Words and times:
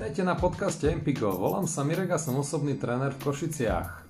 Vítajte 0.00 0.24
na 0.24 0.32
podcaste 0.32 0.88
Empiko. 0.88 1.28
Volám 1.28 1.68
sa 1.68 1.84
Mirek 1.84 2.08
a 2.08 2.16
som 2.16 2.32
osobný 2.40 2.72
tréner 2.80 3.12
v 3.12 3.20
Košiciach. 3.20 4.08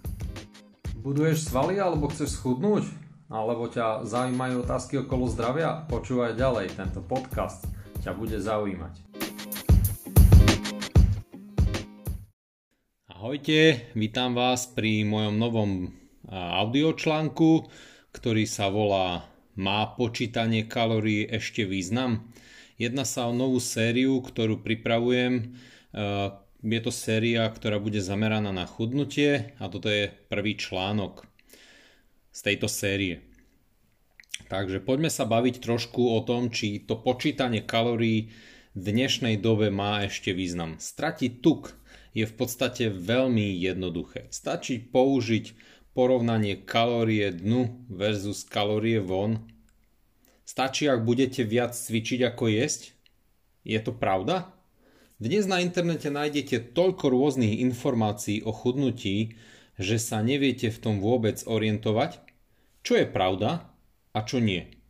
Buduješ 1.02 1.50
svaly 1.50 1.82
alebo 1.82 2.06
chceš 2.06 2.38
schudnúť? 2.38 2.86
Alebo 3.26 3.66
ťa 3.66 4.06
zaujímajú 4.06 4.62
otázky 4.62 5.02
okolo 5.02 5.26
zdravia? 5.26 5.82
Počúvaj 5.90 6.38
ďalej, 6.38 6.78
tento 6.78 7.02
podcast 7.02 7.66
ťa 8.06 8.14
bude 8.14 8.38
zaujímať. 8.38 9.02
Ahojte, 13.10 13.90
vítam 13.98 14.38
vás 14.38 14.70
pri 14.70 15.02
mojom 15.02 15.42
novom 15.42 15.90
audiočlánku, 16.30 17.66
ktorý 18.14 18.46
sa 18.46 18.70
volá 18.70 19.26
Má 19.58 19.90
počítanie 19.98 20.70
kalórií 20.70 21.26
ešte 21.26 21.66
význam? 21.66 22.30
Jedná 22.78 23.02
sa 23.02 23.26
o 23.26 23.34
novú 23.34 23.58
sériu, 23.58 24.22
ktorú 24.22 24.62
pripravujem. 24.62 25.58
Eh, 25.90 26.28
je 26.60 26.80
to 26.84 26.92
séria, 26.92 27.48
ktorá 27.48 27.80
bude 27.82 27.98
zameraná 27.98 28.52
na 28.54 28.68
chudnutie 28.68 29.56
a 29.58 29.66
toto 29.66 29.88
je 29.88 30.12
prvý 30.28 30.54
článok 30.54 31.24
z 32.30 32.40
tejto 32.46 32.68
série. 32.70 33.24
Takže 34.46 34.78
poďme 34.84 35.10
sa 35.10 35.26
baviť 35.26 35.58
trošku 35.58 36.14
o 36.14 36.20
tom, 36.22 36.52
či 36.52 36.84
to 36.84 37.00
počítanie 37.00 37.64
kalórií 37.64 38.30
v 38.76 38.86
dnešnej 38.86 39.40
dobe 39.42 39.72
má 39.74 40.06
ešte 40.06 40.30
význam. 40.30 40.78
Stratiť 40.78 41.42
tuk 41.42 41.74
je 42.14 42.22
v 42.22 42.34
podstate 42.38 42.92
veľmi 42.92 43.50
jednoduché. 43.58 44.30
Stačí 44.30 44.78
použiť 44.78 45.54
porovnanie 45.90 46.54
kalórie 46.62 47.34
dnu 47.34 47.88
versus 47.90 48.46
kalórie 48.46 49.02
von 49.02 49.50
Stačí, 50.46 50.90
ak 50.90 51.06
budete 51.06 51.46
viac 51.46 51.78
cvičiť 51.78 52.26
ako 52.26 52.50
jesť? 52.50 52.90
Je 53.62 53.78
to 53.78 53.94
pravda? 53.94 54.50
Dnes 55.20 55.44
na 55.44 55.60
internete 55.60 56.08
nájdete 56.08 56.72
toľko 56.72 57.12
rôznych 57.12 57.60
informácií 57.60 58.40
o 58.40 58.56
chudnutí, 58.56 59.36
že 59.76 60.00
sa 60.00 60.24
neviete 60.24 60.72
v 60.72 60.80
tom 60.80 60.96
vôbec 60.96 61.44
orientovať? 61.44 62.24
Čo 62.80 62.96
je 62.96 63.04
pravda 63.04 63.68
a 64.16 64.24
čo 64.24 64.40
nie? 64.40 64.80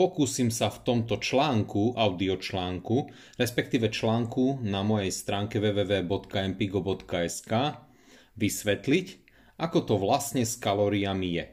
Pokúsim 0.00 0.48
sa 0.48 0.72
v 0.72 0.80
tomto 0.80 1.20
článku, 1.20 1.92
audiočlánku, 1.92 3.12
respektíve 3.36 3.92
článku 3.92 4.64
na 4.64 4.80
mojej 4.80 5.12
stránke 5.12 5.60
www.empigo.sk 5.60 7.52
vysvetliť, 8.32 9.06
ako 9.60 9.78
to 9.84 10.00
vlastne 10.00 10.48
s 10.48 10.56
kalóriami 10.56 11.36
je. 11.36 11.52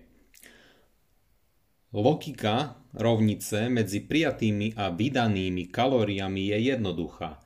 Logika 1.91 2.79
rovnice 2.95 3.67
medzi 3.67 3.99
prijatými 3.99 4.79
a 4.79 4.95
vydanými 4.95 5.67
kalóriami 5.67 6.55
je 6.55 6.71
jednoduchá. 6.71 7.42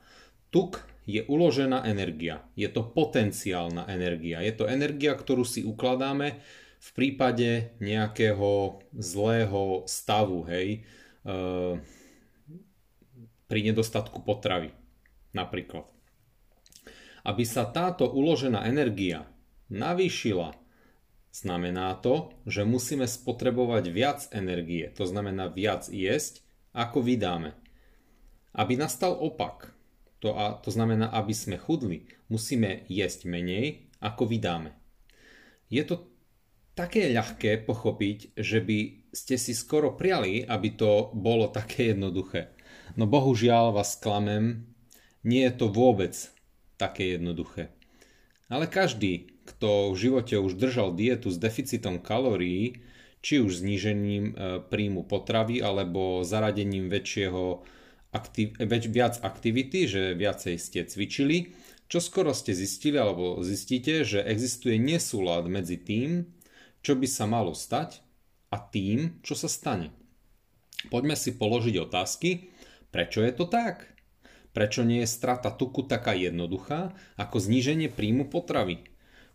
Tuk 0.48 0.80
je 1.08 1.24
uložená 1.24 1.88
energia. 1.88 2.44
Je 2.52 2.68
to 2.68 2.84
potenciálna 2.84 3.88
energia. 3.88 4.44
Je 4.44 4.52
to 4.52 4.68
energia, 4.68 5.16
ktorú 5.16 5.44
si 5.44 5.64
ukladáme 5.64 6.40
v 6.78 6.88
prípade 6.94 7.74
nejakého 7.80 8.80
zlého 8.94 9.88
stavu, 9.88 10.46
hej, 10.46 10.68
e, 10.78 11.40
pri 13.48 13.60
nedostatku 13.64 14.22
potravy 14.22 14.70
napríklad. 15.32 15.88
Aby 17.24 17.44
sa 17.44 17.66
táto 17.66 18.08
uložená 18.08 18.68
energia 18.68 19.26
navýšila 19.68 20.54
Znamená 21.38 21.94
to, 22.02 22.34
že 22.50 22.66
musíme 22.66 23.06
spotrebovať 23.06 23.84
viac 23.94 24.20
energie, 24.34 24.90
to 24.90 25.04
znamená 25.06 25.46
viac 25.52 25.86
jesť, 25.86 26.42
ako 26.74 27.04
vydáme. 27.04 27.54
Aby 28.56 28.80
nastal 28.80 29.14
opak, 29.14 29.70
to, 30.18 30.34
a, 30.34 30.58
to 30.58 30.70
znamená, 30.74 31.10
aby 31.14 31.30
sme 31.30 31.56
chudli, 31.58 32.10
musíme 32.26 32.86
jesť 32.90 33.30
menej, 33.30 33.90
ako 34.02 34.26
vydáme. 34.26 34.74
Je 35.70 35.82
to 35.84 36.08
také 36.78 37.10
ľahké 37.10 37.66
pochopiť, 37.66 38.38
že 38.38 38.62
by 38.62 38.78
ste 39.10 39.34
si 39.34 39.52
skoro 39.54 39.98
priali, 39.98 40.46
aby 40.46 40.78
to 40.78 41.10
bolo 41.14 41.50
také 41.50 41.94
jednoduché. 41.94 42.54
No 42.94 43.10
bohužiaľ 43.10 43.74
vás 43.74 43.98
klamem, 43.98 44.70
nie 45.26 45.42
je 45.44 45.54
to 45.58 45.66
vôbec 45.68 46.14
také 46.78 47.18
jednoduché. 47.18 47.74
Ale 48.48 48.70
každý, 48.70 49.28
kto 49.44 49.92
v 49.92 49.96
živote 49.96 50.38
už 50.40 50.56
držal 50.56 50.94
dietu 50.94 51.28
s 51.28 51.36
deficitom 51.36 52.00
kalórií, 52.00 52.80
či 53.18 53.42
už 53.42 53.60
znížením 53.60 54.24
e, 54.30 54.34
príjmu 54.62 55.04
potravy 55.04 55.58
alebo 55.58 56.22
zaradením 56.22 56.86
väčšieho 56.86 57.66
aktiv- 58.18 58.58
viac 58.90 59.22
aktivity, 59.22 59.86
že 59.86 60.18
viacej 60.18 60.58
ste 60.58 60.82
cvičili, 60.82 61.54
čo 61.86 62.02
skoro 62.02 62.34
ste 62.34 62.52
zistili 62.52 62.98
alebo 62.98 63.40
zistíte, 63.40 64.02
že 64.02 64.20
existuje 64.20 64.76
nesúlad 64.76 65.46
medzi 65.46 65.78
tým, 65.78 66.26
čo 66.82 66.98
by 66.98 67.06
sa 67.06 67.24
malo 67.24 67.54
stať 67.54 68.02
a 68.50 68.58
tým, 68.60 69.22
čo 69.22 69.38
sa 69.38 69.48
stane. 69.48 69.94
Poďme 70.92 71.16
si 71.16 71.34
položiť 71.34 71.74
otázky, 71.80 72.50
prečo 72.92 73.24
je 73.24 73.32
to 73.34 73.48
tak? 73.48 73.88
Prečo 74.52 74.82
nie 74.82 75.04
je 75.04 75.10
strata 75.10 75.54
tuku 75.54 75.86
taká 75.86 76.12
jednoduchá 76.18 76.96
ako 77.14 77.36
zníženie 77.38 77.88
príjmu 77.92 78.26
potravy? 78.26 78.84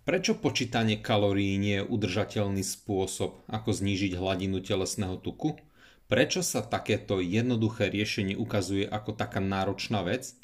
Prečo 0.03 0.35
počítanie 0.35 0.99
kalórií 0.99 1.55
nie 1.55 1.79
je 1.79 1.87
udržateľný 1.87 2.59
spôsob, 2.59 3.47
ako 3.47 3.69
znížiť 3.71 4.19
hladinu 4.19 4.59
telesného 4.59 5.15
tuku? 5.15 5.55
Prečo 6.11 6.43
sa 6.43 6.61
takéto 6.61 7.23
jednoduché 7.23 7.87
riešenie 7.87 8.35
ukazuje 8.35 8.83
ako 8.85 9.15
taká 9.15 9.39
náročná 9.39 10.03
vec? 10.03 10.35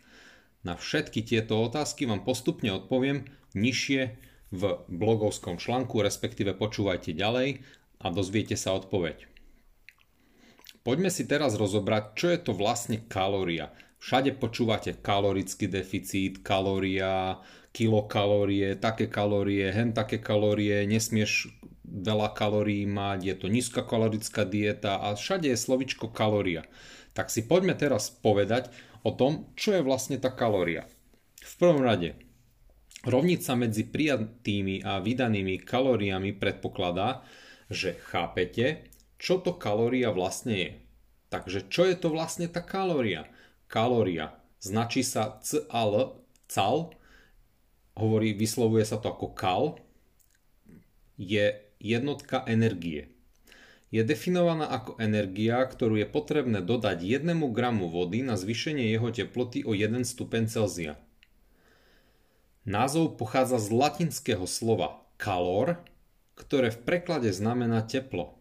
Na 0.63 0.75
všetky 0.75 1.23
tieto 1.23 1.59
otázky 1.59 2.03
vám 2.07 2.23
postupne 2.27 2.71
odpoviem 2.75 3.27
nižšie 3.55 4.01
v 4.49 4.61
blogovskom 4.89 5.61
článku, 5.61 6.01
respektíve 6.01 6.57
počúvajte 6.57 7.13
ďalej 7.13 7.63
a 8.01 8.05
dozviete 8.09 8.57
sa 8.57 8.75
odpoveď. 8.75 9.29
Poďme 10.81 11.11
si 11.11 11.27
teraz 11.27 11.59
rozobrať, 11.59 12.03
čo 12.15 12.27
je 12.31 12.39
to 12.39 12.51
vlastne 12.55 13.03
kalória. 13.05 13.69
Všade 13.99 14.39
počúvate 14.39 14.95
kalorický 14.95 15.67
deficit, 15.67 16.39
kalória, 16.39 17.43
kilokalórie, 17.75 18.79
také 18.79 19.11
kalórie, 19.11 19.69
hen 19.75 19.91
také 19.91 20.23
kalórie, 20.23 20.87
nesmieš 20.87 21.51
veľa 21.89 22.37
kalórií 22.37 22.85
mať, 22.85 23.19
je 23.25 23.35
to 23.35 23.47
nízkokalorická 23.49 24.45
dieta 24.45 25.01
a 25.01 25.17
všade 25.17 25.49
je 25.49 25.57
slovičko 25.57 26.13
kalória. 26.13 26.69
Tak 27.17 27.33
si 27.33 27.41
poďme 27.43 27.73
teraz 27.73 28.13
povedať 28.13 28.69
o 29.01 29.09
tom, 29.09 29.49
čo 29.57 29.73
je 29.73 29.81
vlastne 29.81 30.21
tá 30.21 30.29
kalória. 30.29 30.85
V 31.41 31.53
prvom 31.57 31.81
rade, 31.81 32.15
rovnica 33.03 33.57
medzi 33.57 33.83
prijatými 33.87 34.85
a 34.85 35.01
vydanými 35.01 35.59
kalóriami 35.65 36.37
predpokladá, 36.37 37.25
že 37.69 37.97
chápete, 37.97 38.89
čo 39.17 39.41
to 39.41 39.57
kalória 39.57 40.13
vlastne 40.13 40.55
je. 40.55 40.71
Takže 41.29 41.69
čo 41.69 41.85
je 41.85 41.95
to 41.97 42.09
vlastne 42.09 42.49
tá 42.49 42.61
kalória? 42.61 43.29
Kalória 43.69 44.39
značí 44.59 45.05
sa 45.05 45.39
CAL, 45.39 46.19
CAL 46.49 46.77
hovorí, 47.95 48.33
vyslovuje 48.35 48.83
sa 48.87 48.97
to 48.97 49.11
ako 49.11 49.35
kal, 49.35 49.63
je 51.19 51.68
jednotka 51.79 52.43
energie. 52.45 53.09
Je 53.89 54.05
definovaná 54.05 54.69
ako 54.69 55.01
energia, 55.01 55.65
ktorú 55.65 55.97
je 55.97 56.05
potrebné 56.05 56.61
dodať 56.61 57.01
1 57.01 57.25
gramu 57.49 57.89
vody 57.89 58.21
na 58.21 58.37
zvýšenie 58.37 58.93
jeho 58.93 59.09
teploty 59.09 59.65
o 59.65 59.73
1 59.73 60.05
stupeň 60.05 60.45
Celzia. 60.45 60.93
Názov 62.69 63.17
pochádza 63.17 63.57
z 63.57 63.73
latinského 63.73 64.45
slova 64.45 65.01
kalor, 65.17 65.81
ktoré 66.37 66.69
v 66.69 66.85
preklade 66.85 67.33
znamená 67.33 67.81
teplo. 67.81 68.37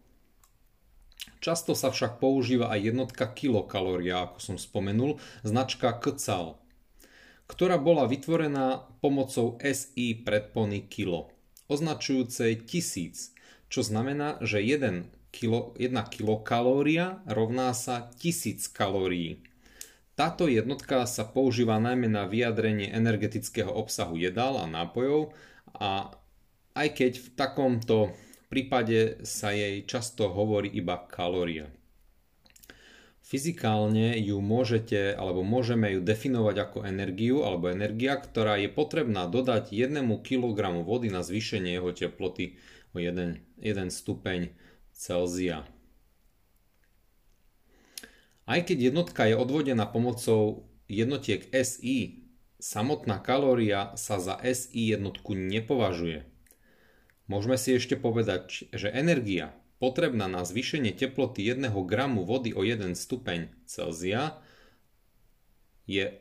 Často 1.41 1.73
sa 1.73 1.89
však 1.89 2.21
používa 2.21 2.69
aj 2.69 2.93
jednotka 2.93 3.25
kilokalória, 3.33 4.29
ako 4.29 4.39
som 4.43 4.57
spomenul, 4.61 5.17
značka 5.41 5.97
KCAL 5.97 6.61
ktorá 7.49 7.81
bola 7.81 8.05
vytvorená 8.05 8.85
pomocou 9.01 9.57
SI 9.65 10.21
predpony 10.21 10.85
kilo, 10.85 11.33
označujúcej 11.69 12.65
tisíc, 12.65 13.37
čo 13.69 13.85
znamená, 13.85 14.41
že 14.41 14.65
1 14.65 15.13
kilo, 15.31 15.77
1 15.77 15.93
kilokalória 16.09 17.21
rovná 17.29 17.77
sa 17.77 18.09
1000 18.17 18.73
kalórií. 18.73 19.45
Táto 20.19 20.51
jednotka 20.51 21.07
sa 21.07 21.23
používa 21.23 21.79
najmä 21.79 22.11
na 22.11 22.27
vyjadrenie 22.27 22.91
energetického 22.91 23.71
obsahu 23.71 24.19
jedál 24.19 24.59
a 24.59 24.67
nápojov 24.67 25.31
a 25.79 26.11
aj 26.75 26.89
keď 26.91 27.13
v 27.23 27.29
takomto 27.39 27.97
prípade 28.51 29.23
sa 29.23 29.55
jej 29.55 29.87
často 29.87 30.27
hovorí 30.27 30.73
iba 30.75 31.07
kalória. 31.07 31.71
Fyzikálne 33.29 34.17
ju 34.25 34.41
môžete 34.41 35.13
alebo 35.13 35.45
môžeme 35.45 35.93
ju 35.93 36.01
definovať 36.01 36.57
ako 36.65 36.79
energiu 36.89 37.45
alebo 37.45 37.69
energia, 37.69 38.17
ktorá 38.17 38.57
je 38.57 38.73
potrebná 38.73 39.29
dodať 39.29 39.69
1 39.69 40.01
kg 40.25 40.81
vody 40.81 41.13
na 41.13 41.21
zvýšenie 41.21 41.77
jeho 41.77 41.93
teploty 41.93 42.57
o 42.97 43.05
1, 43.05 43.61
1 43.61 43.93
stupeň 43.93 44.57
Celzia. 44.97 45.69
Aj 48.49 48.65
keď 48.65 48.97
jednotka 48.97 49.29
je 49.29 49.37
odvodená 49.37 49.85
pomocou 49.85 50.65
jednotiek 50.89 51.45
SI, 51.53 52.25
samotná 52.57 53.21
kalória 53.21 53.93
sa 54.01 54.17
za 54.25 54.41
SI 54.41 54.97
jednotku 54.97 55.37
nepovažuje. 55.37 56.25
Môžeme 57.29 57.61
si 57.61 57.77
ešte 57.77 57.93
povedať, 58.01 58.73
že 58.73 58.89
energia 58.89 59.53
potrebná 59.79 60.27
na 60.27 60.43
zvýšenie 60.43 60.91
teploty 60.95 61.47
1 61.47 61.71
gramu 61.87 62.25
vody 62.27 62.55
o 62.55 62.65
1 62.67 62.95
stupeň 62.99 63.49
Celzia 63.65 64.43
je, 65.87 66.19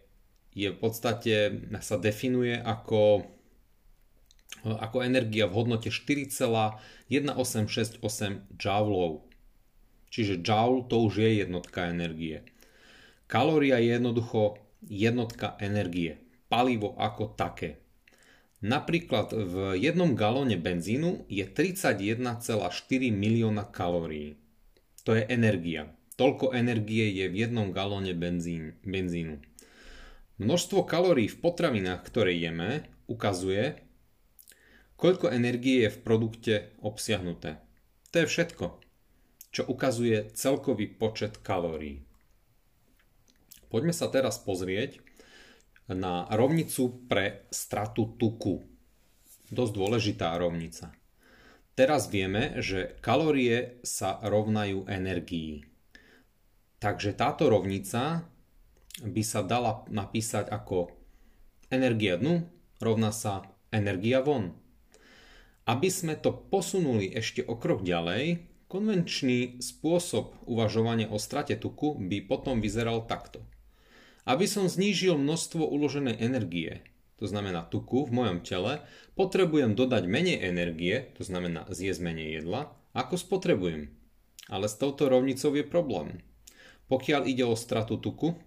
je 0.54 0.70
v 0.72 0.78
podstate 0.78 1.52
sa 1.82 1.98
definuje 2.00 2.56
ako, 2.56 3.26
ako 4.64 5.04
energia 5.04 5.48
v 5.50 5.54
hodnote 5.58 5.90
4,1868 5.90 8.00
joulov. 8.56 9.28
Čiže 10.08 10.40
joule 10.40 10.88
to 10.88 11.04
už 11.04 11.20
je 11.20 11.44
jednotka 11.44 11.92
energie. 11.92 12.48
Kalória 13.28 13.76
je 13.82 14.00
jednoducho 14.00 14.56
jednotka 14.88 15.60
energie. 15.60 16.24
Palivo 16.48 16.96
ako 16.96 17.36
také. 17.36 17.84
Napríklad 18.68 19.32
v 19.32 19.80
jednom 19.80 20.12
galóne 20.12 20.60
benzínu 20.60 21.24
je 21.32 21.48
31,4 21.48 22.52
milióna 23.16 23.64
kalórií. 23.72 24.36
To 25.08 25.16
je 25.16 25.24
energia. 25.32 25.96
Toľko 26.20 26.52
energie 26.52 27.08
je 27.16 27.32
v 27.32 27.48
jednom 27.48 27.72
galóne 27.72 28.12
benzín, 28.12 28.76
benzínu. 28.84 29.40
Množstvo 30.44 30.84
kalórií 30.84 31.32
v 31.32 31.40
potravinách, 31.40 32.04
ktoré 32.12 32.36
jeme, 32.36 32.92
ukazuje, 33.08 33.80
koľko 35.00 35.32
energie 35.32 35.88
je 35.88 35.94
v 35.96 36.04
produkte 36.04 36.54
obsiahnuté. 36.84 37.64
To 38.12 38.16
je 38.20 38.28
všetko, 38.28 38.66
čo 39.56 39.64
ukazuje 39.64 40.28
celkový 40.36 40.92
počet 40.92 41.40
kalórií. 41.40 42.04
Poďme 43.72 43.96
sa 43.96 44.12
teraz 44.12 44.44
pozrieť, 44.44 45.07
na 45.88 46.28
rovnicu 46.28 47.08
pre 47.08 47.48
stratu 47.48 48.12
tuku. 48.20 48.68
Dosť 49.48 49.72
dôležitá 49.72 50.36
rovnica. 50.36 50.92
Teraz 51.78 52.12
vieme, 52.12 52.60
že 52.60 53.00
kalórie 53.00 53.80
sa 53.88 54.20
rovnajú 54.20 54.84
energii. 54.92 55.64
Takže 56.84 57.16
táto 57.16 57.48
rovnica 57.48 58.28
by 59.00 59.24
sa 59.24 59.46
dala 59.46 59.88
napísať 59.88 60.52
ako 60.52 60.92
energia 61.72 62.20
dnu 62.20 62.44
rovná 62.84 63.14
sa 63.16 63.46
energia 63.72 64.20
von. 64.20 64.58
Aby 65.68 65.90
sme 65.92 66.16
to 66.20 66.32
posunuli 66.32 67.12
ešte 67.12 67.44
o 67.44 67.56
krok 67.56 67.84
ďalej, 67.84 68.44
konvenčný 68.68 69.64
spôsob 69.64 70.36
uvažovania 70.44 71.08
o 71.08 71.20
strate 71.20 71.56
tuku 71.56 71.96
by 71.96 72.24
potom 72.28 72.60
vyzeral 72.60 73.08
takto– 73.08 73.40
aby 74.28 74.44
som 74.44 74.68
znížil 74.68 75.16
množstvo 75.16 75.64
uloženej 75.64 76.20
energie, 76.20 76.84
to 77.18 77.26
znamená 77.26 77.66
tuku 77.66 78.06
v 78.06 78.12
mojom 78.12 78.40
tele, 78.44 78.84
potrebujem 79.16 79.74
dodať 79.74 80.04
menej 80.06 80.38
energie, 80.44 81.16
to 81.16 81.24
znamená 81.24 81.66
zjesť 81.72 82.04
menej 82.04 82.44
jedla, 82.44 82.76
ako 82.92 83.16
spotrebujem. 83.18 83.90
Ale 84.52 84.68
s 84.68 84.76
touto 84.76 85.08
rovnicou 85.08 85.56
je 85.56 85.66
problém. 85.66 86.22
Pokiaľ 86.92 87.26
ide 87.26 87.44
o 87.44 87.58
stratu 87.58 87.98
tuku, 87.98 88.38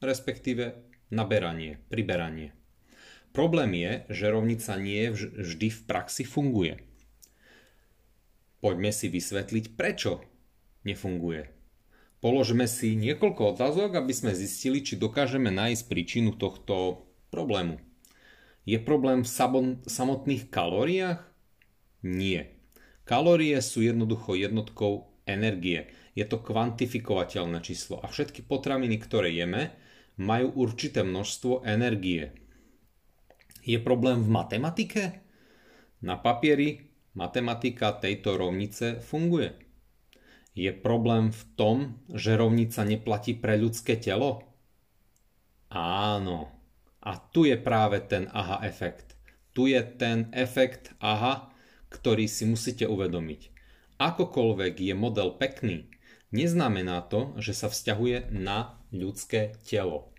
respektíve 0.00 0.88
naberanie, 1.12 1.78
priberanie. 1.92 2.56
Problém 3.30 3.76
je, 3.76 3.92
že 4.12 4.32
rovnica 4.32 4.72
nie 4.80 5.12
vždy 5.12 5.68
v 5.72 5.80
praxi 5.84 6.24
funguje. 6.24 6.80
Poďme 8.60 8.90
si 8.94 9.08
vysvetliť, 9.08 9.74
prečo 9.74 10.24
nefunguje. 10.84 11.61
Položme 12.22 12.70
si 12.70 12.94
niekoľko 12.94 13.58
otázok, 13.58 13.98
aby 13.98 14.14
sme 14.14 14.30
zistili, 14.30 14.86
či 14.86 14.94
dokážeme 14.94 15.50
nájsť 15.50 15.90
príčinu 15.90 16.38
tohto 16.38 17.02
problému. 17.34 17.82
Je 18.62 18.78
problém 18.78 19.26
v 19.26 19.30
samotných 19.90 20.46
kalóriách? 20.46 21.18
Nie. 22.06 22.54
Kalórie 23.02 23.58
sú 23.58 23.82
jednoducho 23.82 24.38
jednotkou 24.38 25.10
energie. 25.26 25.90
Je 26.14 26.22
to 26.22 26.38
kvantifikovateľné 26.38 27.58
číslo 27.58 27.98
a 27.98 28.06
všetky 28.06 28.46
potraviny, 28.46 29.02
ktoré 29.02 29.34
jeme, 29.34 29.74
majú 30.14 30.54
určité 30.62 31.02
množstvo 31.02 31.66
energie. 31.66 32.38
Je 33.66 33.82
problém 33.82 34.22
v 34.22 34.30
matematike? 34.30 35.02
Na 36.06 36.22
papieri 36.22 36.86
matematika 37.18 37.98
tejto 37.98 38.38
rovnice 38.38 39.02
funguje. 39.02 39.71
Je 40.52 40.68
problém 40.68 41.32
v 41.32 41.42
tom, 41.56 41.76
že 42.12 42.36
rovnica 42.36 42.84
neplatí 42.84 43.32
pre 43.32 43.56
ľudské 43.56 43.96
telo? 43.96 44.44
Áno. 45.72 46.52
A 47.02 47.16
tu 47.18 47.48
je 47.48 47.56
práve 47.56 48.04
ten 48.04 48.28
aha 48.30 48.60
efekt. 48.62 49.16
Tu 49.56 49.72
je 49.72 49.80
ten 49.80 50.28
efekt 50.36 50.92
aha, 51.00 51.50
ktorý 51.88 52.28
si 52.28 52.44
musíte 52.44 52.84
uvedomiť. 52.84 53.52
Akokoľvek 53.96 54.74
je 54.80 54.94
model 54.96 55.36
pekný, 55.36 55.88
neznamená 56.32 57.04
to, 57.08 57.36
že 57.40 57.52
sa 57.56 57.68
vzťahuje 57.68 58.32
na 58.32 58.80
ľudské 58.92 59.56
telo. 59.64 60.12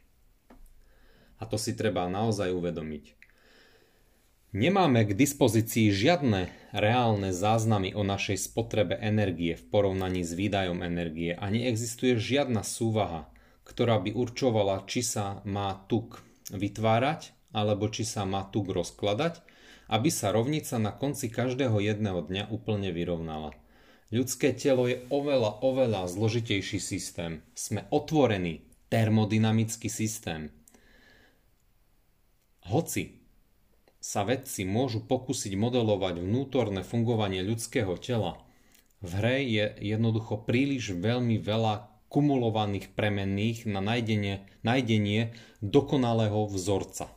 A 1.37 1.45
to 1.45 1.57
si 1.61 1.77
treba 1.77 2.09
naozaj 2.09 2.53
uvedomiť. 2.53 3.22
Nemáme 4.53 5.01
k 5.01 5.17
dispozícii 5.17 5.89
žiadne 5.89 6.53
reálne 6.77 7.33
záznamy 7.33 7.97
o 7.97 8.05
našej 8.05 8.37
spotrebe 8.37 8.93
energie 9.01 9.57
v 9.57 9.65
porovnaní 9.65 10.21
s 10.21 10.37
výdajom 10.37 10.85
energie 10.85 11.33
a 11.33 11.49
neexistuje 11.49 12.21
žiadna 12.21 12.61
súvaha, 12.61 13.33
ktorá 13.65 13.97
by 13.97 14.13
určovala, 14.13 14.85
či 14.85 15.01
sa 15.01 15.41
má 15.41 15.81
tuk 15.89 16.21
vytvárať 16.53 17.33
alebo 17.49 17.89
či 17.89 18.05
sa 18.05 18.29
má 18.29 18.45
tuk 18.45 18.69
rozkladať, 18.69 19.41
aby 19.89 20.13
sa 20.13 20.29
rovnica 20.29 20.77
na 20.77 20.93
konci 20.93 21.33
každého 21.33 21.81
jedného 21.81 22.21
dňa 22.21 22.53
úplne 22.53 22.93
vyrovnala. 22.93 23.57
Ľudské 24.13 24.53
telo 24.53 24.85
je 24.85 25.01
oveľa, 25.09 25.65
oveľa 25.65 26.05
zložitejší 26.13 26.77
systém. 26.77 27.41
Sme 27.57 27.89
otvorený 27.89 28.69
termodynamický 28.93 29.89
systém. 29.89 30.53
Hoci 32.69 33.22
sa 34.03 34.27
vedci 34.27 34.67
môžu 34.67 34.99
pokúsiť 34.99 35.55
modelovať 35.55 36.19
vnútorné 36.19 36.83
fungovanie 36.83 37.39
ľudského 37.39 37.95
tela, 37.95 38.35
v 38.99 39.11
hre 39.15 39.37
je 39.47 39.65
jednoducho 39.79 40.43
príliš 40.43 40.91
veľmi 40.91 41.39
veľa 41.39 41.87
kumulovaných 42.11 42.91
premenných 42.99 43.63
na 43.63 43.79
nájdenie, 43.79 44.43
nájdenie 44.67 45.31
dokonalého 45.63 46.51
vzorca. 46.51 47.15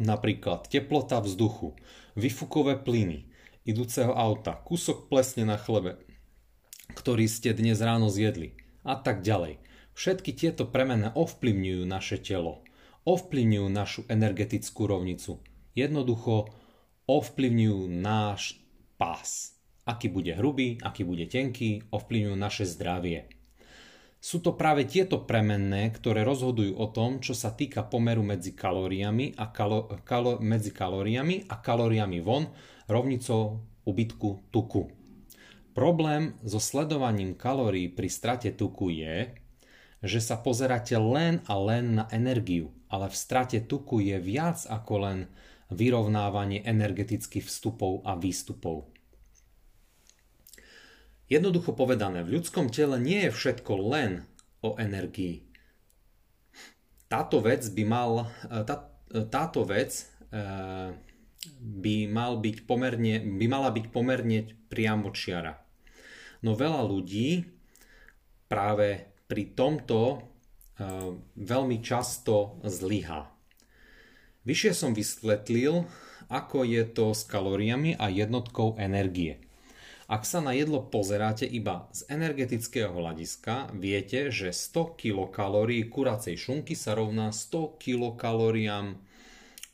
Napríklad 0.00 0.72
teplota 0.72 1.20
vzduchu, 1.20 1.76
vyfukové 2.16 2.80
plyny, 2.80 3.28
idúceho 3.68 4.16
auta, 4.16 4.56
kúsok 4.56 5.12
plesne 5.12 5.44
na 5.44 5.60
chlebe, 5.60 6.00
ktorý 6.96 7.28
ste 7.28 7.52
dnes 7.52 7.84
ráno 7.84 8.08
zjedli 8.08 8.56
a 8.88 8.96
tak 8.96 9.20
ďalej. 9.20 9.60
Všetky 9.92 10.32
tieto 10.32 10.64
premene 10.64 11.12
ovplyvňujú 11.12 11.84
naše 11.84 12.16
telo 12.16 12.64
ovplyvňujú 13.08 13.68
našu 13.72 14.04
energetickú 14.04 14.84
rovnicu. 14.84 15.40
Jednoducho 15.72 16.52
ovplyvňujú 17.08 17.88
náš 17.88 18.60
pás. 19.00 19.56
Aký 19.88 20.12
bude 20.12 20.36
hrubý, 20.36 20.76
aký 20.84 21.08
bude 21.08 21.24
tenký, 21.24 21.88
ovplyvňujú 21.88 22.36
naše 22.36 22.68
zdravie. 22.68 23.32
Sú 24.20 24.44
to 24.44 24.52
práve 24.52 24.84
tieto 24.84 25.24
premenné, 25.24 25.88
ktoré 25.88 26.26
rozhodujú 26.26 26.76
o 26.76 26.90
tom, 26.92 27.24
čo 27.24 27.32
sa 27.32 27.54
týka 27.54 27.86
pomeru 27.86 28.20
medzi 28.20 28.52
kalóriami 28.52 29.32
a, 29.40 29.48
kalo, 29.48 29.88
kalo, 30.04 30.42
medzi 30.42 30.74
kalóriami 30.74 31.48
a 31.48 31.56
kalóriami 31.56 32.20
von 32.20 32.52
rovnicou 32.90 33.64
ubytku 33.88 34.52
tuku. 34.52 34.90
Problém 35.72 36.36
so 36.42 36.60
sledovaním 36.60 37.38
kalórií 37.38 37.88
pri 37.88 38.10
strate 38.10 38.50
tuku 38.52 38.90
je, 39.00 39.32
že 40.02 40.18
sa 40.18 40.36
pozeráte 40.36 40.98
len 40.98 41.40
a 41.46 41.54
len 41.54 42.02
na 42.02 42.04
energiu 42.10 42.74
ale 42.88 43.08
v 43.08 43.16
strate 43.16 43.58
tuku 43.64 44.00
je 44.04 44.16
viac 44.20 44.64
ako 44.68 44.94
len 45.04 45.18
vyrovnávanie 45.68 46.64
energetických 46.64 47.44
vstupov 47.44 48.04
a 48.08 48.16
výstupov. 48.16 48.88
Jednoducho 51.28 51.76
povedané, 51.76 52.24
v 52.24 52.40
ľudskom 52.40 52.72
tele 52.72 52.96
nie 52.96 53.28
je 53.28 53.36
všetko 53.36 53.72
len 53.92 54.24
o 54.64 54.80
energii. 54.80 55.44
Táto 57.08 57.44
vec 57.44 57.68
by 57.68 57.84
mal, 57.84 58.32
tá, 58.64 58.88
táto 59.28 59.64
vec 59.68 60.08
e, 60.32 60.40
by, 61.60 61.96
mal 62.08 62.40
byť 62.40 62.56
pomerne, 62.64 63.20
by 63.36 63.46
mala 63.48 63.68
byť 63.72 63.86
pomerne 63.92 64.48
priamočiara. 64.72 65.52
No 66.44 66.56
veľa 66.56 66.80
ľudí 66.84 67.44
práve 68.48 69.12
pri 69.28 69.52
tomto 69.52 70.24
veľmi 71.34 71.82
často 71.82 72.62
zlyhá. 72.62 73.30
Vyššie 74.46 74.72
som 74.72 74.96
vysvetlil, 74.96 75.84
ako 76.30 76.64
je 76.64 76.82
to 76.88 77.12
s 77.12 77.26
kalóriami 77.26 77.98
a 77.98 78.08
jednotkou 78.08 78.78
energie. 78.80 79.42
Ak 80.08 80.24
sa 80.24 80.40
na 80.40 80.56
jedlo 80.56 80.88
pozeráte 80.88 81.44
iba 81.44 81.84
z 81.92 82.08
energetického 82.08 82.96
hľadiska, 82.96 83.76
viete, 83.76 84.32
že 84.32 84.56
100 84.56 84.96
kilokalórií 84.96 85.84
kuracej 85.92 86.32
šunky 86.32 86.72
sa 86.72 86.96
rovná 86.96 87.28
100 87.28 87.76
kilokalóriám 87.76 88.96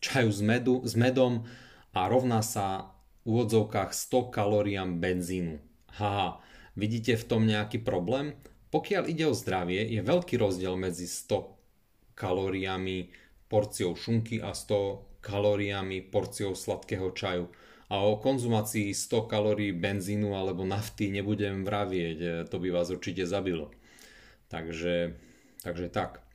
čaju 0.03 0.31
s, 0.35 0.43
medu, 0.43 0.83
s 0.83 0.99
medom 0.99 1.47
a 1.95 2.11
rovná 2.11 2.43
sa 2.43 2.91
v 3.23 3.39
úvodzovkách 3.39 3.95
100 3.95 4.35
kalóriám 4.35 4.99
benzínu. 4.99 5.63
Haha, 6.03 6.43
vidíte 6.75 7.15
v 7.15 7.25
tom 7.31 7.47
nejaký 7.47 7.79
problém? 7.79 8.35
Pokiaľ 8.75 9.07
ide 9.07 9.31
o 9.31 9.39
zdravie, 9.39 9.87
je 9.87 10.03
veľký 10.03 10.35
rozdiel 10.35 10.75
medzi 10.75 11.07
100 11.07 12.19
kalóriami 12.19 13.07
porciou 13.47 13.95
šunky 13.95 14.43
a 14.43 14.51
100 14.51 15.23
kalóriami 15.23 16.03
porciou 16.03 16.59
sladkého 16.59 17.15
čaju 17.15 17.47
a 17.95 18.03
o 18.03 18.19
konzumácii 18.19 18.91
100 18.91 19.31
kalórií 19.31 19.71
benzínu 19.71 20.35
alebo 20.35 20.67
nafty 20.67 21.15
nebudem 21.15 21.63
vravieť, 21.63 22.19
e, 22.19 22.31
to 22.51 22.59
by 22.59 22.75
vás 22.75 22.91
určite 22.91 23.23
zabilo. 23.31 23.71
Takže, 24.51 25.15
takže 25.63 25.89
tak. 25.95 26.27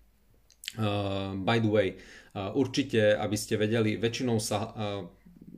Uh, 0.78 1.34
by 1.34 1.58
the 1.58 1.72
way, 1.72 1.98
uh, 2.38 2.54
určite, 2.54 3.18
aby 3.18 3.34
ste 3.34 3.58
vedeli, 3.58 3.98
väčšinou 3.98 4.38
sa 4.38 4.70
uh, 4.70 5.02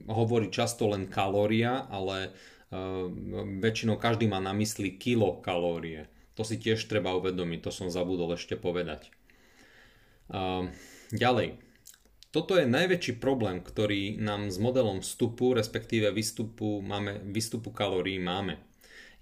hovorí 0.07 0.47
často 0.47 0.87
len 0.87 1.11
kalória, 1.11 1.83
ale 1.91 2.31
uh, 2.71 3.11
väčšinou 3.59 3.99
každý 3.99 4.31
má 4.31 4.39
na 4.39 4.55
mysli 4.55 4.95
kilokalórie. 4.95 6.07
To 6.39 6.47
si 6.47 6.55
tiež 6.55 6.87
treba 6.87 7.11
uvedomiť, 7.17 7.59
to 7.67 7.71
som 7.71 7.91
zabudol 7.91 8.33
ešte 8.35 8.55
povedať. 8.55 9.11
Uh, 10.31 10.71
ďalej, 11.11 11.59
toto 12.31 12.55
je 12.55 12.63
najväčší 12.63 13.19
problém, 13.19 13.59
ktorý 13.59 14.15
nám 14.15 14.47
s 14.47 14.55
modelom 14.55 15.03
vstupu, 15.03 15.51
respektíve 15.51 16.15
výstupu, 16.15 16.79
máme, 16.79 17.19
výstupu 17.27 17.75
kalórií 17.75 18.23
máme. 18.23 18.63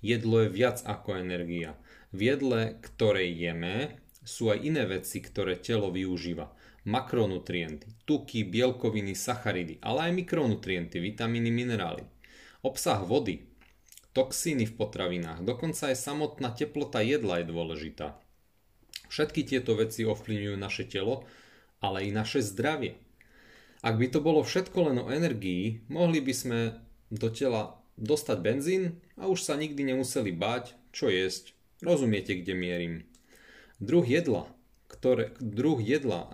Jedlo 0.06 0.46
je 0.46 0.54
viac 0.54 0.86
ako 0.86 1.18
energia. 1.18 1.74
V 2.14 2.30
jedle, 2.30 2.78
ktoré 2.78 3.26
jeme, 3.34 3.98
sú 4.22 4.54
aj 4.54 4.62
iné 4.62 4.86
veci, 4.86 5.26
ktoré 5.26 5.58
telo 5.58 5.90
využíva. 5.90 6.54
Makronutrienty, 6.86 7.90
tuky, 8.06 8.46
bielkoviny, 8.46 9.18
sacharidy, 9.18 9.82
ale 9.82 10.10
aj 10.10 10.12
mikronutrienty, 10.14 11.02
vitamíny, 11.02 11.50
minerály. 11.50 12.06
Obsah 12.62 13.02
vody, 13.02 13.49
toxíny 14.20 14.68
v 14.68 14.76
potravinách, 14.76 15.48
dokonca 15.48 15.96
aj 15.96 15.96
samotná 15.96 16.52
teplota 16.52 17.00
jedla 17.00 17.40
je 17.40 17.46
dôležitá. 17.48 18.20
Všetky 19.08 19.48
tieto 19.48 19.80
veci 19.80 20.04
ovplyvňujú 20.04 20.56
naše 20.60 20.84
telo 20.84 21.24
ale 21.80 22.08
i 22.08 22.12
naše 22.12 22.44
zdravie. 22.44 23.00
Ak 23.80 23.96
by 23.96 24.12
to 24.12 24.20
bolo 24.20 24.44
všetko 24.44 24.92
len 24.92 24.98
o 25.00 25.08
energii, 25.08 25.80
mohli 25.88 26.20
by 26.20 26.34
sme 26.36 26.60
do 27.08 27.32
tela 27.32 27.80
dostať 27.96 28.38
benzín 28.44 28.84
a 29.16 29.32
už 29.32 29.40
sa 29.40 29.56
nikdy 29.56 29.88
nemuseli 29.88 30.36
báť, 30.36 30.76
čo 30.92 31.08
jesť. 31.08 31.56
Rozumiete, 31.80 32.36
kde 32.36 32.54
mierim. 32.60 32.94
Druh 33.80 34.04
jedla, 34.04 34.52
ktoré, 34.92 35.32
druh 35.40 35.80
jedla, 35.80 36.28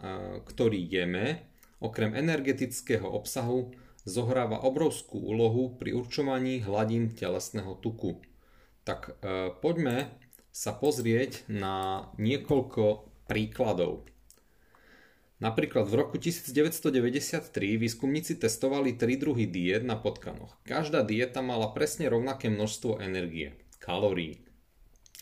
ktorý 0.49 0.81
jeme, 0.81 1.45
okrem 1.77 2.17
energetického 2.17 3.05
obsahu, 3.05 3.77
zohráva 4.05 4.61
obrovskú 4.61 5.17
úlohu 5.17 5.73
pri 5.75 5.97
určovaní 5.97 6.61
hladín 6.61 7.11
telesného 7.11 7.73
tuku. 7.81 8.21
Tak 8.85 9.17
e, 9.19 9.51
poďme 9.59 10.13
sa 10.53 10.71
pozrieť 10.71 11.49
na 11.49 12.07
niekoľko 12.21 13.11
príkladov. 13.25 14.07
Napríklad 15.43 15.91
v 15.91 15.95
roku 15.99 16.15
1993 16.15 17.51
výskumníci 17.75 18.39
testovali 18.39 18.95
tri 18.95 19.19
druhy 19.19 19.43
diet 19.43 19.83
na 19.83 19.99
potkanoch. 19.99 20.55
Každá 20.63 21.03
dieta 21.03 21.43
mala 21.43 21.75
presne 21.75 22.07
rovnaké 22.07 22.47
množstvo 22.47 23.03
energie, 23.03 23.51
kalórií. 23.83 24.39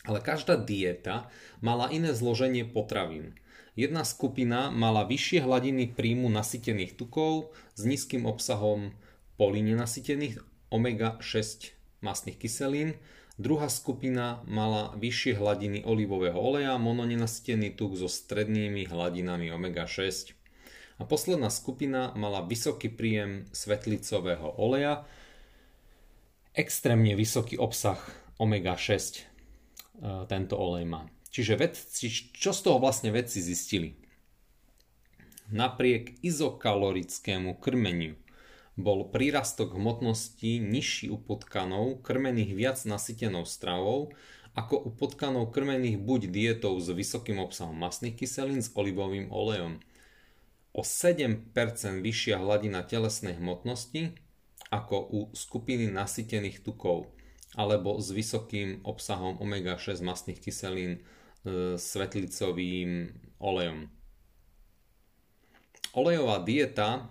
Ale 0.06 0.22
každá 0.22 0.54
dieta 0.54 1.26
mala 1.58 1.90
iné 1.90 2.14
zloženie 2.14 2.62
potravín. 2.62 3.34
Jedna 3.74 4.06
skupina 4.06 4.70
mala 4.70 5.02
vyššie 5.02 5.42
hladiny 5.42 5.90
príjmu 5.90 6.30
nasytených 6.30 6.94
tukov 6.94 7.50
s 7.74 7.82
nízkym 7.82 8.22
obsahom 8.22 8.94
polynenasytených 9.34 10.38
omega-6 10.70 11.74
masných 11.98 12.38
kyselín, 12.38 12.94
Druhá 13.34 13.66
skupina 13.66 14.46
mala 14.46 14.94
vyššie 14.94 15.42
hladiny 15.42 15.82
olivového 15.82 16.38
oleja, 16.38 16.78
mononenastený 16.78 17.74
tuk 17.74 17.98
so 17.98 18.06
strednými 18.06 18.86
hladinami 18.86 19.50
omega-6. 19.50 20.38
A 20.94 21.02
posledná 21.02 21.50
skupina 21.50 22.14
mala 22.14 22.46
vysoký 22.46 22.94
príjem 22.94 23.50
svetlicového 23.50 24.54
oleja, 24.54 25.02
extrémne 26.54 27.18
vysoký 27.18 27.58
obsah 27.58 27.98
omega-6 28.38 28.94
e, 29.18 29.22
tento 30.30 30.54
olej 30.54 30.86
má. 30.86 31.02
Čiže 31.34 31.58
vedci, 31.58 32.06
čo 32.30 32.54
z 32.54 32.60
toho 32.62 32.78
vlastne 32.78 33.10
vedci 33.10 33.42
zistili? 33.42 33.98
Napriek 35.50 36.22
izokalorickému 36.22 37.58
krmeniu 37.58 38.14
bol 38.78 39.10
prírastok 39.10 39.74
hmotnosti 39.74 40.62
nižší 40.62 41.10
u 41.10 41.18
potkanov 41.18 42.06
krmených 42.06 42.54
viac 42.54 42.78
nasytenou 42.86 43.42
stravou 43.50 44.14
ako 44.54 44.78
u 44.78 44.90
potkanov 44.94 45.50
krmených 45.50 45.98
buď 45.98 46.30
dietou 46.30 46.78
s 46.78 46.86
vysokým 46.94 47.42
obsahom 47.42 47.74
masných 47.74 48.14
kyselín 48.14 48.62
s 48.62 48.70
olivovým 48.70 49.34
olejom. 49.34 49.82
O 50.70 50.86
7% 50.86 51.50
vyššia 51.98 52.38
hladina 52.38 52.86
telesnej 52.86 53.34
hmotnosti 53.42 54.14
ako 54.70 54.96
u 55.02 55.20
skupiny 55.34 55.90
nasytených 55.90 56.62
tukov 56.62 57.10
alebo 57.58 57.98
s 57.98 58.14
vysokým 58.14 58.86
obsahom 58.86 59.38
omega-6 59.42 59.98
masných 59.98 60.38
kyselín 60.38 61.02
svetlicovým 61.76 63.12
olejom. 63.40 63.92
Olejová 65.94 66.42
dieta 66.42 67.06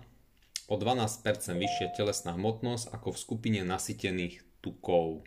o 0.68 0.76
12% 0.76 1.24
vyššia 1.56 1.96
telesná 1.96 2.36
hmotnosť 2.36 2.92
ako 2.92 3.16
v 3.16 3.18
skupine 3.20 3.60
nasytených 3.64 4.44
tukov. 4.60 5.24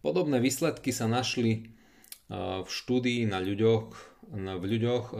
Podobné 0.00 0.40
výsledky 0.40 0.96
sa 0.96 1.04
našli 1.04 1.52
e, 1.52 1.60
v 2.64 2.68
štúdii 2.68 3.28
na 3.28 3.36
ľuďoch, 3.40 3.86
v 4.32 4.64
ľuďoch, 4.64 5.04
e, 5.12 5.14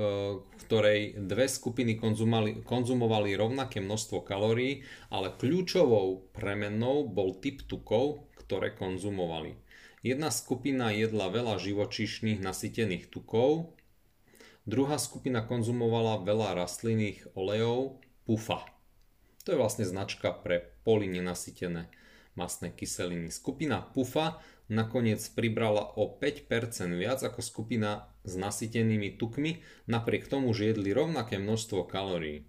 ktorej 0.65 1.01
dve 1.21 1.47
skupiny 1.53 2.01
konzumovali, 2.01 2.65
konzumovali 2.65 3.37
rovnaké 3.37 3.85
množstvo 3.85 4.25
kalórií, 4.25 4.85
ale 5.13 5.37
kľúčovou 5.37 6.33
premennou 6.33 7.05
bol 7.09 7.37
typ 7.41 7.65
tukov, 7.69 8.25
ktoré 8.41 8.73
konzumovali. 8.73 9.70
Jedna 10.01 10.33
skupina 10.33 10.89
jedla 10.89 11.29
veľa 11.29 11.61
živočíšnych 11.61 12.41
nasytených 12.41 13.13
tukov, 13.13 13.77
druhá 14.65 14.97
skupina 14.97 15.45
konzumovala 15.45 16.25
veľa 16.25 16.57
rastlinných 16.57 17.37
olejov 17.37 18.01
PUFA. 18.25 18.65
To 19.45 19.53
je 19.53 19.61
vlastne 19.61 19.85
značka 19.85 20.33
pre 20.33 20.73
polynenasytené 20.89 21.93
masné 22.33 22.73
kyseliny. 22.73 23.29
Skupina 23.29 23.85
PUFA 23.85 24.41
nakoniec 24.73 25.21
pribrala 25.37 25.93
o 26.01 26.09
5% 26.17 26.49
viac 26.97 27.21
ako 27.21 27.45
skupina 27.45 28.09
s 28.25 28.41
nasytenými 28.41 29.21
tukmi, 29.21 29.61
napriek 29.85 30.33
tomu, 30.33 30.57
že 30.57 30.73
jedli 30.73 30.97
rovnaké 30.97 31.37
množstvo 31.37 31.85
kalórií. 31.85 32.49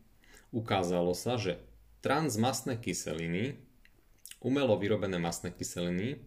Ukázalo 0.55 1.11
sa, 1.11 1.35
že 1.35 1.59
transmasné 1.99 2.79
kyseliny, 2.79 3.59
umelo 4.39 4.79
vyrobené 4.79 5.19
masné 5.19 5.51
kyseliny, 5.51 6.23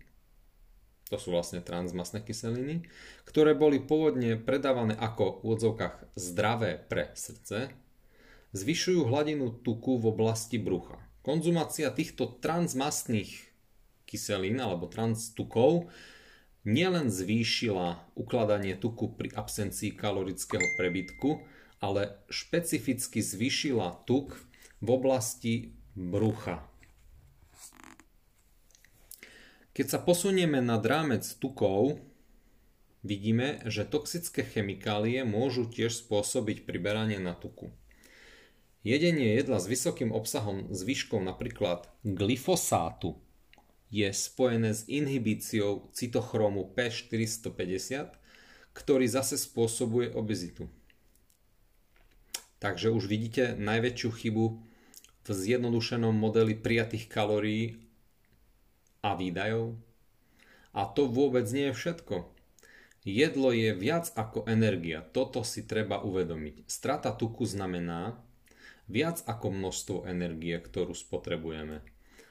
to 1.13 1.17
sú 1.21 1.37
vlastne 1.37 1.61
transmasné 1.61 2.25
kyseliny, 2.25 2.89
ktoré 3.29 3.53
boli 3.53 3.81
pôvodne 3.81 4.41
predávané 4.41 4.97
ako 4.97 5.45
v 5.45 5.47
odzovkách 5.53 5.95
zdravé 6.17 6.81
pre 6.81 7.13
srdce, 7.13 7.73
zvyšujú 8.57 9.11
hladinu 9.11 9.53
tuku 9.61 10.01
v 10.01 10.09
oblasti 10.09 10.57
brucha. 10.57 10.97
Konzumácia 11.21 11.93
týchto 11.93 12.41
transmastných 12.41 13.31
kyselín 14.05 14.61
alebo 14.61 14.89
transtukov 14.89 15.89
nielen 16.65 17.13
zvýšila 17.13 18.17
ukladanie 18.17 18.77
tuku 18.77 19.13
pri 19.13 19.33
absencii 19.37 19.93
kalorického 19.93 20.65
prebytku, 20.81 21.45
ale 21.85 22.17
špecificky 22.33 23.21
zvýšila 23.21 24.09
tuk 24.09 24.41
v 24.81 24.89
oblasti 24.89 25.55
brucha. 25.93 26.65
Keď 29.75 29.87
sa 29.91 29.99
posunieme 29.99 30.63
nad 30.63 30.87
rámec 30.87 31.27
tukov, 31.43 31.99
vidíme, 33.03 33.59
že 33.67 33.83
toxické 33.83 34.47
chemikálie 34.47 35.27
môžu 35.27 35.67
tiež 35.67 35.99
spôsobiť 35.99 36.63
priberanie 36.63 37.19
na 37.19 37.35
tuku. 37.35 37.75
Jedenie 38.87 39.35
jedla 39.35 39.59
s 39.59 39.67
vysokým 39.67 40.15
obsahom 40.15 40.71
zvyškov 40.71 41.27
napríklad 41.27 41.91
glyfosátu 42.07 43.19
je 43.91 44.07
spojené 44.15 44.79
s 44.79 44.87
inhibíciou 44.87 45.91
cytochromu 45.91 46.71
P450, 46.79 48.15
ktorý 48.79 49.07
zase 49.11 49.43
spôsobuje 49.43 50.15
obezitu. 50.15 50.71
Takže 52.63 52.95
už 52.95 53.11
vidíte 53.11 53.59
najväčšiu 53.59 54.11
chybu 54.23 54.45
v 55.25 55.29
zjednodušenom 55.29 56.15
modeli 56.15 56.55
prijatých 56.55 57.11
kalórií 57.11 57.84
a 59.05 59.13
výdajov. 59.13 59.77
A 60.73 60.89
to 60.89 61.05
vôbec 61.05 61.45
nie 61.53 61.69
je 61.71 61.77
všetko. 61.77 62.33
Jedlo 63.05 63.53
je 63.53 63.77
viac 63.77 64.09
ako 64.17 64.49
energia, 64.49 65.05
toto 65.05 65.45
si 65.45 65.69
treba 65.69 66.01
uvedomiť. 66.01 66.65
Strata 66.65 67.13
tuku 67.13 67.45
znamená 67.45 68.17
viac 68.89 69.21
ako 69.29 69.53
množstvo 69.53 70.09
energie, 70.09 70.57
ktorú 70.57 70.97
spotrebujeme. 70.97 71.85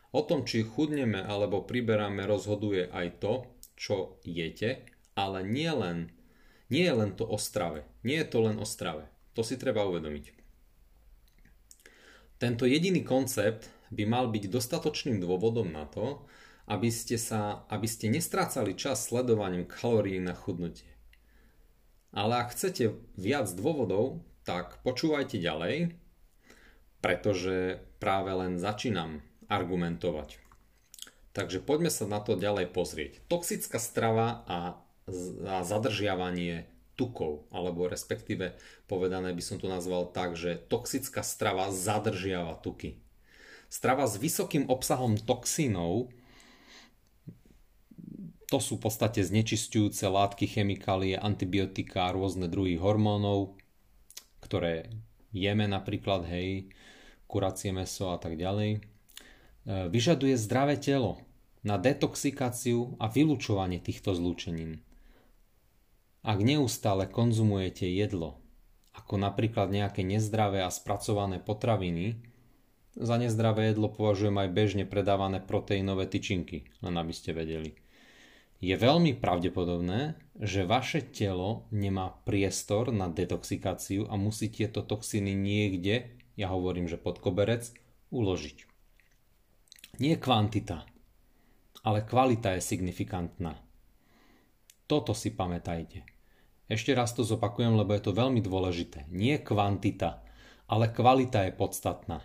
O 0.10 0.26
tom, 0.26 0.50
či 0.50 0.66
chudneme 0.66 1.22
alebo 1.22 1.62
priberáme, 1.62 2.26
rozhoduje 2.26 2.90
aj 2.90 3.22
to, 3.22 3.34
čo 3.78 4.18
jete, 4.26 4.86
ale 5.14 5.46
nie 5.46 5.70
len, 5.70 6.10
nie 6.74 6.86
je 6.90 6.94
len 6.94 7.14
to 7.14 7.26
o 7.26 7.38
strave. 7.38 7.86
Nie 8.02 8.26
je 8.26 8.34
to 8.34 8.40
len 8.46 8.58
o 8.58 8.66
strave. 8.66 9.10
To 9.38 9.46
si 9.46 9.62
treba 9.62 9.86
uvedomiť. 9.86 10.34
Tento 12.42 12.66
jediný 12.66 13.06
koncept 13.06 13.70
by 13.94 14.04
mal 14.10 14.26
byť 14.30 14.50
dostatočným 14.50 15.22
dôvodom 15.22 15.70
na 15.70 15.86
to, 15.86 16.26
aby 16.68 16.90
ste, 16.90 17.20
sa, 17.20 17.68
aby 17.68 17.88
ste 17.88 18.08
nestrácali 18.08 18.76
čas 18.78 19.08
sledovaním 19.08 19.68
kalórií 19.68 20.20
na 20.20 20.32
chudnutie. 20.32 20.88
Ale 22.14 22.46
ak 22.46 22.54
chcete 22.56 22.94
viac 23.18 23.50
dôvodov, 23.52 24.22
tak 24.48 24.80
počúvajte 24.86 25.42
ďalej, 25.42 25.98
pretože 27.04 27.84
práve 28.00 28.32
len 28.32 28.62
začínam 28.62 29.26
argumentovať. 29.52 30.40
Takže 31.34 31.60
poďme 31.66 31.90
sa 31.90 32.06
na 32.06 32.22
to 32.22 32.38
ďalej 32.38 32.70
pozrieť. 32.70 33.26
Toxická 33.26 33.82
strava 33.82 34.46
a, 34.46 34.78
zadržiavanie 35.66 36.70
tukov, 36.94 37.50
alebo 37.50 37.90
respektíve 37.90 38.54
povedané 38.86 39.34
by 39.34 39.42
som 39.42 39.58
to 39.58 39.66
nazval 39.66 40.06
tak, 40.14 40.38
že 40.38 40.62
toxická 40.70 41.26
strava 41.26 41.74
zadržiava 41.74 42.54
tuky. 42.62 43.02
Strava 43.68 44.06
s 44.06 44.22
vysokým 44.22 44.70
obsahom 44.70 45.18
toxínov 45.18 46.14
to 48.54 48.62
sú 48.62 48.78
v 48.78 48.86
podstate 48.86 49.26
znečistujúce 49.26 50.06
látky, 50.06 50.46
chemikálie, 50.46 51.18
antibiotika, 51.18 52.14
rôzne 52.14 52.46
druhy 52.46 52.78
hormónov, 52.78 53.58
ktoré 54.46 54.94
jeme 55.34 55.66
napríklad, 55.66 56.30
hej, 56.30 56.70
kuracie 57.26 57.74
meso 57.74 58.14
a 58.14 58.22
tak 58.22 58.38
ďalej. 58.38 58.78
E, 58.78 58.80
vyžaduje 59.90 60.38
zdravé 60.38 60.78
telo 60.78 61.18
na 61.66 61.82
detoxikáciu 61.82 62.94
a 63.02 63.10
vylúčovanie 63.10 63.82
týchto 63.82 64.14
zlúčenín. 64.14 64.86
Ak 66.22 66.38
neustále 66.38 67.10
konzumujete 67.10 67.90
jedlo, 67.90 68.38
ako 68.94 69.18
napríklad 69.18 69.74
nejaké 69.74 70.06
nezdravé 70.06 70.62
a 70.62 70.70
spracované 70.70 71.42
potraviny, 71.42 72.22
za 72.94 73.18
nezdravé 73.18 73.74
jedlo 73.74 73.90
považujem 73.90 74.38
aj 74.38 74.50
bežne 74.54 74.86
predávané 74.86 75.42
proteínové 75.42 76.06
tyčinky, 76.06 76.70
len 76.86 76.94
aby 77.02 77.10
ste 77.18 77.34
vedeli 77.34 77.83
je 78.64 78.80
veľmi 78.80 79.20
pravdepodobné, 79.20 80.16
že 80.40 80.64
vaše 80.64 81.04
telo 81.04 81.68
nemá 81.76 82.16
priestor 82.24 82.96
na 82.96 83.12
detoxikáciu 83.12 84.08
a 84.08 84.16
musí 84.16 84.48
tieto 84.48 84.88
toxíny 84.88 85.36
niekde, 85.36 86.16
ja 86.40 86.48
hovorím, 86.48 86.88
že 86.88 86.96
pod 86.96 87.20
koberec, 87.20 87.76
uložiť. 88.16 88.58
Nie 90.00 90.16
kvantita, 90.16 90.88
ale 91.84 92.08
kvalita 92.08 92.56
je 92.56 92.64
signifikantná. 92.64 93.60
Toto 94.88 95.12
si 95.12 95.36
pamätajte. 95.36 96.08
Ešte 96.72 96.96
raz 96.96 97.12
to 97.12 97.28
zopakujem, 97.28 97.76
lebo 97.76 97.92
je 97.92 98.02
to 98.08 98.16
veľmi 98.16 98.40
dôležité. 98.40 99.12
Nie 99.12 99.44
kvantita, 99.44 100.24
ale 100.72 100.90
kvalita 100.90 101.46
je 101.46 101.54
podstatná. 101.54 102.24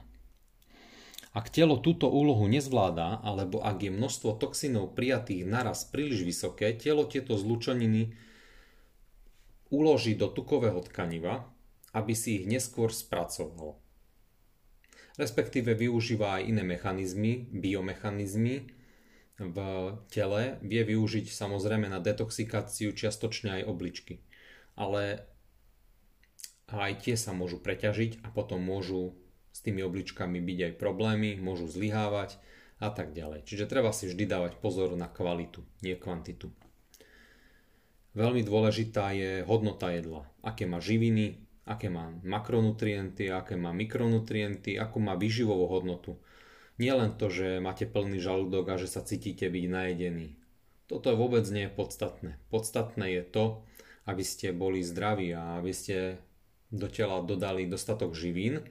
Ak 1.39 1.55
telo 1.55 1.79
túto 1.79 2.11
úlohu 2.11 2.51
nezvláda, 2.51 3.23
alebo 3.23 3.63
ak 3.63 3.87
je 3.87 3.95
množstvo 3.95 4.43
toxínov 4.43 4.99
prijatých 4.99 5.47
naraz 5.47 5.87
príliš 5.87 6.27
vysoké, 6.27 6.75
telo 6.75 7.07
tieto 7.07 7.39
zlučeniny 7.39 8.11
uloží 9.71 10.19
do 10.19 10.27
tukového 10.27 10.83
tkaniva, 10.83 11.47
aby 11.95 12.11
si 12.19 12.43
ich 12.43 12.45
neskôr 12.51 12.91
spracovalo. 12.91 13.79
Respektíve 15.15 15.79
využíva 15.79 16.43
aj 16.43 16.51
iné 16.51 16.67
mechanizmy, 16.67 17.47
biomechanizmy 17.55 18.75
v 19.39 19.57
tele, 20.11 20.59
vie 20.67 20.83
využiť 20.83 21.31
samozrejme 21.31 21.87
na 21.87 22.03
detoxikáciu 22.03 22.91
čiastočne 22.91 23.63
aj 23.63 23.71
obličky. 23.71 24.27
Ale 24.75 25.23
aj 26.67 27.07
tie 27.07 27.15
sa 27.15 27.31
môžu 27.31 27.63
preťažiť 27.63 28.27
a 28.27 28.35
potom 28.35 28.59
môžu 28.59 29.15
s 29.59 29.67
tými 29.67 29.83
obličkami 29.83 30.39
byť 30.39 30.59
aj 30.71 30.73
problémy, 30.79 31.35
môžu 31.43 31.67
zlyhávať 31.67 32.39
a 32.79 32.95
tak 32.95 33.11
ďalej. 33.11 33.43
Čiže 33.43 33.67
treba 33.67 33.91
si 33.91 34.07
vždy 34.07 34.23
dávať 34.23 34.63
pozor 34.63 34.95
na 34.95 35.11
kvalitu, 35.11 35.67
nie 35.83 35.99
kvantitu. 35.99 36.55
Veľmi 38.15 38.47
dôležitá 38.47 39.11
je 39.19 39.43
hodnota 39.43 39.91
jedla. 39.91 40.31
Aké 40.47 40.63
má 40.71 40.79
živiny, 40.79 41.43
aké 41.67 41.91
má 41.91 42.15
makronutrienty, 42.23 43.35
aké 43.35 43.59
má 43.59 43.75
mikronutrienty, 43.75 44.79
akú 44.79 45.03
má 45.03 45.19
výživovú 45.19 45.67
hodnotu. 45.67 46.23
Nie 46.79 46.95
len 46.95 47.19
to, 47.19 47.27
že 47.27 47.59
máte 47.59 47.91
plný 47.91 48.23
žalúdok 48.23 48.71
a 48.71 48.79
že 48.79 48.87
sa 48.87 49.03
cítite 49.03 49.51
byť 49.51 49.65
najedený. 49.67 50.39
Toto 50.87 51.11
vôbec 51.19 51.43
nie 51.51 51.67
je 51.67 51.75
podstatné. 51.75 52.39
Podstatné 52.55 53.19
je 53.19 53.23
to, 53.27 53.45
aby 54.07 54.23
ste 54.23 54.55
boli 54.55 54.87
zdraví 54.87 55.35
a 55.35 55.59
aby 55.59 55.75
ste 55.75 56.23
do 56.71 56.87
tela 56.87 57.21
dodali 57.21 57.67
dostatok 57.67 58.15
živín, 58.15 58.65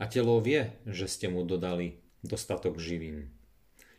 a 0.00 0.08
telo 0.08 0.40
vie, 0.40 0.72
že 0.88 1.04
ste 1.04 1.28
mu 1.28 1.44
dodali 1.44 2.00
dostatok 2.24 2.80
živín. 2.80 3.28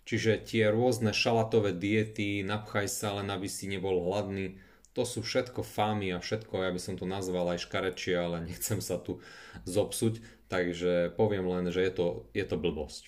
Čiže 0.09 0.41
tie 0.41 0.73
rôzne 0.73 1.13
šalatové 1.13 1.77
diety, 1.77 2.41
napchaj 2.41 2.89
sa 2.89 3.21
len 3.21 3.29
aby 3.29 3.45
si 3.45 3.69
nebol 3.69 4.01
hladný, 4.09 4.57
to 4.91 5.07
sú 5.07 5.23
všetko 5.23 5.63
fámy 5.63 6.11
a 6.11 6.19
všetko, 6.19 6.67
ja 6.67 6.73
by 6.73 6.81
som 6.81 6.99
to 6.99 7.07
nazval 7.07 7.47
aj 7.53 7.63
škarečie, 7.63 8.17
ale 8.17 8.43
nechcem 8.49 8.81
sa 8.83 8.97
tu 8.99 9.21
zopsuť, 9.63 10.19
takže 10.51 11.15
poviem 11.15 11.47
len, 11.47 11.69
že 11.71 11.85
je 11.85 11.93
to, 11.93 12.07
je 12.35 12.43
to 12.43 12.57
blbosť. 12.59 13.07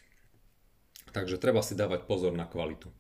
Takže 1.11 1.41
treba 1.41 1.59
si 1.65 1.75
dávať 1.75 2.07
pozor 2.07 2.31
na 2.31 2.47
kvalitu. 2.47 2.93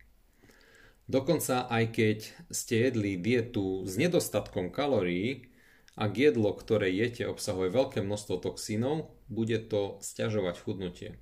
Dokonca 1.07 1.67
aj 1.67 1.85
keď 1.95 2.19
ste 2.51 2.89
jedli 2.89 3.19
dietu 3.19 3.83
s 3.87 3.95
nedostatkom 3.95 4.71
kalórií, 4.71 5.53
ak 5.93 6.17
jedlo, 6.17 6.57
ktoré 6.57 6.89
jete, 6.89 7.29
obsahuje 7.29 7.69
veľké 7.69 8.01
množstvo 8.01 8.41
toxínov, 8.41 9.13
bude 9.33 9.57
to 9.65 9.97
stiažovať 10.05 10.61
chudnutie. 10.61 11.17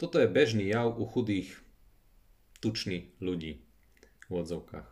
Toto 0.00 0.16
je 0.16 0.26
bežný 0.26 0.64
jav 0.72 0.96
u 0.96 1.04
chudých, 1.04 1.60
tučných 2.64 3.20
ľudí 3.20 3.60
v 4.26 4.32
odzovkách. 4.32 4.88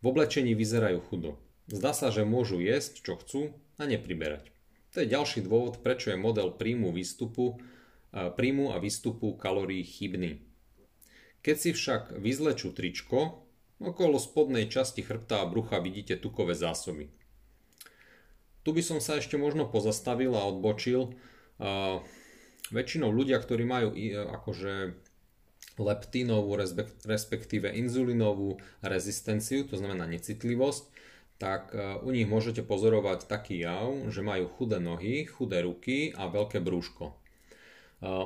V 0.00 0.04
oblečení 0.08 0.56
vyzerajú 0.56 1.04
chudo. 1.12 1.36
Zdá 1.68 1.92
sa, 1.92 2.08
že 2.08 2.26
môžu 2.26 2.58
jesť, 2.58 3.04
čo 3.04 3.12
chcú 3.20 3.54
a 3.76 3.84
nepriberať. 3.84 4.50
To 4.96 5.04
je 5.04 5.12
ďalší 5.12 5.46
dôvod, 5.46 5.84
prečo 5.84 6.10
je 6.10 6.18
model 6.18 6.56
príjmu, 6.56 6.90
výstupu, 6.90 7.60
príjmu 8.12 8.74
a 8.74 8.82
výstupu 8.82 9.36
kalórií 9.38 9.84
chybný. 9.86 10.42
Keď 11.42 11.56
si 11.58 11.70
však 11.72 12.18
vyzlečú 12.18 12.74
tričko, 12.74 13.46
okolo 13.82 14.18
spodnej 14.18 14.70
časti 14.70 15.02
chrbta 15.02 15.42
a 15.42 15.48
brucha 15.48 15.82
vidíte 15.82 16.14
tukové 16.18 16.54
zásoby. 16.54 17.10
Tu 18.62 18.70
by 18.70 18.82
som 18.82 18.98
sa 19.02 19.18
ešte 19.18 19.34
možno 19.34 19.66
pozastavil 19.66 20.38
a 20.38 20.46
odbočil. 20.46 21.18
Uh, 21.62 22.02
väčšinou 22.74 23.14
ľudia, 23.14 23.38
ktorí 23.38 23.62
majú 23.62 23.94
uh, 23.94 24.26
akože 24.34 24.98
leptínovú, 25.78 26.58
respektíve 27.06 27.70
inzulinovú 27.70 28.58
rezistenciu, 28.82 29.62
to 29.70 29.78
znamená 29.78 30.10
necitlivosť, 30.10 30.84
tak 31.38 31.70
uh, 31.70 32.02
u 32.02 32.10
nich 32.10 32.26
môžete 32.26 32.66
pozorovať 32.66 33.30
taký 33.30 33.62
jav, 33.62 33.94
že 34.10 34.26
majú 34.26 34.50
chudé 34.50 34.82
nohy, 34.82 35.22
chudé 35.22 35.62
ruky 35.62 36.10
a 36.18 36.26
veľké 36.26 36.58
brúško. 36.58 37.14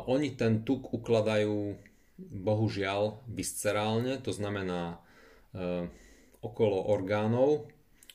Oni 0.08 0.32
ten 0.32 0.64
tuk 0.64 0.88
ukladajú 0.88 1.76
bohužiaľ 2.16 3.20
viscerálne, 3.28 4.16
to 4.24 4.32
znamená 4.32 5.04
okolo 6.40 6.78
orgánov, 6.88 7.68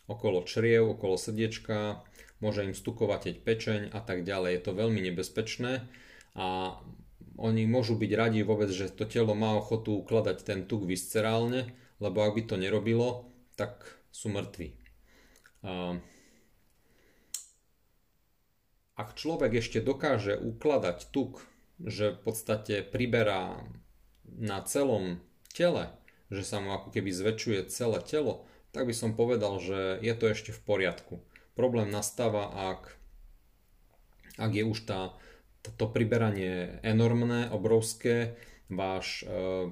okolo 0.09 0.41
čriev, 0.41 0.97
okolo 0.97 1.21
srdiečka, 1.21 2.01
môže 2.41 2.65
im 2.65 2.75
stukovať 2.75 3.45
pečeň 3.45 3.93
a 3.93 4.01
tak 4.01 4.25
ďalej. 4.27 4.59
Je 4.59 4.61
to 4.65 4.73
veľmi 4.73 4.99
nebezpečné 4.99 5.85
a 6.35 6.75
oni 7.39 7.63
môžu 7.65 7.95
byť 7.95 8.11
radi 8.13 8.43
vôbec, 8.43 8.69
že 8.69 8.91
to 8.91 9.07
telo 9.07 9.33
má 9.33 9.55
ochotu 9.55 9.97
ukladať 10.03 10.37
ten 10.43 10.59
tuk 10.67 10.83
viscerálne, 10.83 11.71
lebo 12.03 12.21
ak 12.21 12.35
by 12.35 12.41
to 12.45 12.55
nerobilo, 12.59 13.31
tak 13.55 13.85
sú 14.11 14.29
mŕtvi. 14.29 14.75
Ak 18.97 19.09
človek 19.17 19.57
ešte 19.57 19.81
dokáže 19.81 20.37
ukladať 20.37 21.09
tuk, 21.09 21.41
že 21.81 22.13
v 22.13 22.19
podstate 22.21 22.85
priberá 22.85 23.57
na 24.25 24.61
celom 24.61 25.17
tele, 25.49 25.89
že 26.29 26.45
sa 26.45 26.61
mu 26.61 26.77
ako 26.77 26.93
keby 26.93 27.09
zväčšuje 27.09 27.73
celé 27.73 27.99
telo, 28.05 28.45
tak 28.71 28.85
by 28.85 28.93
som 28.93 29.17
povedal, 29.17 29.57
že 29.57 29.97
je 29.99 30.13
to 30.13 30.25
ešte 30.29 30.51
v 30.53 30.61
poriadku. 30.61 31.19
Problém 31.53 31.91
nastáva, 31.91 32.51
ak, 32.73 32.95
ak 34.39 34.51
je 34.55 34.63
už 34.63 34.87
tá, 34.87 35.15
to 35.77 35.85
priberanie 35.91 36.79
enormné, 36.81 37.51
obrovské, 37.51 38.39
váš 38.71 39.27
e, 39.27 39.69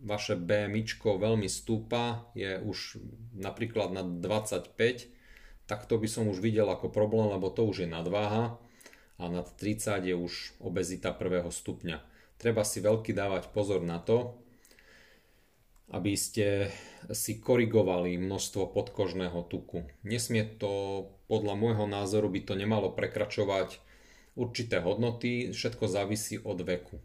vaše 0.00 0.34
BMI 0.36 0.84
veľmi 1.00 1.48
stúpa, 1.48 2.28
je 2.32 2.56
už 2.60 3.00
napríklad 3.36 3.92
na 3.92 4.02
25, 4.02 4.72
tak 5.68 5.86
to 5.86 5.94
by 6.00 6.08
som 6.10 6.26
už 6.26 6.42
videl 6.42 6.66
ako 6.66 6.90
problém, 6.90 7.30
lebo 7.30 7.52
to 7.52 7.68
už 7.68 7.86
je 7.86 7.88
nadváha 7.88 8.58
a 9.20 9.24
nad 9.28 9.46
30 9.46 10.02
je 10.02 10.16
už 10.16 10.56
obezita 10.58 11.12
prvého 11.12 11.52
stupňa. 11.52 12.00
Treba 12.40 12.64
si 12.64 12.80
veľký 12.80 13.12
dávať 13.12 13.52
pozor 13.52 13.84
na 13.84 14.00
to, 14.00 14.40
aby 15.92 16.16
ste 16.16 16.72
si 17.12 17.36
korigovali 17.36 18.16
množstvo 18.16 18.72
podkožného 18.72 19.44
tuku. 19.44 19.84
Nesmie 20.06 20.48
to, 20.56 21.04
podľa 21.30 21.54
môjho 21.54 21.86
názoru, 21.86 22.26
by 22.26 22.42
to 22.42 22.58
nemalo 22.58 22.90
prekračovať 22.90 23.78
určité 24.34 24.82
hodnoty, 24.82 25.54
všetko 25.54 25.86
závisí 25.86 26.42
od 26.42 26.58
veku. 26.66 26.98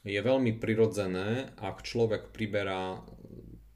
Je 0.00 0.16
veľmi 0.16 0.56
prirodzené, 0.56 1.52
ak 1.60 1.84
človek 1.84 2.32
priberá 2.32 3.04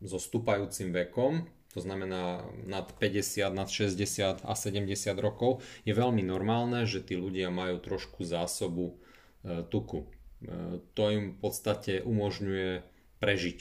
so 0.01 0.17
stúpajúcim 0.17 0.89
vekom, 0.89 1.45
to 1.77 1.83
znamená 1.83 2.47
nad 2.65 2.87
50, 2.97 3.51
nad 3.51 3.69
60 3.69 4.47
a 4.47 4.53
70 4.55 4.89
rokov, 5.19 5.61
je 5.83 5.93
veľmi 5.93 6.23
normálne, 6.23 6.87
že 6.87 7.03
tí 7.03 7.19
ľudia 7.19 7.51
majú 7.51 7.83
trošku 7.83 8.23
zásobu 8.23 8.95
e, 9.43 9.67
tuku. 9.67 10.07
E, 10.07 10.79
to 10.95 11.03
im 11.11 11.35
v 11.35 11.39
podstate 11.43 12.01
umožňuje 12.07 12.87
prežiť. 13.19 13.59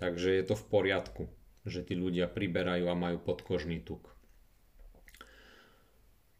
Takže 0.00 0.32
je 0.32 0.44
to 0.48 0.56
v 0.56 0.64
poriadku, 0.64 1.22
že 1.68 1.84
tí 1.84 1.92
ľudia 1.92 2.24
priberajú 2.24 2.88
a 2.88 2.96
majú 2.96 3.20
podkožný 3.20 3.84
tuk. 3.84 4.16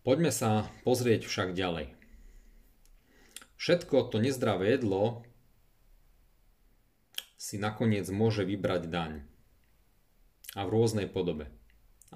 Poďme 0.00 0.32
sa 0.32 0.64
pozrieť 0.80 1.28
však 1.28 1.52
ďalej. 1.52 1.92
Všetko 3.60 4.08
to 4.08 4.16
nezdravé 4.16 4.72
jedlo 4.72 5.28
si 7.36 7.60
nakoniec 7.60 8.08
môže 8.08 8.48
vybrať 8.48 8.88
daň 8.88 9.12
a 10.56 10.64
v 10.64 10.72
rôznej 10.72 11.04
podobe. 11.04 11.52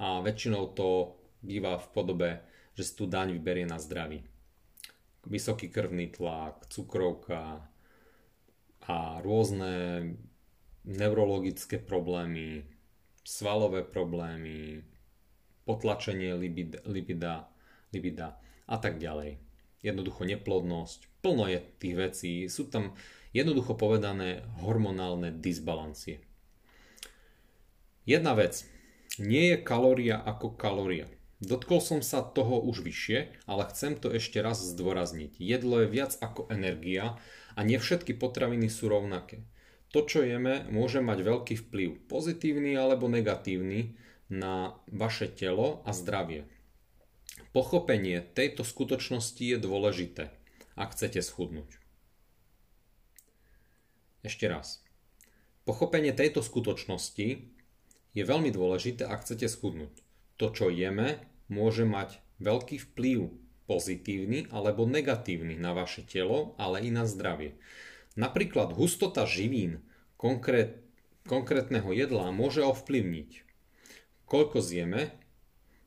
A 0.01 0.25
väčšinou 0.25 0.73
to 0.73 1.20
býva 1.44 1.77
v 1.77 1.87
podobe, 1.92 2.31
že 2.73 2.88
si 2.88 2.92
tú 2.97 3.05
daň 3.05 3.37
vyberie 3.37 3.68
na 3.68 3.77
zdraví. 3.77 4.25
Vysoký 5.29 5.68
krvný 5.68 6.09
tlak, 6.09 6.64
cukrovka 6.73 7.68
a 8.88 9.20
rôzne 9.20 9.73
neurologické 10.88 11.77
problémy, 11.77 12.64
svalové 13.29 13.85
problémy, 13.85 14.81
potlačenie 15.68 16.33
libida, 16.33 16.81
libida, 16.88 17.53
libida 17.94 18.42
a 18.66 18.76
tak 18.83 18.98
ďalej. 18.98 19.38
Jednoducho 19.87 20.26
neplodnosť, 20.26 21.22
plno 21.22 21.46
je 21.46 21.61
tých 21.78 21.94
vecí, 21.94 22.33
sú 22.50 22.66
tam 22.66 22.98
jednoducho 23.30 23.78
povedané 23.78 24.42
hormonálne 24.64 25.30
disbalancie. 25.30 26.24
Jedna 28.04 28.35
vec. 28.35 28.66
Nie 29.14 29.54
je 29.54 29.59
kalória 29.62 30.18
ako 30.18 30.59
kalória. 30.59 31.07
Dotkol 31.38 31.78
som 31.78 32.00
sa 32.02 32.24
toho 32.24 32.59
už 32.66 32.83
vyššie, 32.83 33.46
ale 33.46 33.68
chcem 33.70 33.94
to 33.94 34.11
ešte 34.11 34.42
raz 34.42 34.59
zdôrazniť. 34.59 35.38
Jedlo 35.38 35.85
je 35.85 35.92
viac 35.92 36.18
ako 36.18 36.50
energia 36.50 37.20
a 37.54 37.61
nie 37.62 37.78
všetky 37.78 38.16
potraviny 38.16 38.66
sú 38.66 38.90
rovnaké. 38.90 39.46
To, 39.94 40.02
čo 40.02 40.26
jeme, 40.26 40.66
môže 40.74 40.98
mať 40.98 41.18
veľký 41.22 41.54
vplyv, 41.68 42.11
pozitívny 42.11 42.74
alebo 42.74 43.07
negatívny, 43.07 43.94
na 44.33 44.74
vaše 44.88 45.28
telo 45.28 45.85
a 45.85 45.92
zdravie. 45.92 46.48
Pochopenie 47.55 48.23
tejto 48.35 48.62
skutočnosti 48.66 49.42
je 49.42 49.59
dôležité, 49.59 50.31
ak 50.75 50.94
chcete 50.94 51.23
schudnúť. 51.23 51.79
Ešte 54.25 54.49
raz. 54.51 54.83
Pochopenie 55.68 56.12
tejto 56.12 56.40
skutočnosti 56.40 57.29
je 58.14 58.23
veľmi 58.23 58.51
dôležité, 58.55 59.05
ak 59.05 59.27
chcete 59.27 59.51
schudnúť. 59.51 59.94
To, 60.38 60.51
čo 60.51 60.70
jeme, 60.70 61.23
môže 61.47 61.87
mať 61.87 62.18
veľký 62.42 62.81
vplyv 62.90 63.31
pozitívny 63.64 64.51
alebo 64.53 64.85
negatívny 64.85 65.57
na 65.57 65.73
vaše 65.73 66.05
telo, 66.05 66.53
ale 66.61 66.85
i 66.85 66.90
na 66.92 67.09
zdravie. 67.09 67.57
Napríklad 68.14 68.75
hustota 68.77 69.27
živín 69.27 69.83
konkrét, 70.20 70.79
konkrétneho 71.27 71.90
jedla 71.90 72.31
môže 72.31 72.62
ovplyvniť, 72.62 73.42
koľko 74.29 74.62
zjeme 74.62 75.11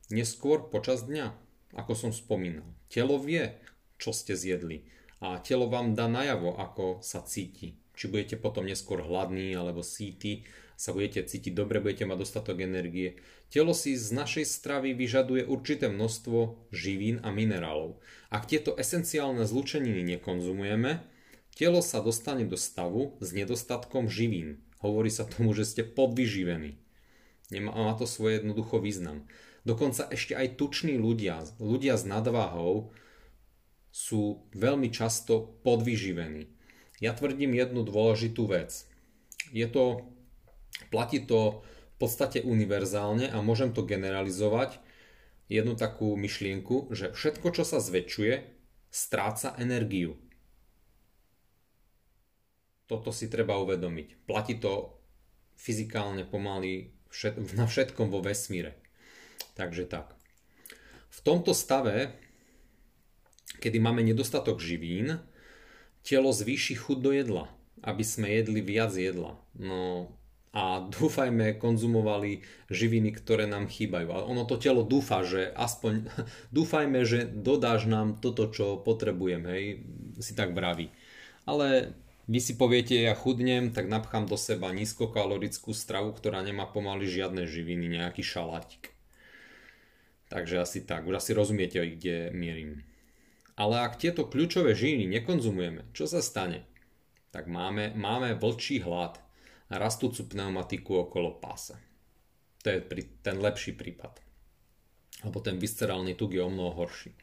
neskôr 0.08 0.68
počas 0.68 1.04
dňa, 1.04 1.32
ako 1.76 1.92
som 1.94 2.10
spomínal. 2.12 2.66
Telo 2.88 3.20
vie, 3.20 3.56
čo 4.00 4.12
ste 4.16 4.34
zjedli 4.38 4.88
a 5.20 5.42
telo 5.42 5.66
vám 5.66 5.98
dá 5.98 6.06
najavo, 6.06 6.56
ako 6.56 7.02
sa 7.02 7.20
cíti. 7.26 7.76
Či 7.98 8.08
budete 8.08 8.36
potom 8.38 8.64
neskôr 8.64 9.02
hladný 9.02 9.58
alebo 9.58 9.82
síty 9.82 10.46
sa 10.78 10.94
budete 10.94 11.26
cítiť 11.26 11.58
dobre, 11.58 11.82
budete 11.82 12.06
mať 12.06 12.22
dostatok 12.22 12.62
energie. 12.62 13.18
Telo 13.50 13.74
si 13.74 13.98
z 13.98 14.14
našej 14.14 14.46
stravy 14.46 14.94
vyžaduje 14.94 15.42
určité 15.42 15.90
množstvo 15.90 16.70
živín 16.70 17.18
a 17.26 17.34
minerálov. 17.34 17.98
Ak 18.30 18.46
tieto 18.46 18.78
esenciálne 18.78 19.42
zlučeniny 19.42 20.06
nekonzumujeme, 20.16 21.02
telo 21.58 21.82
sa 21.82 21.98
dostane 21.98 22.46
do 22.46 22.54
stavu 22.54 23.18
s 23.18 23.34
nedostatkom 23.34 24.06
živín. 24.06 24.62
Hovorí 24.78 25.10
sa 25.10 25.26
tomu, 25.26 25.50
že 25.50 25.66
ste 25.66 25.82
podvyživení. 25.82 26.78
Nemá 27.50 27.98
to 27.98 28.06
svoj 28.06 28.38
jednoducho 28.38 28.78
význam. 28.78 29.26
Dokonca 29.68 30.08
ešte 30.08 30.32
aj 30.32 30.56
tuční 30.56 30.96
ľudia, 30.96 31.44
ľudia 31.60 32.00
s 32.00 32.08
nadváhou 32.08 32.88
sú 33.92 34.48
veľmi 34.56 34.88
často 34.88 35.60
podvyživení. 35.60 36.48
Ja 37.04 37.12
tvrdím 37.12 37.52
jednu 37.52 37.84
dôležitú 37.84 38.48
vec. 38.48 38.88
Je 39.52 39.68
to 39.68 40.08
Platí 40.88 41.26
to 41.26 41.60
v 41.66 41.96
podstate 41.98 42.46
univerzálne 42.46 43.28
a 43.28 43.42
môžem 43.42 43.74
to 43.74 43.82
generalizovať 43.82 44.78
jednu 45.50 45.74
takú 45.74 46.14
myšlienku, 46.14 46.94
že 46.94 47.10
všetko, 47.10 47.50
čo 47.50 47.66
sa 47.66 47.82
zväčšuje, 47.82 48.46
stráca 48.88 49.58
energiu. 49.58 50.16
Toto 52.88 53.12
si 53.12 53.28
treba 53.28 53.60
uvedomiť. 53.60 54.24
Platí 54.24 54.56
to 54.56 54.96
fyzikálne 55.58 56.24
pomaly 56.24 56.94
na 57.58 57.66
všetkom 57.68 58.08
vo 58.08 58.24
vesmíre. 58.24 58.78
Takže 59.58 59.90
tak. 59.90 60.14
V 61.10 61.18
tomto 61.26 61.50
stave, 61.50 62.14
kedy 63.58 63.82
máme 63.82 64.06
nedostatok 64.06 64.62
živín, 64.62 65.18
telo 66.06 66.30
zvýši 66.30 66.78
chuť 66.78 66.98
do 67.02 67.10
jedla, 67.10 67.50
aby 67.82 68.06
sme 68.06 68.30
jedli 68.30 68.62
viac 68.62 68.94
jedla. 68.94 69.34
No 69.58 70.14
a 70.54 70.78
dúfajme 70.94 71.58
konzumovali 71.58 72.46
živiny, 72.70 73.18
ktoré 73.18 73.50
nám 73.50 73.66
chýbajú. 73.66 74.14
A 74.14 74.22
ono 74.22 74.46
to 74.46 74.62
telo 74.62 74.86
dúfa, 74.86 75.26
že 75.26 75.50
aspoň 75.58 76.06
dúfajme, 76.56 77.02
že 77.02 77.26
dodáš 77.26 77.90
nám 77.90 78.22
toto, 78.22 78.46
čo 78.54 78.78
potrebujem, 78.78 79.42
hej, 79.50 79.64
si 80.22 80.38
tak 80.38 80.54
vraví. 80.54 80.94
Ale 81.50 81.98
vy 82.28 82.38
si 82.44 82.54
poviete, 82.54 82.94
ja 82.94 83.16
chudnem, 83.16 83.72
tak 83.72 83.90
napchám 83.90 84.28
do 84.28 84.36
seba 84.36 84.70
nízkokalorickú 84.70 85.72
stravu, 85.72 86.12
ktorá 86.12 86.44
nemá 86.44 86.68
pomaly 86.68 87.08
žiadne 87.08 87.48
živiny, 87.48 87.88
nejaký 87.88 88.20
šalátik. 88.20 88.97
Takže 90.28 90.60
asi 90.60 90.84
tak, 90.84 91.08
už 91.08 91.24
asi 91.24 91.32
rozumiete, 91.32 91.80
kde 91.80 92.30
mierim. 92.36 92.84
Ale 93.58 93.80
ak 93.82 93.98
tieto 93.98 94.28
kľúčové 94.28 94.76
živiny 94.76 95.08
nekonzumujeme, 95.18 95.88
čo 95.96 96.04
sa 96.04 96.22
stane? 96.22 96.68
Tak 97.32 97.48
máme, 97.50 97.96
máme 97.96 98.36
vlčí 98.36 98.80
hlad 98.84 99.18
rastúcu 99.68 100.28
pneumatiku 100.28 101.08
okolo 101.08 101.36
pása. 101.40 101.76
To 102.64 102.72
je 102.72 102.80
ten 103.24 103.36
lepší 103.40 103.76
prípad. 103.76 104.20
Alebo 105.26 105.42
ten 105.42 105.58
viscerálny 105.58 106.14
tuk 106.14 106.36
je 106.36 106.42
o 106.44 106.52
mnoho 106.52 106.86
horší. 106.86 107.16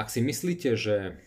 Ak 0.00 0.08
si 0.08 0.24
myslíte, 0.24 0.78
že 0.78 1.20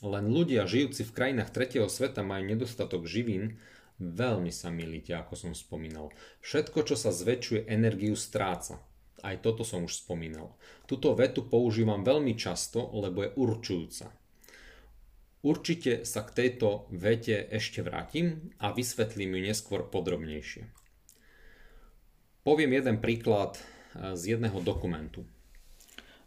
len 0.00 0.24
ľudia 0.28 0.64
žijúci 0.64 1.04
v 1.04 1.14
krajinách 1.14 1.52
tretieho 1.52 1.88
sveta 1.88 2.24
majú 2.24 2.48
nedostatok 2.48 3.04
živín, 3.04 3.60
veľmi 4.00 4.52
sa 4.52 4.68
milíte, 4.68 5.16
ako 5.16 5.36
som 5.36 5.52
spomínal. 5.52 6.12
Všetko, 6.44 6.84
čo 6.84 6.96
sa 6.96 7.12
zväčšuje, 7.12 7.68
energiu 7.68 8.16
stráca. 8.16 8.80
Aj 9.24 9.36
toto 9.40 9.64
som 9.64 9.88
už 9.88 10.04
spomínal. 10.04 10.52
Tuto 10.84 11.16
vetu 11.16 11.48
používam 11.48 12.04
veľmi 12.04 12.36
často, 12.36 12.84
lebo 12.92 13.24
je 13.24 13.30
určujúca. 13.36 14.12
Určite 15.46 16.02
sa 16.02 16.26
k 16.26 16.34
tejto 16.34 16.90
vete 16.90 17.46
ešte 17.48 17.80
vrátim 17.80 18.50
a 18.58 18.74
vysvetlím 18.74 19.38
ju 19.38 19.40
neskôr 19.46 19.86
podrobnejšie. 19.86 20.66
Poviem 22.42 22.78
jeden 22.78 22.98
príklad 22.98 23.58
e, 23.58 23.60
z 24.18 24.36
jedného 24.36 24.58
dokumentu. 24.62 25.22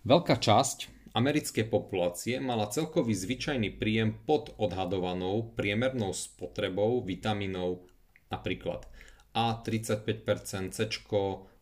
Veľká 0.07 0.39
časť 0.39 1.11
americkej 1.11 1.67
populácie 1.67 2.39
mala 2.39 2.71
celkový 2.71 3.11
zvyčajný 3.11 3.75
príjem 3.75 4.15
pod 4.23 4.55
odhadovanou 4.55 5.51
priemernou 5.51 6.15
spotrebou 6.15 7.03
vitamínov 7.03 7.83
napríklad 8.31 8.87
A 9.35 9.59
35%, 9.59 10.71
C 10.71 10.79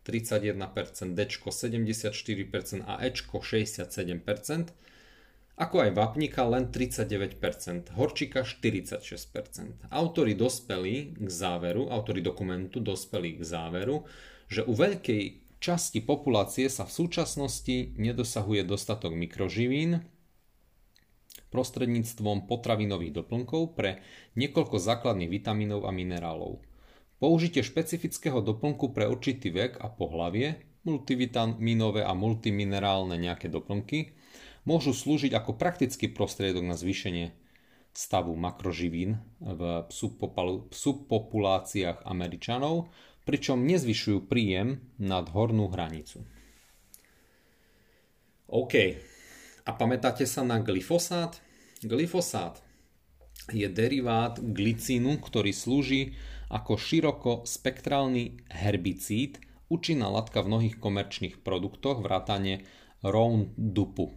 31%, 0.08 1.12
D 1.12 1.20
74% 1.28 2.88
a 2.88 3.04
E 3.04 3.12
67%, 3.12 4.72
ako 5.58 5.76
aj 5.84 5.92
vápnika 5.92 6.48
len 6.48 6.72
39%, 6.72 7.92
horčika 7.98 8.48
46%. 8.48 9.92
Autori 9.92 10.38
dospeli 10.38 11.18
k 11.18 11.28
záveru, 11.28 11.92
autori 11.92 12.24
dokumentu 12.24 12.80
dospeli 12.80 13.36
k 13.36 13.44
záveru, 13.44 14.08
že 14.48 14.64
u 14.64 14.72
veľkej 14.72 15.44
časti 15.58 16.06
populácie 16.06 16.70
sa 16.70 16.86
v 16.86 16.94
súčasnosti 16.94 17.98
nedosahuje 17.98 18.64
dostatok 18.64 19.18
mikroživín 19.18 20.06
prostredníctvom 21.50 22.46
potravinových 22.46 23.24
doplnkov 23.24 23.74
pre 23.74 24.04
niekoľko 24.38 24.78
základných 24.78 25.32
vitamínov 25.32 25.88
a 25.88 25.92
minerálov. 25.96 26.67
Použitie 27.18 27.66
špecifického 27.66 28.46
doplnku 28.46 28.94
pre 28.94 29.10
určitý 29.10 29.50
vek 29.50 29.82
a 29.82 29.90
pohlavie, 29.90 30.62
multivitaminové 30.86 32.06
a 32.06 32.14
multiminerálne 32.14 33.18
nejaké 33.18 33.50
doplnky, 33.50 34.14
môžu 34.70 34.94
slúžiť 34.94 35.34
ako 35.34 35.58
praktický 35.58 36.14
prostriedok 36.14 36.62
na 36.62 36.78
zvýšenie 36.78 37.34
stavu 37.90 38.38
makroživín 38.38 39.18
v 39.42 39.90
subpopuláciách 40.70 42.06
Američanov, 42.06 42.94
pričom 43.26 43.66
nezvyšujú 43.66 44.30
príjem 44.30 44.86
nad 45.02 45.26
hornú 45.34 45.74
hranicu. 45.74 46.22
OK. 48.48 48.74
A 49.68 49.76
pamätáte 49.76 50.24
sa 50.30 50.46
na 50.46 50.62
glyfosát? 50.62 51.42
Glyfosát 51.82 52.62
je 53.52 53.68
derivát 53.68 54.40
glicínu, 54.40 55.20
ktorý 55.20 55.52
slúži 55.52 56.16
ako 56.48 56.80
široko 56.80 57.32
spektrálny 57.44 58.48
herbicíd, 58.52 59.40
účinná 59.68 60.08
látka 60.08 60.40
v 60.44 60.50
mnohých 60.52 60.76
komerčných 60.80 61.44
produktoch 61.44 62.00
vrátane 62.00 62.64
Roundupu. 63.04 64.16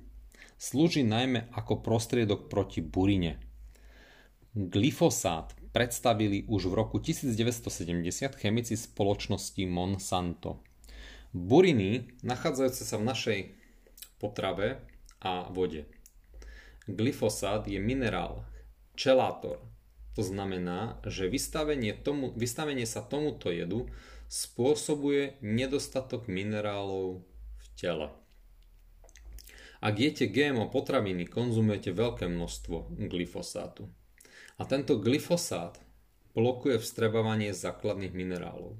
Slúži 0.61 1.03
najmä 1.03 1.51
ako 1.57 1.83
prostriedok 1.83 2.53
proti 2.53 2.85
burine. 2.85 3.41
Glyfosát 4.53 5.55
predstavili 5.71 6.43
už 6.51 6.71
v 6.71 6.75
roku 6.75 6.99
1970 6.99 7.71
chemici 8.35 8.75
spoločnosti 8.75 9.63
Monsanto. 9.71 10.63
Buriny 11.31 12.11
nachádzajúce 12.27 12.83
sa 12.83 12.99
v 12.99 13.07
našej 13.07 13.41
potrave 14.19 14.83
a 15.23 15.47
vode. 15.55 15.87
Glyfosát 16.91 17.63
je 17.71 17.79
minerál, 17.79 18.43
čelátor, 18.99 19.63
to 20.21 20.29
znamená, 20.29 21.01
že 21.09 21.33
vystavenie, 21.33 21.97
tomu, 21.97 22.37
vystavenie 22.37 22.85
sa 22.85 23.01
tomuto 23.01 23.49
jedu 23.49 23.89
spôsobuje 24.29 25.41
nedostatok 25.41 26.29
minerálov 26.29 27.25
v 27.57 27.67
tele. 27.73 28.13
Ak 29.81 29.97
jete 29.97 30.29
GMO 30.29 30.69
potraviny, 30.69 31.25
konzumujete 31.25 31.97
veľké 31.97 32.29
množstvo 32.29 33.01
glyfosátu. 33.09 33.89
A 34.61 34.69
tento 34.69 35.01
glyfosát 35.01 35.81
blokuje 36.37 36.77
vstrebávanie 36.77 37.57
základných 37.57 38.13
minerálov. 38.13 38.77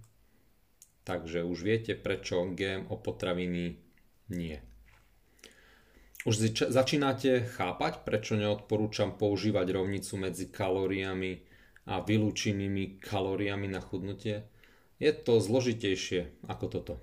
Takže 1.09 1.49
už 1.49 1.65
viete, 1.65 1.97
prečo 1.97 2.53
GMO 2.53 3.01
potraviny 3.01 3.81
nie. 4.29 4.61
Už 6.21 6.53
začínate 6.53 7.49
chápať, 7.57 8.05
prečo 8.05 8.37
neodporúčam 8.37 9.17
používať 9.17 9.73
rovnicu 9.73 10.21
medzi 10.21 10.53
kalóriami 10.53 11.41
a 11.89 12.05
vylúčenými 12.05 13.01
kalóriami 13.01 13.73
na 13.73 13.81
chudnutie? 13.81 14.45
Je 15.01 15.17
to 15.17 15.41
zložitejšie 15.41 16.45
ako 16.45 16.65
toto. 16.69 16.95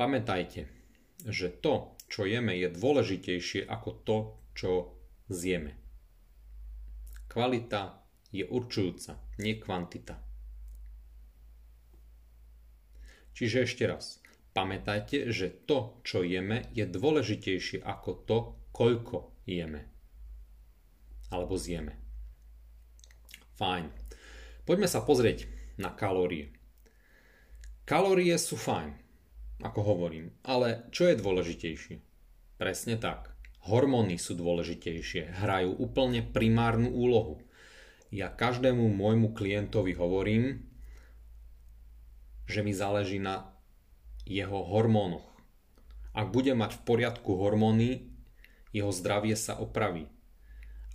Pamätajte, 0.00 0.72
že 1.28 1.52
to, 1.52 1.92
čo 2.08 2.24
jeme, 2.24 2.56
je 2.56 2.72
dôležitejšie 2.72 3.68
ako 3.68 3.90
to, 4.08 4.16
čo 4.56 4.70
zjeme. 5.28 5.76
Kvalita 7.28 8.00
je 8.32 8.48
určujúca, 8.48 9.20
nie 9.36 9.60
kvantita. 9.60 10.16
Čiže 13.36 13.68
ešte 13.68 13.84
raz. 13.84 14.23
Pamätajte, 14.54 15.34
že 15.34 15.50
to, 15.66 15.98
čo 16.06 16.22
jeme, 16.22 16.70
je 16.70 16.86
dôležitejšie 16.86 17.82
ako 17.82 18.10
to, 18.22 18.38
koľko 18.70 19.34
jeme. 19.50 19.90
Alebo 21.34 21.58
zjeme. 21.58 21.98
Fajn. 23.58 23.90
Poďme 24.62 24.86
sa 24.86 25.02
pozrieť 25.02 25.50
na 25.74 25.90
kalórie. 25.90 26.54
Kalórie 27.82 28.38
sú 28.38 28.54
fajn, 28.54 28.94
ako 29.60 29.80
hovorím, 29.82 30.30
ale 30.46 30.86
čo 30.94 31.10
je 31.10 31.18
dôležitejšie? 31.18 31.96
Presne 32.54 32.94
tak. 32.96 33.34
Hormóny 33.66 34.20
sú 34.22 34.38
dôležitejšie, 34.38 35.40
hrajú 35.42 35.74
úplne 35.82 36.22
primárnu 36.22 36.94
úlohu. 36.94 37.42
Ja 38.14 38.30
každému 38.30 38.86
môjmu 38.92 39.34
klientovi 39.34 39.98
hovorím, 39.98 40.62
že 42.46 42.62
mi 42.62 42.76
záleží 42.76 43.18
na 43.18 43.53
jeho 44.24 44.64
hormónoch. 44.64 45.28
Ak 46.16 46.32
bude 46.32 46.56
mať 46.56 46.80
v 46.80 46.82
poriadku 46.84 47.36
hormóny, 47.36 48.08
jeho 48.74 48.90
zdravie 48.90 49.36
sa 49.38 49.54
opraví. 49.54 50.08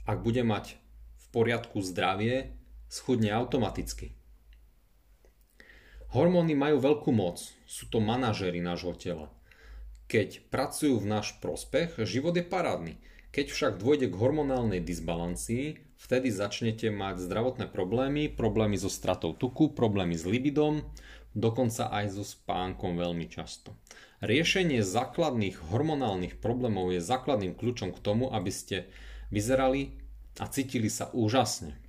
Ak 0.03 0.25
bude 0.25 0.41
mať 0.41 0.75
v 1.21 1.25
poriadku 1.31 1.79
zdravie, 1.85 2.57
schudne 2.89 3.29
automaticky. 3.31 4.17
Hormóny 6.09 6.57
majú 6.57 6.81
veľkú 6.81 7.13
moc, 7.13 7.37
sú 7.69 7.85
to 7.85 8.01
manažery 8.01 8.57
nášho 8.65 8.97
tela. 8.97 9.29
Keď 10.09 10.49
pracujú 10.49 10.97
v 10.97 11.05
náš 11.05 11.37
prospech, 11.37 12.01
život 12.01 12.33
je 12.33 12.41
parádny. 12.41 12.97
Keď 13.29 13.53
však 13.53 13.73
dôjde 13.77 14.09
k 14.09 14.17
hormonálnej 14.17 14.81
disbalancii, 14.81 15.77
vtedy 16.01 16.33
začnete 16.33 16.89
mať 16.89 17.21
zdravotné 17.21 17.69
problémy, 17.69 18.25
problémy 18.33 18.73
so 18.73 18.89
stratou 18.89 19.37
tuku, 19.37 19.69
problémy 19.77 20.17
s 20.17 20.25
libidom, 20.25 20.81
dokonca 21.39 21.87
aj 21.89 22.05
so 22.13 22.23
spánkom 22.27 22.99
veľmi 22.99 23.25
často. 23.31 23.73
Riešenie 24.19 24.83
základných 24.83 25.71
hormonálnych 25.71 26.43
problémov 26.43 26.91
je 26.91 26.99
základným 26.99 27.55
kľúčom 27.55 27.95
k 27.95 28.03
tomu, 28.03 28.27
aby 28.29 28.51
ste 28.51 28.91
vyzerali 29.31 29.95
a 30.37 30.45
cítili 30.51 30.91
sa 30.91 31.07
úžasne. 31.15 31.79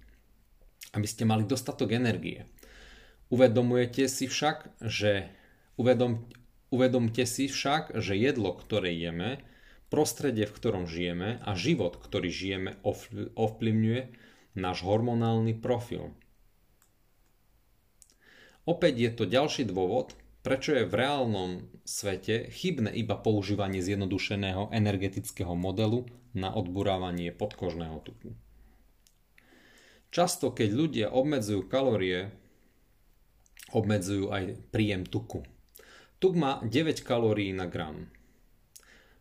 Aby 0.94 1.06
ste 1.10 1.26
mali 1.26 1.42
dostatok 1.42 1.90
energie. 1.94 2.46
Uvedomujete 3.30 4.06
si 4.10 4.26
však, 4.26 4.78
že 4.82 5.30
uvedom, 5.78 6.26
uvedomte 6.70 7.22
si 7.26 7.46
však, 7.46 7.98
že 7.98 8.18
jedlo, 8.18 8.54
ktoré 8.54 8.94
jeme, 8.94 9.42
prostredie, 9.90 10.46
v 10.46 10.54
ktorom 10.54 10.84
žijeme 10.86 11.42
a 11.42 11.54
život, 11.58 11.98
ktorý 11.98 12.30
žijeme, 12.30 12.78
ovplyvňuje 13.34 14.02
náš 14.54 14.78
hormonálny 14.86 15.54
profil. 15.58 16.14
Opäť 18.68 18.94
je 19.00 19.10
to 19.16 19.24
ďalší 19.24 19.64
dôvod, 19.64 20.12
prečo 20.40 20.76
je 20.76 20.88
v 20.88 20.94
reálnom 20.96 21.68
svete 21.84 22.48
chybné 22.48 22.92
iba 22.96 23.16
používanie 23.16 23.84
zjednodušeného 23.84 24.72
energetického 24.72 25.52
modelu 25.56 26.08
na 26.36 26.52
odburávanie 26.52 27.32
podkožného 27.32 27.98
tuku. 28.04 28.36
Často, 30.10 30.50
keď 30.50 30.68
ľudia 30.74 31.06
obmedzujú 31.14 31.70
kalórie, 31.70 32.34
obmedzujú 33.70 34.34
aj 34.34 34.58
príjem 34.74 35.06
tuku. 35.06 35.46
Tuk 36.18 36.34
má 36.36 36.60
9 36.66 37.00
kalórií 37.06 37.54
na 37.54 37.70
gram. 37.70 38.10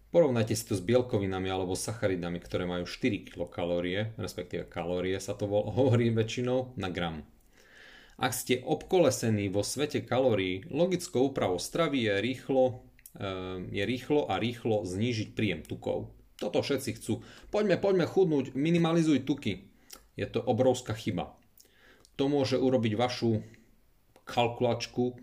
Porovnajte 0.09 0.57
si 0.57 0.65
to 0.65 0.73
s 0.73 0.81
bielkovinami 0.81 1.53
alebo 1.53 1.77
sacharidami, 1.77 2.41
ktoré 2.41 2.65
majú 2.65 2.89
4 2.89 3.29
kilokalórie, 3.29 4.17
respektíve 4.17 4.65
kalórie 4.65 5.21
sa 5.21 5.37
to 5.37 5.45
hovorí 5.45 6.09
väčšinou 6.09 6.73
na 6.81 6.89
gram. 6.89 7.21
Ak 8.19 8.35
ste 8.35 8.59
obkolesení 8.59 9.47
vo 9.47 9.63
svete 9.63 10.03
kalórií, 10.03 10.67
logickou 10.67 11.31
úpravou 11.31 11.55
stravy 11.55 12.03
je 12.03 12.13
rýchlo, 12.19 12.83
eh, 13.15 13.63
je 13.71 13.83
rýchlo 13.87 14.27
a 14.27 14.35
rýchlo 14.35 14.83
znížiť 14.83 15.31
príjem 15.31 15.63
tukov. 15.63 16.11
Toto 16.35 16.59
všetci 16.59 16.99
chcú. 16.99 17.23
Poďme, 17.47 17.79
poďme 17.79 18.03
chudnúť, 18.03 18.59
minimalizuj 18.59 19.23
tuky. 19.23 19.71
Je 20.19 20.27
to 20.27 20.43
obrovská 20.43 20.91
chyba. 20.99 21.31
To 22.19 22.27
môže 22.27 22.59
urobiť 22.59 22.99
vašu 22.99 23.39
kalkulačku, 24.27 25.15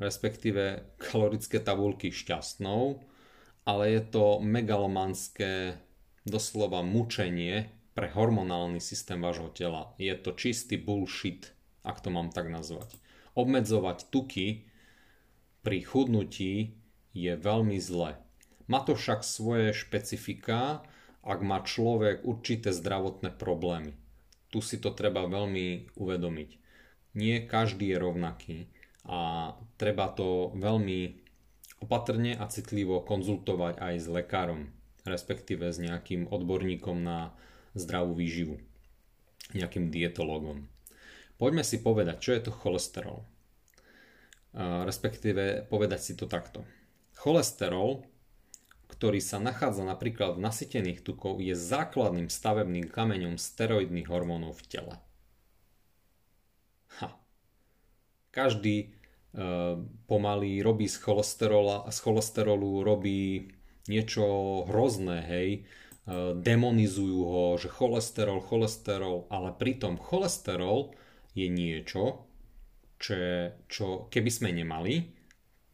respektíve 0.00 0.96
kalorické 0.96 1.60
tabulky 1.60 2.08
šťastnou, 2.08 3.04
ale 3.68 3.84
je 3.92 4.02
to 4.08 4.40
megalomanské 4.40 5.76
doslova 6.24 6.80
mučenie 6.80 7.68
pre 7.92 8.08
hormonálny 8.08 8.80
systém 8.80 9.20
vášho 9.20 9.52
tela. 9.52 9.92
Je 10.00 10.12
to 10.16 10.32
čistý 10.32 10.80
bullshit 10.80 11.57
ak 11.88 12.04
to 12.04 12.12
mám 12.12 12.28
tak 12.28 12.52
nazvať. 12.52 12.92
Obmedzovať 13.32 14.12
tuky 14.12 14.68
pri 15.64 15.80
chudnutí 15.80 16.76
je 17.16 17.32
veľmi 17.32 17.80
zlé. 17.80 18.20
Má 18.68 18.84
to 18.84 18.92
však 18.92 19.24
svoje 19.24 19.72
špecifika, 19.72 20.84
ak 21.24 21.40
má 21.40 21.64
človek 21.64 22.28
určité 22.28 22.70
zdravotné 22.70 23.32
problémy. 23.32 23.96
Tu 24.52 24.60
si 24.60 24.76
to 24.76 24.92
treba 24.92 25.24
veľmi 25.24 25.96
uvedomiť. 25.96 26.50
Nie 27.16 27.44
každý 27.48 27.92
je 27.92 27.98
rovnaký 27.98 28.58
a 29.08 29.52
treba 29.80 30.12
to 30.12 30.52
veľmi 30.56 31.20
opatrne 31.80 32.36
a 32.36 32.44
citlivo 32.48 33.00
konzultovať 33.04 33.80
aj 33.80 33.94
s 33.96 34.06
lekárom, 34.08 34.72
respektíve 35.08 35.68
s 35.68 35.80
nejakým 35.80 36.28
odborníkom 36.28 37.00
na 37.00 37.32
zdravú 37.72 38.16
výživu, 38.16 38.60
nejakým 39.56 39.88
dietologom. 39.88 40.68
Poďme 41.38 41.62
si 41.62 41.78
povedať, 41.78 42.18
čo 42.18 42.30
je 42.34 42.42
to 42.42 42.52
cholesterol. 42.52 43.22
Respektíve 44.58 45.70
povedať 45.70 46.00
si 46.02 46.12
to 46.18 46.26
takto. 46.26 46.66
Cholesterol, 47.14 48.02
ktorý 48.90 49.22
sa 49.22 49.38
nachádza 49.38 49.86
napríklad 49.86 50.34
v 50.34 50.42
nasytených 50.42 51.06
tukov, 51.06 51.38
je 51.38 51.54
základným 51.54 52.26
stavebným 52.26 52.90
kameňom 52.90 53.38
steroidných 53.38 54.10
hormónov 54.10 54.58
v 54.58 54.64
tele. 54.66 54.94
Ha. 56.98 57.14
Každý 58.34 58.76
e, 58.82 58.86
pomaly 60.10 60.58
robí 60.64 60.90
z, 60.90 60.98
cholesterola, 60.98 61.86
z 61.94 61.98
cholesterolu 62.02 62.82
robí 62.82 63.52
niečo 63.86 64.24
hrozné, 64.66 65.22
hej, 65.22 65.48
e, 65.54 65.60
demonizujú 66.34 67.20
ho, 67.22 67.44
že 67.54 67.70
cholesterol, 67.70 68.42
cholesterol, 68.42 69.30
ale 69.30 69.54
pritom 69.54 69.94
cholesterol 69.94 70.96
je 71.38 71.48
niečo, 71.48 72.26
čo, 72.98 73.14
čo 73.70 73.86
keby 74.10 74.30
sme 74.30 74.50
nemali, 74.50 75.14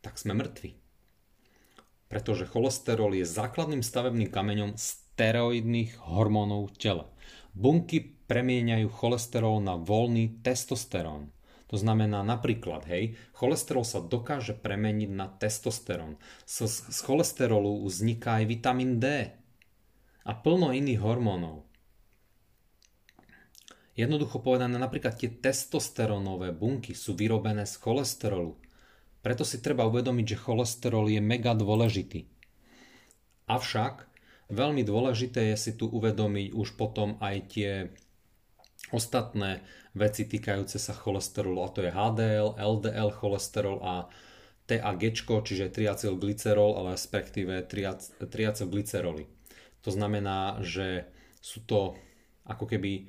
tak 0.05 0.21
sme 0.21 0.37
mŕtvi. 0.37 0.77
Pretože 2.13 2.45
cholesterol 2.45 3.17
je 3.17 3.25
základným 3.25 3.81
stavebným 3.81 4.29
kameňom 4.29 4.77
steroidných 4.77 6.05
hormónov 6.05 6.71
v 6.71 6.77
tele. 6.77 7.05
Bunky 7.57 8.15
premieňajú 8.29 8.87
cholesterol 8.93 9.65
na 9.65 9.81
voľný 9.81 10.45
testosterón. 10.45 11.33
To 11.73 11.81
znamená 11.81 12.23
napríklad, 12.23 12.87
hej, 12.87 13.17
cholesterol 13.35 13.83
sa 13.83 14.05
dokáže 14.05 14.55
premeniť 14.55 15.11
na 15.11 15.27
testosterón. 15.27 16.21
Z, 16.45 16.71
z 16.93 16.99
cholesterolu 17.03 17.83
vzniká 17.89 18.39
aj 18.39 18.45
vitamín 18.47 19.01
D 19.01 19.33
a 20.23 20.33
plno 20.39 20.71
iných 20.71 21.01
hormónov. 21.01 21.67
Jednoducho 23.95 24.43
povedané, 24.43 24.75
napríklad 24.75 25.15
tie 25.15 25.31
testosterónové 25.31 26.51
bunky 26.51 26.99
sú 26.99 27.15
vyrobené 27.15 27.63
z 27.63 27.79
cholesterolu. 27.79 28.59
Preto 29.23 29.47
si 29.47 29.63
treba 29.63 29.87
uvedomiť, 29.87 30.35
že 30.35 30.43
cholesterol 30.43 31.07
je 31.09 31.23
mega 31.23 31.55
dôležitý. 31.55 32.27
Avšak 33.47 34.11
veľmi 34.51 34.83
dôležité 34.83 35.55
je 35.55 35.57
si 35.57 35.73
tu 35.79 35.87
uvedomiť 35.87 36.53
už 36.53 36.75
potom 36.75 37.17
aj 37.23 37.37
tie 37.55 37.71
ostatné 38.91 39.63
veci 39.95 40.27
týkajúce 40.27 40.77
sa 40.77 40.93
cholesterolu, 40.93 41.63
a 41.65 41.71
to 41.71 41.87
je 41.87 41.95
HDL, 41.95 42.59
LDL 42.59 43.11
cholesterol 43.15 43.79
a 43.81 43.95
TAG, 44.67 45.03
čiže 45.23 45.71
triacylglycerol, 45.71 46.77
ale 46.83 46.97
respektíve 46.99 47.63
triacylglyceroly. 48.19 49.29
To 49.85 49.91
znamená, 49.93 50.65
že 50.65 51.07
sú 51.45 51.61
to 51.69 51.95
ako 52.49 52.65
keby 52.65 53.09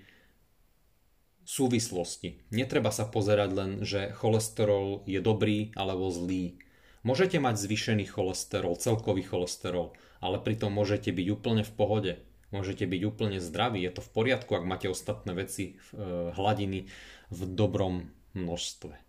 súvislosti. 1.45 2.41
Netreba 2.49 2.89
sa 2.89 3.05
pozerať 3.05 3.49
len, 3.53 3.71
že 3.85 4.11
cholesterol 4.17 5.05
je 5.05 5.21
dobrý 5.21 5.71
alebo 5.77 6.09
zlý. 6.09 6.57
Môžete 7.05 7.37
mať 7.37 7.61
zvýšený 7.61 8.09
cholesterol, 8.09 8.81
celkový 8.81 9.21
cholesterol, 9.21 9.93
ale 10.17 10.41
pritom 10.41 10.73
môžete 10.73 11.13
byť 11.13 11.27
úplne 11.29 11.61
v 11.61 11.73
pohode. 11.77 12.13
Môžete 12.49 12.89
byť 12.89 13.01
úplne 13.05 13.37
zdraví, 13.37 13.81
je 13.85 13.93
to 13.93 14.01
v 14.01 14.09
poriadku, 14.09 14.57
ak 14.57 14.65
máte 14.65 14.89
ostatné 14.89 15.37
veci, 15.37 15.77
e, 15.93 16.33
hladiny 16.33 16.89
v 17.29 17.39
dobrom 17.45 18.09
množstve. 18.33 19.05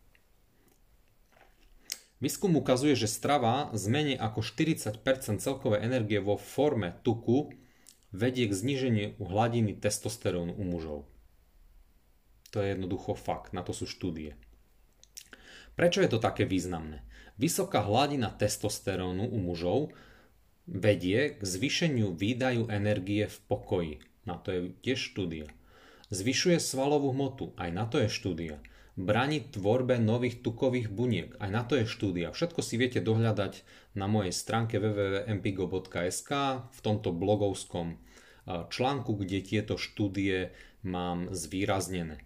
Výskum 2.20 2.56
ukazuje, 2.56 2.96
že 2.96 3.12
strava 3.12 3.68
z 3.76 3.84
menej 3.92 4.16
ako 4.16 4.40
40% 4.40 5.40
celkovej 5.40 5.84
energie 5.84 6.16
vo 6.16 6.40
forme 6.40 6.96
tuku 7.04 7.52
vedie 8.08 8.48
k 8.48 8.56
zníženiu 8.56 9.20
hladiny 9.20 9.76
testosterónu 9.76 10.56
u 10.56 10.64
mužov. 10.64 11.04
To 12.54 12.62
je 12.62 12.74
jednoducho 12.74 13.18
fakt, 13.18 13.52
na 13.52 13.66
to 13.66 13.74
sú 13.74 13.88
štúdie. 13.88 14.38
Prečo 15.76 16.00
je 16.00 16.08
to 16.08 16.20
také 16.22 16.48
významné? 16.48 17.04
Vysoká 17.36 17.84
hladina 17.84 18.32
testosterónu 18.32 19.28
u 19.28 19.36
mužov 19.36 19.92
vedie 20.64 21.36
k 21.36 21.42
zvýšeniu 21.44 22.16
výdaju 22.16 22.72
energie 22.72 23.28
v 23.28 23.38
pokoji. 23.44 23.94
Na 24.24 24.40
to 24.40 24.50
je 24.50 24.60
tiež 24.80 25.12
štúdia. 25.12 25.46
Zvyšuje 26.08 26.58
svalovú 26.58 27.12
hmotu, 27.12 27.52
aj 27.60 27.70
na 27.70 27.84
to 27.84 28.00
je 28.00 28.08
štúdia. 28.08 28.56
Bráni 28.96 29.44
tvorbe 29.52 30.00
nových 30.00 30.40
tukových 30.40 30.88
buniek, 30.88 31.36
aj 31.36 31.50
na 31.52 31.62
to 31.68 31.76
je 31.76 31.84
štúdia. 31.84 32.32
Všetko 32.32 32.64
si 32.64 32.80
viete 32.80 33.04
dohľadať 33.04 33.60
na 33.92 34.08
mojej 34.08 34.32
stránke 34.32 34.80
www.mpigo.sk 34.80 36.30
v 36.72 36.78
tomto 36.80 37.12
blogovskom 37.12 38.00
článku, 38.48 39.12
kde 39.20 39.44
tieto 39.44 39.76
štúdie 39.76 40.56
mám 40.80 41.28
zvýraznené 41.36 42.25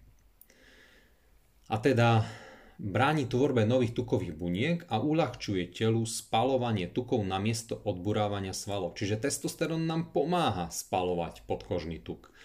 a 1.71 1.79
teda 1.79 2.27
bráni 2.75 3.23
tvorbe 3.23 3.63
nových 3.63 3.95
tukových 3.95 4.35
buniek 4.35 4.83
a 4.91 4.99
uľahčuje 4.99 5.71
telu 5.71 6.03
spalovanie 6.03 6.91
tukov 6.91 7.23
na 7.23 7.39
miesto 7.39 7.79
odburávania 7.87 8.51
svalov. 8.51 8.99
Čiže 8.99 9.23
testosterón 9.23 9.87
nám 9.87 10.11
pomáha 10.11 10.67
spalovať 10.67 11.47
podkožný 11.47 12.03
tuk. 12.03 12.35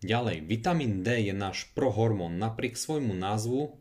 Ďalej, 0.00 0.48
vitamín 0.48 1.04
D 1.04 1.28
je 1.28 1.34
náš 1.36 1.68
prohormón 1.76 2.40
napriek 2.40 2.80
svojmu 2.80 3.12
názvu 3.12 3.76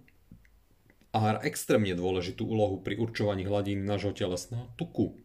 a 1.16 1.18
hrá 1.20 1.40
extrémne 1.48 1.96
dôležitú 1.96 2.44
úlohu 2.44 2.84
pri 2.84 3.00
určovaní 3.00 3.48
hladín 3.48 3.88
nášho 3.88 4.12
telesného 4.12 4.68
tuku. 4.76 5.16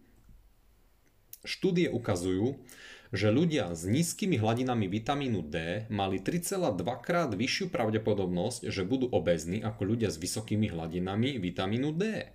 Štúdie 1.46 1.88
ukazujú, 1.88 2.60
že 3.08 3.32
ľudia 3.32 3.72
s 3.72 3.88
nízkymi 3.88 4.36
hladinami 4.36 4.84
vitamínu 4.84 5.40
D 5.40 5.88
mali 5.88 6.20
3,2 6.20 6.76
krát 7.00 7.32
vyššiu 7.32 7.72
pravdepodobnosť, 7.72 8.68
že 8.68 8.84
budú 8.84 9.08
obezní 9.08 9.64
ako 9.64 9.96
ľudia 9.96 10.12
s 10.12 10.20
vysokými 10.20 10.68
hladinami 10.68 11.40
vitamínu 11.40 11.96
D. 11.96 12.28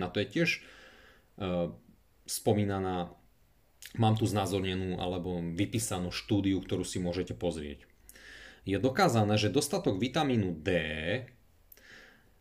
Na 0.00 0.08
to 0.08 0.24
je 0.24 0.26
tiež 0.26 0.48
e, 0.56 0.60
spomínaná, 2.24 3.12
mám 4.00 4.14
tu 4.16 4.24
znázornenú 4.24 4.96
alebo 4.96 5.44
vypísanú 5.44 6.08
štúdiu, 6.08 6.56
ktorú 6.64 6.88
si 6.88 6.96
môžete 7.04 7.36
pozrieť. 7.36 7.84
Je 8.64 8.80
dokázané, 8.80 9.36
že 9.36 9.52
dostatok 9.52 10.00
vitamínu 10.00 10.56
D 10.56 10.70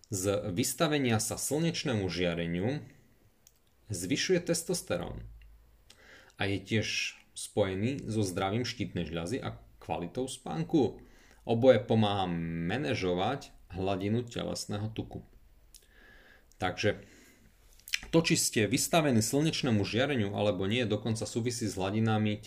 z 0.08 0.24
vystavenia 0.56 1.20
sa 1.20 1.36
slnečnému 1.36 2.08
žiareniu 2.08 2.80
zvyšuje 3.92 4.40
testosterón. 4.40 5.20
A 6.40 6.48
je 6.48 6.64
tiež 6.64 7.20
spojený 7.44 8.08
so 8.08 8.24
zdravím 8.24 8.64
štítnej 8.64 9.04
žľazy 9.04 9.44
a 9.44 9.60
kvalitou 9.84 10.32
spánku. 10.32 11.04
Oboje 11.44 11.84
pomáha 11.84 12.24
manažovať 12.72 13.52
hladinu 13.76 14.24
telesného 14.24 14.88
tuku. 14.96 15.28
Takže 16.56 17.04
to, 18.16 18.24
či 18.24 18.40
ste 18.40 18.62
vystavení 18.72 19.20
slnečnému 19.20 19.84
žiareniu 19.84 20.32
alebo 20.40 20.64
nie, 20.64 20.88
dokonca 20.88 21.28
súvisí 21.28 21.68
s 21.68 21.76
hladinami 21.76 22.40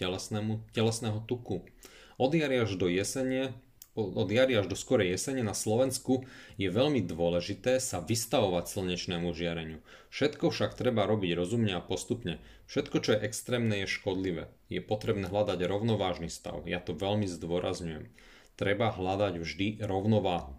telesného 0.73 1.21
tuku. 1.29 1.69
Od 2.17 2.33
jary 2.33 2.65
až 2.65 2.81
do 2.81 2.89
jesene 2.89 3.53
od 3.97 4.29
jary 4.29 4.61
až 4.61 4.69
do 4.69 4.77
skorej 4.77 5.17
jesene 5.17 5.41
na 5.41 5.57
Slovensku 5.57 6.29
je 6.61 6.69
veľmi 6.69 7.01
dôležité 7.03 7.81
sa 7.81 8.05
vystavovať 8.05 8.69
slnečnému 8.69 9.33
žiareniu. 9.33 9.81
Všetko 10.13 10.53
však 10.53 10.77
treba 10.77 11.09
robiť 11.09 11.33
rozumne 11.33 11.73
a 11.73 11.81
postupne. 11.81 12.39
Všetko, 12.69 12.97
čo 13.01 13.11
je 13.17 13.25
extrémne, 13.25 13.73
je 13.81 13.89
škodlivé. 13.89 14.53
Je 14.69 14.85
potrebné 14.85 15.33
hľadať 15.33 15.65
rovnovážny 15.65 16.29
stav. 16.29 16.69
Ja 16.69 16.79
to 16.79 16.93
veľmi 16.93 17.25
zdôrazňujem. 17.25 18.13
Treba 18.61 18.93
hľadať 18.93 19.41
vždy 19.41 19.69
rovnováhu. 19.81 20.53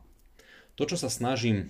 To, 0.78 0.84
čo 0.89 0.97
sa 0.97 1.10
snažím 1.13 1.69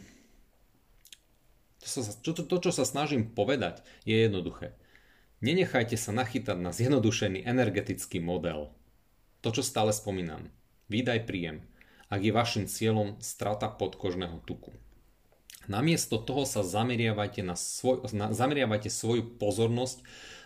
to, 2.23 2.33
to, 2.33 2.43
to, 2.43 2.57
čo 2.67 2.71
sa 2.73 2.83
snažím 2.83 3.31
povedať, 3.31 3.79
je 4.03 4.19
jednoduché. 4.19 4.75
Nenechajte 5.39 5.95
sa 5.95 6.11
nachytať 6.11 6.57
na 6.57 6.73
zjednodušený 6.73 7.45
energetický 7.45 8.19
model. 8.19 8.73
To, 9.45 9.53
čo 9.53 9.61
stále 9.61 9.93
spomínam. 9.93 10.49
Výdaj 10.87 11.27
príjem, 11.27 11.67
ak 12.07 12.23
je 12.23 12.31
vašim 12.31 12.63
cieľom 12.63 13.19
strata 13.19 13.67
podkožného 13.67 14.39
tuku. 14.47 14.71
Namiesto 15.67 16.15
toho 16.15 16.47
sa 16.47 16.63
zameriavajte, 16.63 17.43
na 17.43 17.59
svoj, 17.59 18.07
na, 18.15 18.31
zameriavajte 18.31 18.87
svoju 18.87 19.35
pozornosť 19.35 19.99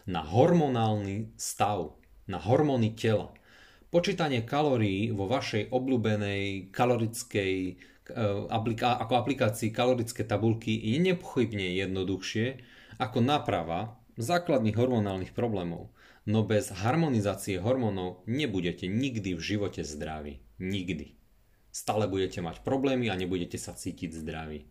na 0.09 0.25
hormonálny 0.25 1.29
stav, 1.37 1.93
na 2.25 2.41
hormóny 2.41 2.97
tela. 2.97 3.29
Počítanie 3.93 4.41
kalórií 4.41 5.13
vo 5.13 5.29
vašej 5.29 5.69
obľúbenej 5.69 6.73
kalorickej 6.73 7.53
e, 7.69 7.73
ako 8.81 9.13
aplikácii 9.13 9.69
kalorické 9.69 10.25
tabulky 10.25 10.73
je 10.73 10.97
nepochybne 11.05 11.69
jednoduchšie 11.85 12.57
ako 12.97 13.21
náprava 13.21 13.93
základných 14.17 14.73
hormonálnych 14.73 15.37
problémov. 15.37 15.93
No 16.29 16.45
bez 16.45 16.69
harmonizácie 16.69 17.57
hormónov 17.57 18.21
nebudete 18.29 18.85
nikdy 18.85 19.33
v 19.33 19.41
živote 19.41 19.81
zdraví. 19.81 20.37
Nikdy. 20.61 21.17
Stále 21.73 22.05
budete 22.05 22.45
mať 22.45 22.61
problémy 22.61 23.09
a 23.09 23.17
nebudete 23.17 23.57
sa 23.57 23.73
cítiť 23.73 24.13
zdraví. 24.13 24.69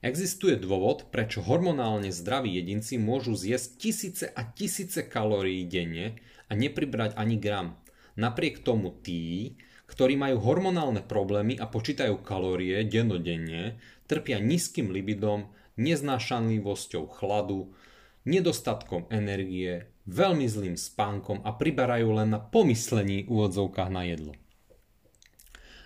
Existuje 0.00 0.56
dôvod, 0.56 1.12
prečo 1.12 1.44
hormonálne 1.44 2.08
zdraví 2.08 2.56
jedinci 2.56 2.96
môžu 2.96 3.36
zjesť 3.36 3.68
tisíce 3.76 4.26
a 4.32 4.40
tisíce 4.48 5.04
kalórií 5.04 5.68
denne 5.68 6.16
a 6.48 6.56
nepribrať 6.56 7.12
ani 7.20 7.36
gram. 7.36 7.76
Napriek 8.16 8.64
tomu 8.64 8.96
tí, 9.04 9.60
ktorí 9.84 10.16
majú 10.16 10.40
hormonálne 10.40 11.04
problémy 11.04 11.60
a 11.60 11.68
počítajú 11.68 12.24
kalórie 12.24 12.80
dennodenne, 12.88 13.76
trpia 14.08 14.40
nízkym 14.40 14.88
libidom, 14.88 15.52
neznášanlivosťou 15.76 17.04
chladu, 17.10 17.76
nedostatkom 18.24 19.04
energie, 19.12 19.89
veľmi 20.10 20.46
zlým 20.50 20.74
spánkom 20.74 21.46
a 21.46 21.54
priberajú 21.54 22.18
len 22.18 22.34
na 22.34 22.42
pomyslení 22.42 23.30
úvodzovkách 23.30 23.90
na 23.94 24.02
jedlo. 24.10 24.34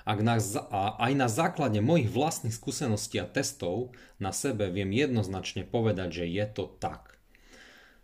Ak 0.05 0.20
na, 0.20 0.37
a 0.68 1.01
aj 1.01 1.12
na 1.16 1.29
základe 1.33 1.81
mojich 1.81 2.12
vlastných 2.12 2.53
skúseností 2.53 3.16
a 3.20 3.29
testov 3.29 3.97
na 4.20 4.37
sebe 4.37 4.68
viem 4.68 4.93
jednoznačne 4.93 5.64
povedať, 5.64 6.25
že 6.25 6.25
je 6.29 6.45
to 6.45 6.64
tak. 6.77 7.16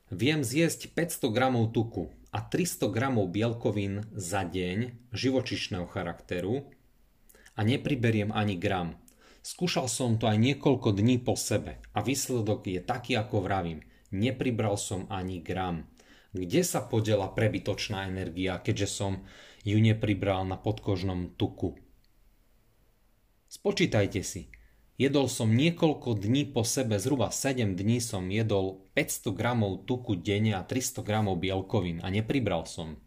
Viem 0.08 0.40
zjesť 0.40 0.96
500 0.96 1.28
gramov 1.28 1.76
tuku 1.76 2.08
a 2.32 2.40
300 2.40 2.88
gramov 2.88 3.28
bielkovín 3.28 4.08
za 4.16 4.48
deň 4.48 5.12
živočišného 5.12 5.86
charakteru 5.92 6.64
a 7.52 7.60
nepriberiem 7.60 8.32
ani 8.32 8.56
gram. 8.56 8.96
Skúšal 9.44 9.88
som 9.88 10.16
to 10.16 10.24
aj 10.24 10.40
niekoľko 10.40 10.96
dní 10.96 11.20
po 11.20 11.36
sebe 11.36 11.84
a 11.92 12.00
výsledok 12.00 12.64
je 12.64 12.80
taký, 12.80 13.16
ako 13.20 13.44
vravím. 13.44 13.84
Nepribral 14.10 14.80
som 14.80 15.04
ani 15.12 15.44
gram. 15.44 15.89
Kde 16.30 16.62
sa 16.62 16.78
podela 16.86 17.26
prebytočná 17.26 18.06
energia, 18.06 18.62
keďže 18.62 18.86
som 18.86 19.12
ju 19.66 19.82
nepribral 19.82 20.46
na 20.46 20.54
podkožnom 20.54 21.34
tuku? 21.34 21.74
Spočítajte 23.50 24.22
si. 24.22 24.46
Jedol 24.94 25.26
som 25.26 25.50
niekoľko 25.50 26.22
dní 26.22 26.52
po 26.54 26.62
sebe, 26.62 27.00
zhruba 27.00 27.32
7 27.34 27.74
dní 27.74 27.98
som 27.98 28.28
jedol 28.30 28.84
500 28.94 29.32
gramov 29.32 29.88
tuku 29.88 30.14
denne 30.14 30.54
a 30.54 30.62
300 30.62 31.02
gramov 31.02 31.40
bielkovín 31.40 32.04
a 32.04 32.12
nepribral 32.12 32.68
som. 32.68 33.00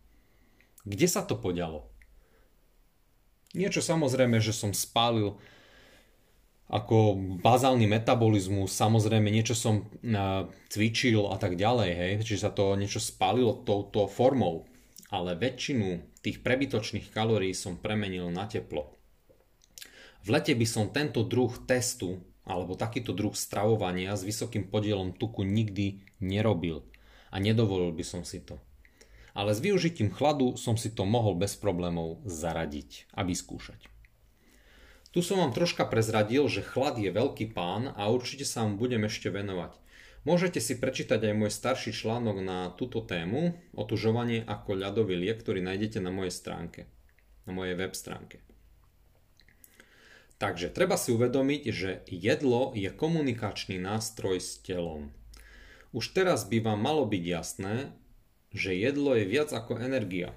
Kde 0.84 1.08
sa 1.08 1.24
to 1.24 1.40
poďalo? 1.40 1.88
Niečo 3.54 3.80
samozrejme, 3.80 4.42
že 4.42 4.52
som 4.52 4.74
spálil 4.74 5.38
ako 6.74 7.14
bazálny 7.46 7.86
metabolizmus, 7.86 8.74
samozrejme 8.74 9.30
niečo 9.30 9.54
som 9.54 9.86
cvičil 10.74 11.30
a 11.30 11.38
tak 11.38 11.54
ďalej, 11.54 11.92
hej, 11.94 12.12
čiže 12.26 12.50
sa 12.50 12.52
to 12.52 12.74
niečo 12.74 12.98
spálilo 12.98 13.62
touto 13.62 14.10
formou, 14.10 14.66
ale 15.14 15.38
väčšinu 15.38 16.18
tých 16.26 16.42
prebytočných 16.42 17.14
kalórií 17.14 17.54
som 17.54 17.78
premenil 17.78 18.34
na 18.34 18.50
teplo. 18.50 18.90
V 20.26 20.34
lete 20.34 20.58
by 20.58 20.66
som 20.66 20.90
tento 20.90 21.22
druh 21.22 21.54
testu 21.70 22.18
alebo 22.42 22.74
takýto 22.74 23.14
druh 23.14 23.38
stravovania 23.38 24.18
s 24.18 24.26
vysokým 24.26 24.66
podielom 24.66 25.14
tuku 25.14 25.46
nikdy 25.46 26.02
nerobil 26.26 26.90
a 27.30 27.38
nedovolil 27.38 27.94
by 27.94 28.02
som 28.02 28.26
si 28.26 28.42
to. 28.42 28.58
Ale 29.38 29.54
s 29.54 29.62
využitím 29.62 30.10
chladu 30.10 30.58
som 30.58 30.74
si 30.74 30.90
to 30.90 31.06
mohol 31.06 31.38
bez 31.38 31.54
problémov 31.54 32.18
zaradiť 32.26 33.14
a 33.14 33.22
vyskúšať. 33.22 33.93
Tu 35.14 35.22
som 35.22 35.38
vám 35.38 35.54
troška 35.54 35.86
prezradil, 35.86 36.42
že 36.50 36.66
chlad 36.66 36.98
je 36.98 37.14
veľký 37.14 37.54
pán 37.54 37.94
a 37.94 38.10
určite 38.10 38.50
sa 38.50 38.66
vám 38.66 38.82
budem 38.82 39.06
ešte 39.06 39.30
venovať. 39.30 39.78
Môžete 40.26 40.58
si 40.58 40.74
prečítať 40.74 41.22
aj 41.22 41.38
môj 41.38 41.52
starší 41.54 41.94
článok 41.94 42.42
na 42.42 42.74
túto 42.74 42.98
tému, 43.06 43.54
otužovanie 43.78 44.42
ako 44.42 44.74
ľadový 44.74 45.14
liek, 45.14 45.38
ktorý 45.38 45.62
nájdete 45.62 46.02
na 46.02 46.10
mojej 46.10 46.34
stránke, 46.34 46.90
na 47.46 47.54
mojej 47.54 47.78
web 47.78 47.94
stránke. 47.94 48.42
Takže 50.42 50.74
treba 50.74 50.98
si 50.98 51.14
uvedomiť, 51.14 51.64
že 51.70 52.02
jedlo 52.10 52.74
je 52.74 52.90
komunikačný 52.90 53.78
nástroj 53.78 54.42
s 54.42 54.58
telom. 54.66 55.14
Už 55.94 56.10
teraz 56.10 56.50
by 56.50 56.58
vám 56.58 56.82
malo 56.82 57.06
byť 57.06 57.22
jasné, 57.22 57.94
že 58.50 58.74
jedlo 58.74 59.14
je 59.14 59.30
viac 59.30 59.54
ako 59.54 59.78
energia. 59.78 60.34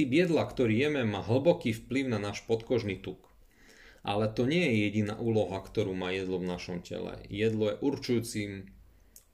Typ 0.00 0.08
jedla, 0.16 0.48
ktorý 0.48 0.88
jeme, 0.88 1.04
má 1.04 1.20
hlboký 1.20 1.76
vplyv 1.76 2.08
na 2.08 2.16
náš 2.16 2.40
podkožný 2.48 2.96
tuk. 3.04 3.20
Ale 4.00 4.32
to 4.32 4.48
nie 4.48 4.64
je 4.64 4.88
jediná 4.88 5.12
úloha, 5.20 5.60
ktorú 5.60 5.92
má 5.92 6.08
jedlo 6.08 6.40
v 6.40 6.48
našom 6.48 6.80
tele. 6.80 7.20
Jedlo 7.28 7.68
je 7.68 7.76
určujúcim, 7.84 8.50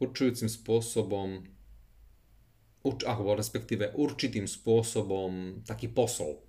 určujúcim 0.02 0.50
spôsobom, 0.50 1.46
urč, 2.82 3.06
alebo 3.06 3.38
respektíve 3.38 3.94
určitým 3.94 4.50
spôsobom 4.50 5.62
taký 5.62 5.86
posol 5.86 6.42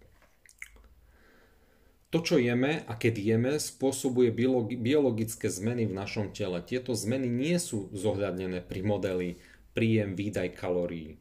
to, 2.08 2.24
čo 2.24 2.36
jeme 2.40 2.88
a 2.88 2.96
keď 2.96 3.20
jeme, 3.20 3.54
spôsobuje 3.60 4.32
biologické 4.80 5.52
zmeny 5.52 5.86
v 5.86 5.94
našom 5.94 6.32
tele. 6.32 6.64
Tieto 6.64 6.96
zmeny 6.96 7.28
nie 7.28 7.60
sú 7.60 7.92
zohľadnené 7.92 8.64
pri 8.64 8.82
modeli 8.82 9.30
príjem 9.76 10.16
výdaj 10.16 10.56
kalórií. 10.56 11.20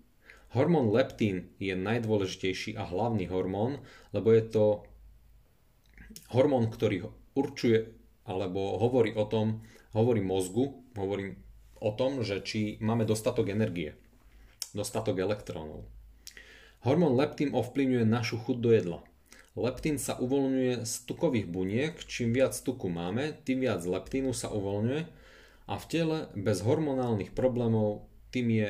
Hormón 0.54 0.94
leptín 0.94 1.50
je 1.58 1.74
najdôležitejší 1.74 2.78
a 2.78 2.86
hlavný 2.86 3.26
hormón, 3.26 3.82
lebo 4.14 4.30
je 4.30 4.44
to 4.46 4.64
hormón, 6.30 6.70
ktorý 6.70 7.10
určuje 7.34 7.92
alebo 8.26 8.78
hovorí 8.82 9.14
o 9.14 9.26
tom, 9.26 9.62
hovorí 9.94 10.18
mozgu, 10.22 10.82
hovorí 10.98 11.38
o 11.78 11.90
tom, 11.94 12.26
že 12.26 12.42
či 12.42 12.80
máme 12.82 13.06
dostatok 13.06 13.52
energie, 13.54 13.94
dostatok 14.74 15.22
elektrónov. 15.22 15.86
Hormón 16.82 17.14
leptín 17.18 17.54
ovplyvňuje 17.54 18.04
našu 18.06 18.38
chuť 18.38 18.56
do 18.58 18.70
jedla. 18.74 19.00
Leptín 19.56 19.96
sa 19.96 20.20
uvoľňuje 20.20 20.84
z 20.84 20.94
tukových 21.08 21.48
buniek, 21.48 21.96
čím 22.04 22.36
viac 22.36 22.52
tuku 22.52 22.92
máme, 22.92 23.32
tým 23.46 23.64
viac 23.64 23.80
leptínu 23.80 24.36
sa 24.36 24.52
uvoľňuje 24.52 25.02
a 25.66 25.74
v 25.80 25.84
tele 25.88 26.18
bez 26.36 26.60
hormonálnych 26.60 27.32
problémov 27.32 28.04
tým, 28.30 28.52
je, 28.52 28.68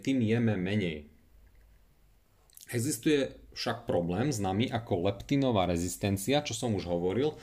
tým 0.00 0.22
jeme 0.24 0.54
menej. 0.56 1.10
Existuje 2.70 3.34
však 3.54 3.86
problém 3.86 4.30
s 4.30 4.38
nami 4.38 4.70
ako 4.70 5.10
leptinová 5.10 5.66
rezistencia, 5.66 6.44
čo 6.46 6.54
som 6.54 6.74
už 6.78 6.86
hovoril, 6.86 7.34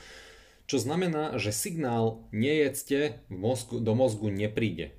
čo 0.68 0.80
znamená, 0.80 1.36
že 1.36 1.52
signál 1.52 2.24
nejedzte 2.32 3.24
mozgu, 3.28 3.80
do 3.80 3.92
mozgu 3.92 4.28
nepríde. 4.32 4.96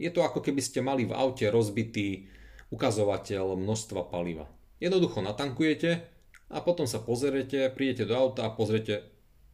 Je 0.00 0.08
to 0.08 0.24
ako 0.24 0.40
keby 0.40 0.60
ste 0.64 0.80
mali 0.80 1.04
v 1.04 1.16
aute 1.16 1.48
rozbitý 1.48 2.28
ukazovateľ 2.72 3.56
množstva 3.56 4.08
paliva. 4.08 4.48
Jednoducho 4.80 5.20
natankujete, 5.20 6.08
a 6.50 6.58
potom 6.58 6.90
sa 6.90 6.98
pozriete, 6.98 7.70
prídete 7.70 8.10
do 8.10 8.18
auta 8.18 8.50
a 8.50 8.54
pozriete, 8.54 9.06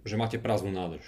že 0.02 0.16
máte 0.16 0.40
prázdnu 0.40 0.72
nádrž. 0.72 1.04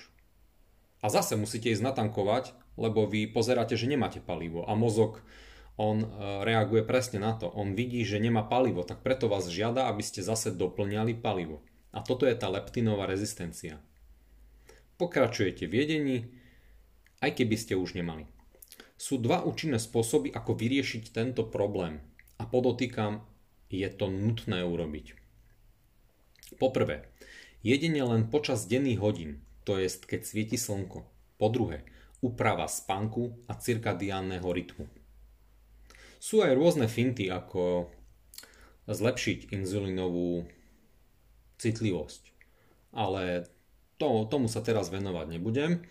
A 1.00 1.08
zase 1.08 1.32
musíte 1.40 1.72
ísť 1.72 1.80
natankovať, 1.80 2.52
lebo 2.76 3.08
vy 3.08 3.24
pozeráte, 3.24 3.74
že 3.74 3.88
nemáte 3.88 4.20
palivo 4.20 4.68
a 4.68 4.76
mozog 4.76 5.24
on 5.78 6.02
e, 6.02 6.08
reaguje 6.42 6.82
presne 6.82 7.22
na 7.22 7.38
to. 7.38 7.46
On 7.54 7.72
vidí, 7.72 8.02
že 8.02 8.18
nemá 8.18 8.42
palivo, 8.42 8.82
tak 8.82 9.06
preto 9.06 9.30
vás 9.30 9.46
žiada, 9.46 9.86
aby 9.86 10.02
ste 10.02 10.26
zase 10.26 10.50
doplňali 10.50 11.14
palivo. 11.22 11.62
A 11.94 12.02
toto 12.02 12.26
je 12.26 12.34
tá 12.34 12.50
leptinová 12.50 13.06
rezistencia. 13.06 13.78
Pokračujete 14.98 15.70
v 15.70 15.74
jedení, 15.78 16.16
aj 17.22 17.38
keby 17.38 17.54
ste 17.54 17.78
už 17.78 17.94
nemali. 17.94 18.26
Sú 18.98 19.22
dva 19.22 19.46
účinné 19.46 19.78
spôsoby, 19.78 20.34
ako 20.34 20.58
vyriešiť 20.58 21.14
tento 21.14 21.46
problém. 21.46 22.02
A 22.42 22.50
podotýkam, 22.50 23.22
je 23.70 23.86
to 23.86 24.10
nutné 24.10 24.66
urobiť. 24.66 25.14
Poprvé, 26.58 27.06
jedenie 27.62 28.02
len 28.02 28.26
počas 28.26 28.66
denných 28.66 28.98
hodín, 28.98 29.38
to 29.62 29.78
je 29.78 29.86
keď 29.86 30.20
svieti 30.26 30.58
slnko. 30.58 31.06
Po 31.38 31.46
druhé, 31.46 31.86
úprava 32.18 32.66
spánku 32.66 33.46
a 33.46 33.54
cirkadiánneho 33.54 34.50
rytmu. 34.50 34.97
Sú 36.18 36.42
aj 36.42 36.54
rôzne 36.58 36.90
finty, 36.90 37.30
ako 37.30 37.90
zlepšiť 38.90 39.54
inzulínovú 39.54 40.46
citlivosť. 41.58 42.22
Ale 42.94 43.46
to, 43.98 44.26
tomu 44.30 44.46
sa 44.46 44.62
teraz 44.62 44.88
venovať 44.88 45.38
nebudem. 45.38 45.84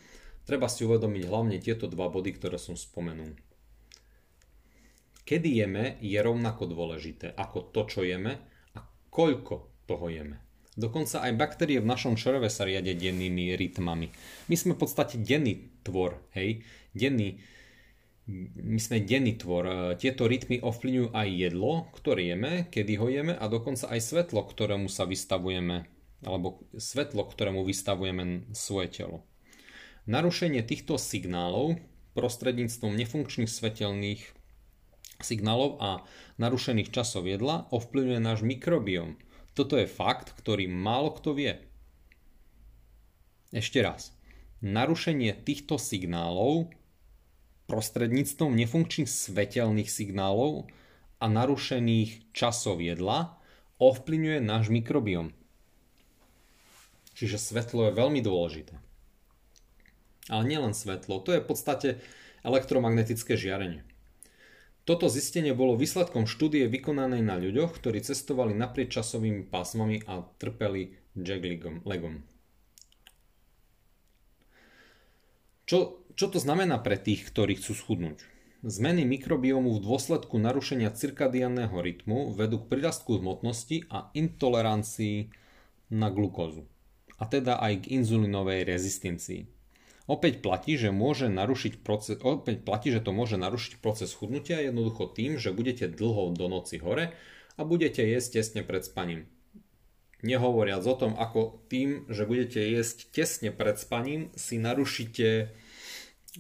Treba 0.48 0.72
si 0.72 0.88
uvedomiť 0.88 1.24
hlavne 1.28 1.58
tieto 1.60 1.92
dva 1.92 2.08
body, 2.08 2.32
ktoré 2.36 2.56
som 2.56 2.80
spomenul. 2.80 3.36
Kedy 5.28 5.60
jeme 5.60 6.00
je 6.00 6.16
rovnako 6.24 6.72
dôležité 6.72 7.36
ako 7.36 7.68
to, 7.76 7.84
čo 7.92 8.00
jeme 8.08 8.40
a 8.76 8.80
koľko 9.12 9.84
toho 9.84 10.08
jeme. 10.08 10.40
Dokonca 10.78 11.26
aj 11.26 11.34
baktérie 11.36 11.84
v 11.84 11.90
našom 11.90 12.16
čreve 12.16 12.48
sa 12.48 12.64
riadia 12.64 12.96
dennými 12.96 13.58
rytmami. 13.60 14.08
My 14.48 14.56
sme 14.56 14.78
v 14.78 14.82
podstate 14.88 15.20
denný 15.20 15.68
tvor, 15.84 16.22
hej, 16.38 16.64
denný, 16.96 17.44
my 18.28 18.80
sme 18.80 19.08
denný 19.08 19.40
tvor. 19.40 19.96
Tieto 19.96 20.28
rytmy 20.28 20.60
ovplyvňujú 20.60 21.16
aj 21.16 21.28
jedlo, 21.32 21.88
ktoré 21.96 22.36
jeme, 22.36 22.68
kedy 22.68 23.00
ho 23.00 23.08
jeme 23.08 23.34
a 23.34 23.48
dokonca 23.48 23.88
aj 23.88 24.04
svetlo, 24.04 24.44
ktorému 24.44 24.92
sa 24.92 25.08
vystavujeme, 25.08 25.88
alebo 26.28 26.68
svetlo, 26.76 27.24
ktorému 27.24 27.64
vystavujeme 27.64 28.52
svoje 28.52 28.92
telo. 28.92 29.24
Narušenie 30.12 30.60
týchto 30.68 31.00
signálov 31.00 31.80
prostredníctvom 32.20 33.00
nefunkčných 33.00 33.48
svetelných 33.48 34.24
signálov 35.24 35.80
a 35.80 36.04
narušených 36.36 36.92
časov 36.92 37.26
jedla 37.26 37.72
ovplyvňuje 37.72 38.20
náš 38.20 38.44
mikrobióm, 38.44 39.16
toto 39.58 39.74
je 39.74 39.90
fakt, 39.90 40.38
ktorý 40.38 40.70
málo 40.70 41.16
kto 41.18 41.34
vie. 41.34 41.58
Ešte 43.50 43.82
raz. 43.82 44.14
narušenie 44.62 45.34
týchto 45.46 45.78
signálov 45.78 46.70
prostredníctvom 47.68 48.56
nefunkčných 48.56 49.12
svetelných 49.12 49.92
signálov 49.92 50.72
a 51.20 51.26
narušených 51.28 52.32
časov 52.32 52.80
jedla 52.80 53.36
ovplyvňuje 53.78 54.40
náš 54.42 54.72
mikrobiom. 54.72 55.36
Čiže 57.18 57.38
svetlo 57.38 57.90
je 57.90 57.98
veľmi 57.98 58.22
dôležité. 58.24 58.78
Ale 60.28 60.44
nielen 60.44 60.76
svetlo, 60.76 61.24
to 61.24 61.36
je 61.36 61.44
v 61.44 61.48
podstate 61.48 61.90
elektromagnetické 62.46 63.36
žiarenie. 63.36 63.84
Toto 64.88 65.12
zistenie 65.12 65.52
bolo 65.52 65.76
výsledkom 65.76 66.32
štúdie 66.32 66.64
vykonanej 66.72 67.20
na 67.20 67.36
ľuďoch, 67.36 67.76
ktorí 67.76 68.00
cestovali 68.00 68.56
naprieč 68.56 68.96
časovými 68.96 69.44
pásmami 69.52 70.08
a 70.08 70.24
trpeli 70.40 70.96
legom. 71.84 72.24
Čo, 75.68 76.07
čo 76.18 76.26
to 76.34 76.42
znamená 76.42 76.82
pre 76.82 76.98
tých, 76.98 77.30
ktorí 77.30 77.62
chcú 77.62 77.78
schudnúť? 77.78 78.26
Zmeny 78.66 79.06
mikrobiomu 79.06 79.78
v 79.78 79.86
dôsledku 79.86 80.42
narušenia 80.42 80.90
cirkadiánneho 80.90 81.78
rytmu 81.78 82.34
vedú 82.34 82.58
k 82.58 82.74
prirastku 82.74 83.22
hmotnosti 83.22 83.86
a 83.94 84.10
intolerancii 84.18 85.30
na 85.94 86.10
glukózu. 86.10 86.66
A 87.22 87.30
teda 87.30 87.62
aj 87.62 87.86
k 87.86 88.02
inzulinovej 88.02 88.66
rezistencii. 88.66 89.46
Opäť 90.10 90.42
platí, 90.42 90.74
že 90.74 90.90
môže 90.90 91.30
narušiť 91.30 91.86
proces, 91.86 92.18
opäť 92.18 92.66
platí, 92.66 92.90
že 92.90 93.06
to 93.06 93.14
môže 93.14 93.38
narušiť 93.38 93.78
proces 93.78 94.10
chudnutia 94.10 94.58
jednoducho 94.58 95.14
tým, 95.14 95.38
že 95.38 95.54
budete 95.54 95.86
dlho 95.86 96.34
do 96.34 96.50
noci 96.50 96.82
hore 96.82 97.14
a 97.56 97.62
budete 97.62 98.02
jesť 98.02 98.42
tesne 98.42 98.66
pred 98.66 98.82
spaním. 98.82 99.30
Nehovoriac 100.26 100.82
o 100.82 100.96
tom, 100.98 101.14
ako 101.14 101.62
tým, 101.70 102.10
že 102.10 102.26
budete 102.26 102.58
jesť 102.58 103.14
tesne 103.14 103.54
pred 103.54 103.78
spaním, 103.78 104.34
si 104.34 104.58
narušíte, 104.58 105.54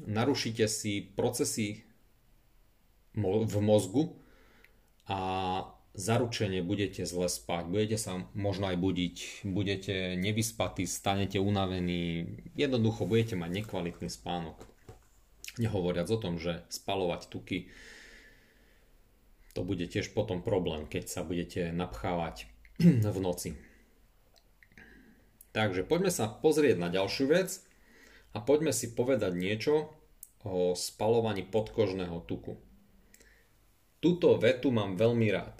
narušíte 0.06 0.68
si 0.68 1.02
procesy 1.02 1.88
v 3.18 3.56
mozgu 3.64 4.14
a 5.10 5.20
zaručene 5.98 6.62
budete 6.62 7.10
zle 7.10 7.26
spať, 7.26 7.66
budete 7.66 7.98
sa 7.98 8.22
možno 8.38 8.70
aj 8.70 8.78
budiť, 8.78 9.16
budete 9.50 10.14
nevyspatí, 10.22 10.86
stanete 10.86 11.41
unavení, 11.41 12.38
jednoducho 12.54 13.10
budete 13.10 13.34
mať 13.34 13.50
nekvalitný 13.66 14.10
spánok. 14.14 14.62
Nehovoriac 15.58 16.06
o 16.14 16.22
tom, 16.22 16.38
že 16.38 16.62
spalovať 16.70 17.34
tuky 17.34 17.74
to 19.58 19.66
bude 19.66 19.89
tiež 19.89 20.14
potom 20.14 20.45
problém, 20.45 20.86
keď 20.86 21.10
sa 21.10 21.26
budete 21.26 21.74
napchávať 21.74 22.45
v 22.86 23.18
noci. 23.18 23.58
Takže 25.50 25.82
poďme 25.82 26.14
sa 26.14 26.30
pozrieť 26.30 26.78
na 26.78 26.93
ďalšiu 26.93 27.26
vec 27.34 27.66
a 28.34 28.38
poďme 28.44 28.76
si 28.76 28.92
povedať 28.92 29.36
niečo 29.36 29.92
o 30.48 30.74
spalovaní 30.74 31.44
podkožného 31.44 32.24
tuku. 32.24 32.56
Túto 33.98 34.38
vetu 34.38 34.70
mám 34.70 34.96
veľmi 34.96 35.28
rád 35.34 35.58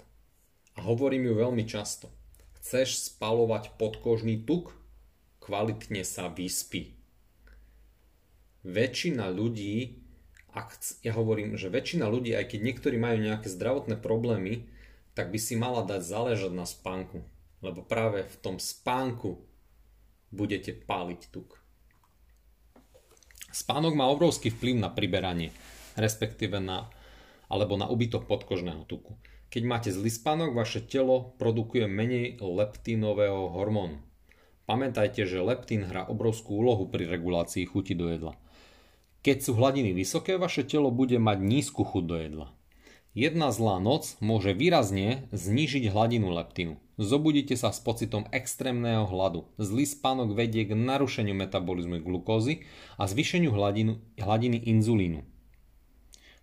a 0.78 0.86
hovorím 0.86 1.28
ju 1.28 1.34
veľmi 1.42 1.64
často. 1.66 2.08
Chceš 2.62 3.12
spalovať 3.14 3.74
podkožný 3.80 4.46
tuk? 4.46 4.76
Kvalitne 5.42 6.04
sa 6.04 6.30
vyspí. 6.30 6.94
Väčšina 8.62 9.32
ľudí, 9.32 10.04
ak, 10.52 11.02
ja 11.02 11.16
hovorím, 11.16 11.56
že 11.56 11.72
väčšina 11.72 12.06
ľudí, 12.06 12.36
aj 12.36 12.52
keď 12.52 12.60
niektorí 12.62 12.96
majú 13.00 13.18
nejaké 13.22 13.48
zdravotné 13.48 13.96
problémy, 13.98 14.68
tak 15.18 15.34
by 15.34 15.38
si 15.40 15.58
mala 15.58 15.82
dať 15.82 16.04
záležať 16.04 16.52
na 16.54 16.68
spánku. 16.68 17.26
Lebo 17.58 17.82
práve 17.82 18.22
v 18.22 18.36
tom 18.38 18.56
spánku 18.62 19.42
budete 20.30 20.76
páliť 20.76 21.32
tuk. 21.34 21.58
Spánok 23.58 23.98
má 23.98 24.06
obrovský 24.06 24.54
vplyv 24.54 24.78
na 24.78 24.86
priberanie, 24.86 25.50
respektíve 25.98 26.62
na, 26.62 26.86
alebo 27.50 27.74
na 27.74 27.90
ubytok 27.90 28.30
podkožného 28.30 28.86
tuku. 28.86 29.18
Keď 29.50 29.62
máte 29.66 29.90
zlý 29.90 30.14
spánok, 30.14 30.54
vaše 30.54 30.78
telo 30.78 31.34
produkuje 31.42 31.90
menej 31.90 32.38
leptínového 32.38 33.50
hormónu. 33.50 33.98
Pamätajte, 34.70 35.26
že 35.26 35.42
leptín 35.42 35.90
hrá 35.90 36.06
obrovskú 36.06 36.62
úlohu 36.62 36.86
pri 36.86 37.10
regulácii 37.10 37.66
chuti 37.66 37.98
do 37.98 38.06
jedla. 38.06 38.38
Keď 39.26 39.36
sú 39.42 39.58
hladiny 39.58 39.90
vysoké, 39.90 40.38
vaše 40.38 40.62
telo 40.62 40.94
bude 40.94 41.18
mať 41.18 41.42
nízku 41.42 41.82
chuť 41.82 42.04
do 42.06 42.14
jedla. 42.14 42.46
Jedna 43.16 43.48
zlá 43.50 43.80
noc 43.80 44.20
môže 44.20 44.52
výrazne 44.52 45.28
znížiť 45.32 45.88
hladinu 45.88 46.28
leptínu. 46.28 46.76
Zobudíte 46.98 47.54
sa 47.54 47.70
s 47.72 47.80
pocitom 47.80 48.26
extrémneho 48.34 49.06
hladu. 49.06 49.46
Zlý 49.56 49.86
spánok 49.86 50.34
vedie 50.34 50.66
k 50.66 50.74
narušeniu 50.74 51.32
metabolizmu 51.32 52.02
glukózy 52.02 52.66
a 52.98 53.06
zvýšeniu 53.06 53.54
hladinu, 53.54 54.02
hladiny 54.18 54.58
inzulínu. 54.60 55.22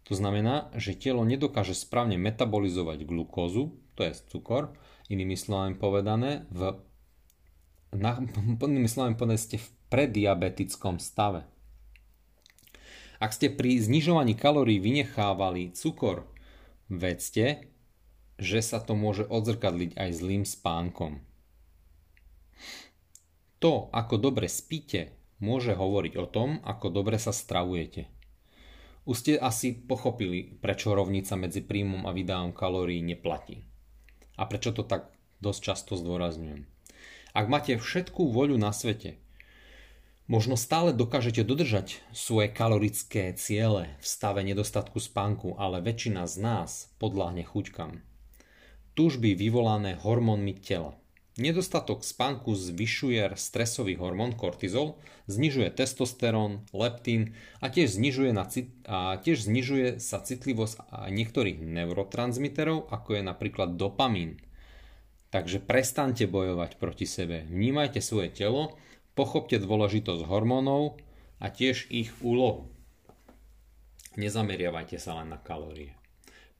To 0.06 0.14
znamená, 0.14 0.70
že 0.78 0.94
telo 0.96 1.26
nedokáže 1.26 1.74
správne 1.74 2.16
metabolizovať 2.22 3.10
glukózu, 3.10 3.74
to 3.98 4.06
je 4.06 4.14
cukor, 4.30 4.78
inými 5.10 5.34
slovami 5.34 5.74
povedané, 5.76 6.46
v, 6.54 6.78
na, 7.94 8.22
inými 8.62 8.90
slovami 8.90 9.18
povedané 9.18 9.42
ste 9.42 9.58
v 9.58 9.68
prediabetickom 9.90 11.02
stave. 11.02 11.50
Ak 13.18 13.34
ste 13.34 13.50
pri 13.50 13.82
znižovaní 13.82 14.38
kalórií 14.38 14.78
vynechávali 14.78 15.74
cukor, 15.74 16.28
vedzte, 16.92 17.70
že 18.36 18.60
sa 18.60 18.84
to 18.84 18.94
môže 18.94 19.26
odzrkadliť 19.28 19.96
aj 19.96 20.10
zlým 20.12 20.44
spánkom. 20.44 21.24
To, 23.64 23.90
ako 23.96 24.16
dobre 24.20 24.52
spíte, 24.52 25.16
môže 25.40 25.74
hovoriť 25.74 26.14
o 26.20 26.26
tom, 26.28 26.60
ako 26.62 26.92
dobre 26.92 27.18
sa 27.18 27.32
stravujete. 27.32 28.12
Už 29.06 29.16
ste 29.22 29.34
asi 29.38 29.74
pochopili, 29.74 30.58
prečo 30.58 30.94
rovnica 30.98 31.38
medzi 31.38 31.62
príjmom 31.62 32.10
a 32.10 32.12
vydávom 32.12 32.52
kalórií 32.52 33.06
neplatí. 33.06 33.62
A 34.36 34.50
prečo 34.50 34.74
to 34.74 34.82
tak 34.82 35.14
dosť 35.40 35.60
často 35.62 35.94
zdôrazňujem. 35.96 36.66
Ak 37.36 37.46
máte 37.52 37.78
všetkú 37.78 38.32
voľu 38.32 38.58
na 38.58 38.74
svete, 38.74 39.22
možno 40.28 40.58
stále 40.58 40.94
dokážete 40.94 41.46
dodržať 41.46 42.02
svoje 42.14 42.50
kalorické 42.50 43.34
ciele 43.34 43.94
v 44.00 44.06
stave 44.06 44.42
nedostatku 44.46 45.02
spánku, 45.02 45.56
ale 45.58 45.82
väčšina 45.82 46.30
z 46.30 46.36
nás 46.42 46.94
podľahne 47.02 47.46
chuťkam. 47.46 48.04
Túžby 48.96 49.36
vyvolané 49.36 49.98
hormónmi 50.00 50.56
tela– 50.58 50.96
Nedostatok 51.36 52.08
spánku 52.08 52.56
zvyšuje 52.56 53.36
stresový 53.36 54.00
hormón 54.00 54.40
kortizol, 54.40 54.96
znižuje 55.28 55.68
testosterón, 55.68 56.64
leptín 56.72 57.36
a 57.60 57.68
tiež 57.68 58.00
znižuje, 58.00 58.32
na 58.32 58.48
a 58.88 59.20
tiež 59.20 59.44
znižuje 59.44 60.00
sa 60.00 60.24
citlivosť 60.24 60.80
niektorých 61.12 61.60
neurotransmiterov, 61.60 62.88
ako 62.88 63.20
je 63.20 63.24
napríklad 63.28 63.76
dopamín. 63.76 64.40
Takže 65.28 65.60
prestante 65.60 66.24
bojovať 66.24 66.80
proti 66.80 67.04
sebe, 67.04 67.44
vnímajte 67.52 68.00
svoje 68.00 68.32
telo, 68.32 68.80
pochopte 69.16 69.58
dôležitosť 69.58 70.28
hormónov 70.28 71.00
a 71.40 71.48
tiež 71.48 71.88
ich 71.90 72.12
úlohu. 72.20 72.70
Nezameriavajte 74.16 74.96
sa 75.00 75.20
len 75.20 75.32
na 75.32 75.40
kalórie. 75.40 75.96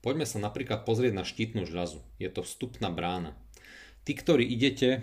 Poďme 0.04 0.28
sa 0.28 0.40
napríklad 0.40 0.84
pozrieť 0.84 1.12
na 1.16 1.24
štítnu 1.24 1.64
žľazu. 1.64 2.04
Je 2.20 2.28
to 2.28 2.44
vstupná 2.44 2.92
brána. 2.92 3.32
Tí, 4.04 4.12
ktorí 4.14 4.44
idete 4.44 5.02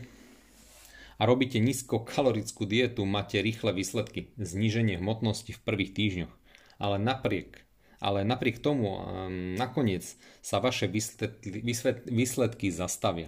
a 1.17 1.27
robíte 1.27 1.59
nízkokalorickú 1.59 2.63
dietu, 2.63 3.03
máte 3.03 3.41
rýchle 3.41 3.73
výsledky, 3.73 4.31
zníženie 4.39 5.01
hmotnosti 5.01 5.51
v 5.51 5.63
prvých 5.65 5.91
týždňoch. 5.91 6.33
Ale 6.79 6.97
napriek, 7.01 7.65
ale 7.99 8.23
napriek 8.23 8.63
tomu 8.63 8.95
um, 8.95 9.55
nakoniec 9.59 10.07
sa 10.39 10.63
vaše 10.63 10.87
výsledky, 10.87 11.63
výsledky 12.07 12.71
zastavia. 12.71 13.27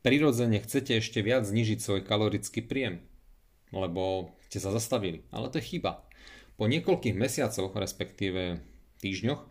Prirodzene 0.00 0.64
chcete 0.64 0.96
ešte 0.96 1.20
viac 1.20 1.44
znižiť 1.44 1.78
svoj 1.80 2.00
kalorický 2.00 2.64
príjem, 2.64 3.04
lebo 3.68 4.32
ste 4.48 4.56
sa 4.56 4.72
zastavili. 4.72 5.28
Ale 5.28 5.52
to 5.52 5.60
je 5.60 5.76
chyba. 5.76 6.08
Po 6.56 6.64
niekoľkých 6.64 7.16
mesiacoch, 7.16 7.72
respektíve 7.76 8.64
týždňoch, 9.04 9.44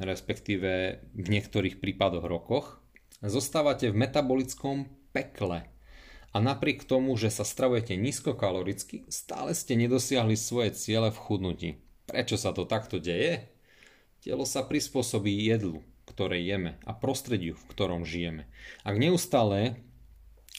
respektíve 0.00 1.00
v 1.16 1.26
niektorých 1.32 1.80
prípadoch 1.80 2.24
rokoch, 2.28 2.80
zostávate 3.24 3.88
v 3.88 4.00
metabolickom 4.04 4.88
pekle. 5.16 5.64
A 6.34 6.42
napriek 6.42 6.82
tomu, 6.82 7.14
že 7.14 7.30
sa 7.30 7.46
stravujete 7.46 7.94
nízkokaloricky, 7.94 9.06
stále 9.06 9.54
ste 9.54 9.78
nedosiahli 9.78 10.34
svoje 10.34 10.74
ciele 10.74 11.14
v 11.14 11.22
chudnutí. 11.22 11.70
Prečo 12.04 12.34
sa 12.36 12.50
to 12.50 12.66
takto 12.66 12.98
deje? 13.00 13.48
Telo 14.20 14.44
sa 14.44 14.66
prispôsobí 14.66 15.30
jedlu, 15.30 15.86
ktoré 16.08 16.40
jeme 16.40 16.76
a 16.84 16.92
prostrediu, 16.92 17.56
v 17.56 17.68
ktorom 17.72 18.06
žijeme. 18.06 18.48
Ak 18.84 18.96
neustále 19.00 19.80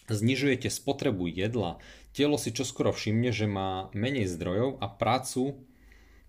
znižujete 0.10 0.70
spotrebu 0.70 1.26
jedla, 1.30 1.82
telo 2.14 2.38
si 2.38 2.54
čoskoro 2.54 2.94
všimne, 2.94 3.34
že 3.34 3.50
má 3.50 3.90
menej 3.94 4.30
zdrojov 4.30 4.82
a 4.82 4.88
prácu 4.90 5.62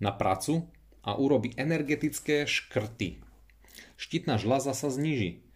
na 0.00 0.12
prácu 0.12 0.68
a 1.00 1.16
urobí 1.16 1.52
energetické 1.56 2.44
škrty. 2.44 3.20
Štítna 3.96 4.36
žľaza 4.36 4.76
sa 4.76 4.92
zníži, 4.92 5.46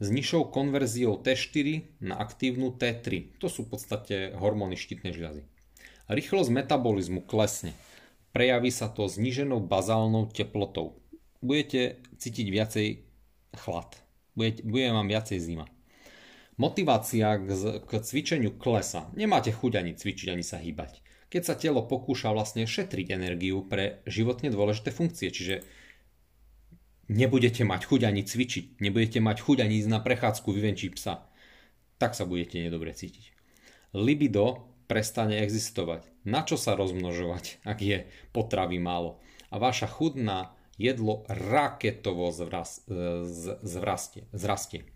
s 0.00 0.08
nižšou 0.08 0.48
konverziou 0.48 1.20
T4 1.20 2.00
na 2.00 2.16
aktívnu 2.16 2.72
T3. 2.72 3.36
To 3.36 3.52
sú 3.52 3.68
v 3.68 3.76
podstate 3.76 4.32
hormóny 4.32 4.74
štítnej 4.74 5.12
žľazy. 5.12 5.44
Rýchlosť 6.08 6.50
metabolizmu 6.50 7.22
klesne. 7.28 7.76
Prejaví 8.32 8.72
sa 8.72 8.88
to 8.88 9.06
zníženou 9.06 9.60
bazálnou 9.60 10.32
teplotou. 10.32 10.99
Budete 11.40 12.04
cítiť 12.20 12.46
viacej 12.52 12.86
chlad. 13.56 13.96
Bude, 14.36 14.60
bude 14.60 14.92
vám 14.92 15.08
viacej 15.08 15.40
zima. 15.40 15.66
Motivácia 16.60 17.40
k, 17.40 17.48
k 17.88 17.90
cvičeniu 18.04 18.60
klesa. 18.60 19.08
Nemáte 19.16 19.48
chuť 19.48 19.80
ani 19.80 19.96
cvičiť, 19.96 20.28
ani 20.28 20.44
sa 20.44 20.60
hýbať. 20.60 21.00
Keď 21.32 21.42
sa 21.46 21.56
telo 21.56 21.86
pokúša 21.88 22.36
vlastne 22.36 22.68
šetriť 22.68 23.16
energiu 23.16 23.64
pre 23.64 24.04
životne 24.04 24.52
dôležité 24.52 24.92
funkcie, 24.92 25.32
čiže 25.32 25.64
nebudete 27.08 27.64
mať 27.64 27.88
chuť 27.88 28.00
ani 28.04 28.22
cvičiť, 28.26 28.82
nebudete 28.82 29.24
mať 29.24 29.36
chuť 29.40 29.58
ani 29.64 29.80
ísť 29.80 29.90
na 29.90 30.04
prechádzku, 30.04 30.52
vyvenčiť 30.52 30.90
psa, 30.94 31.24
tak 31.96 32.12
sa 32.12 32.28
budete 32.28 32.60
nedobre 32.60 32.92
cítiť. 32.92 33.32
Libido 33.96 34.68
prestane 34.90 35.40
existovať. 35.40 36.04
Na 36.26 36.44
čo 36.44 36.60
sa 36.60 36.76
rozmnožovať, 36.76 37.62
ak 37.64 37.78
je 37.80 38.04
potravy 38.34 38.76
málo? 38.82 39.22
A 39.48 39.56
vaša 39.56 39.86
chuť 39.86 40.20
na 40.20 40.52
jedlo 40.80 41.28
raketovo 41.28 42.32
zvras, 42.32 42.80
zvrastie, 43.60 44.24
zrastie. 44.32 44.88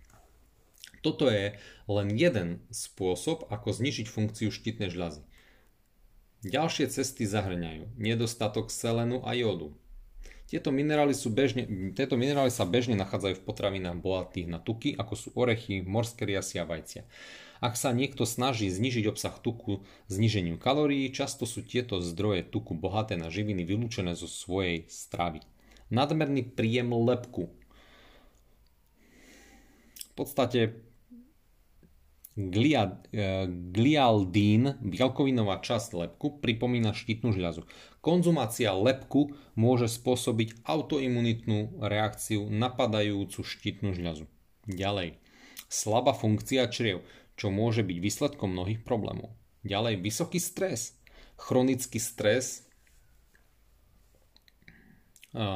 Toto 1.04 1.28
je 1.28 1.60
len 1.84 2.08
jeden 2.16 2.64
spôsob, 2.72 3.44
ako 3.52 3.76
znižiť 3.76 4.08
funkciu 4.08 4.48
štítnej 4.48 4.88
žľazy. 4.88 5.20
Ďalšie 6.48 6.88
cesty 6.88 7.28
zahrňajú 7.28 8.00
nedostatok 8.00 8.72
selenu 8.72 9.20
a 9.20 9.36
jódu, 9.36 9.76
tieto 10.44 10.68
minerály, 10.68 11.16
sú 11.16 11.32
bežne, 11.32 11.64
tieto 11.96 12.20
minerály 12.20 12.52
sa 12.52 12.68
bežne 12.68 12.94
nachádzajú 13.00 13.40
v 13.40 13.46
potravinách 13.48 13.96
bohatých 13.96 14.46
na 14.52 14.60
tuky, 14.60 14.92
ako 14.92 15.14
sú 15.16 15.28
orechy, 15.32 15.80
morské 15.80 16.28
riasy 16.28 16.60
a 16.60 16.68
vajcia. 16.68 17.08
Ak 17.64 17.80
sa 17.80 17.96
niekto 17.96 18.28
snaží 18.28 18.68
znižiť 18.68 19.08
obsah 19.08 19.32
tuku 19.40 19.80
znižením 20.12 20.60
kalórií, 20.60 21.08
často 21.08 21.48
sú 21.48 21.64
tieto 21.64 22.04
zdroje 22.04 22.44
tuku 22.44 22.76
bohaté 22.76 23.16
na 23.16 23.32
živiny 23.32 23.64
vylúčené 23.64 24.12
zo 24.12 24.28
svojej 24.28 24.84
stravy. 24.92 25.40
Nadmerný 25.92 26.54
príjem 26.54 26.92
lepku. 26.92 27.52
V 30.04 30.12
podstate 30.14 30.84
Glia, 32.34 32.98
e, 33.14 33.46
glialdín, 33.46 34.74
bielkovinová 34.82 35.62
časť 35.62 35.94
lepku, 35.94 36.42
pripomína 36.42 36.90
štítnu 36.90 37.30
žľazu. 37.30 37.62
Konzumácia 38.02 38.74
lepku 38.74 39.38
môže 39.54 39.86
spôsobiť 39.86 40.66
autoimunitnú 40.66 41.78
reakciu 41.78 42.50
napadajúcu 42.50 43.38
štítnu 43.38 43.94
žľazu. 43.94 44.26
Ďalej, 44.66 45.14
slabá 45.70 46.10
funkcia 46.10 46.66
čriev, 46.66 47.06
čo 47.38 47.54
môže 47.54 47.86
byť 47.86 47.98
výsledkom 48.02 48.50
mnohých 48.50 48.82
problémov. 48.82 49.30
Ďalej, 49.62 50.02
vysoký 50.02 50.42
stres. 50.42 50.98
Chronický 51.38 52.02
stres 52.02 52.66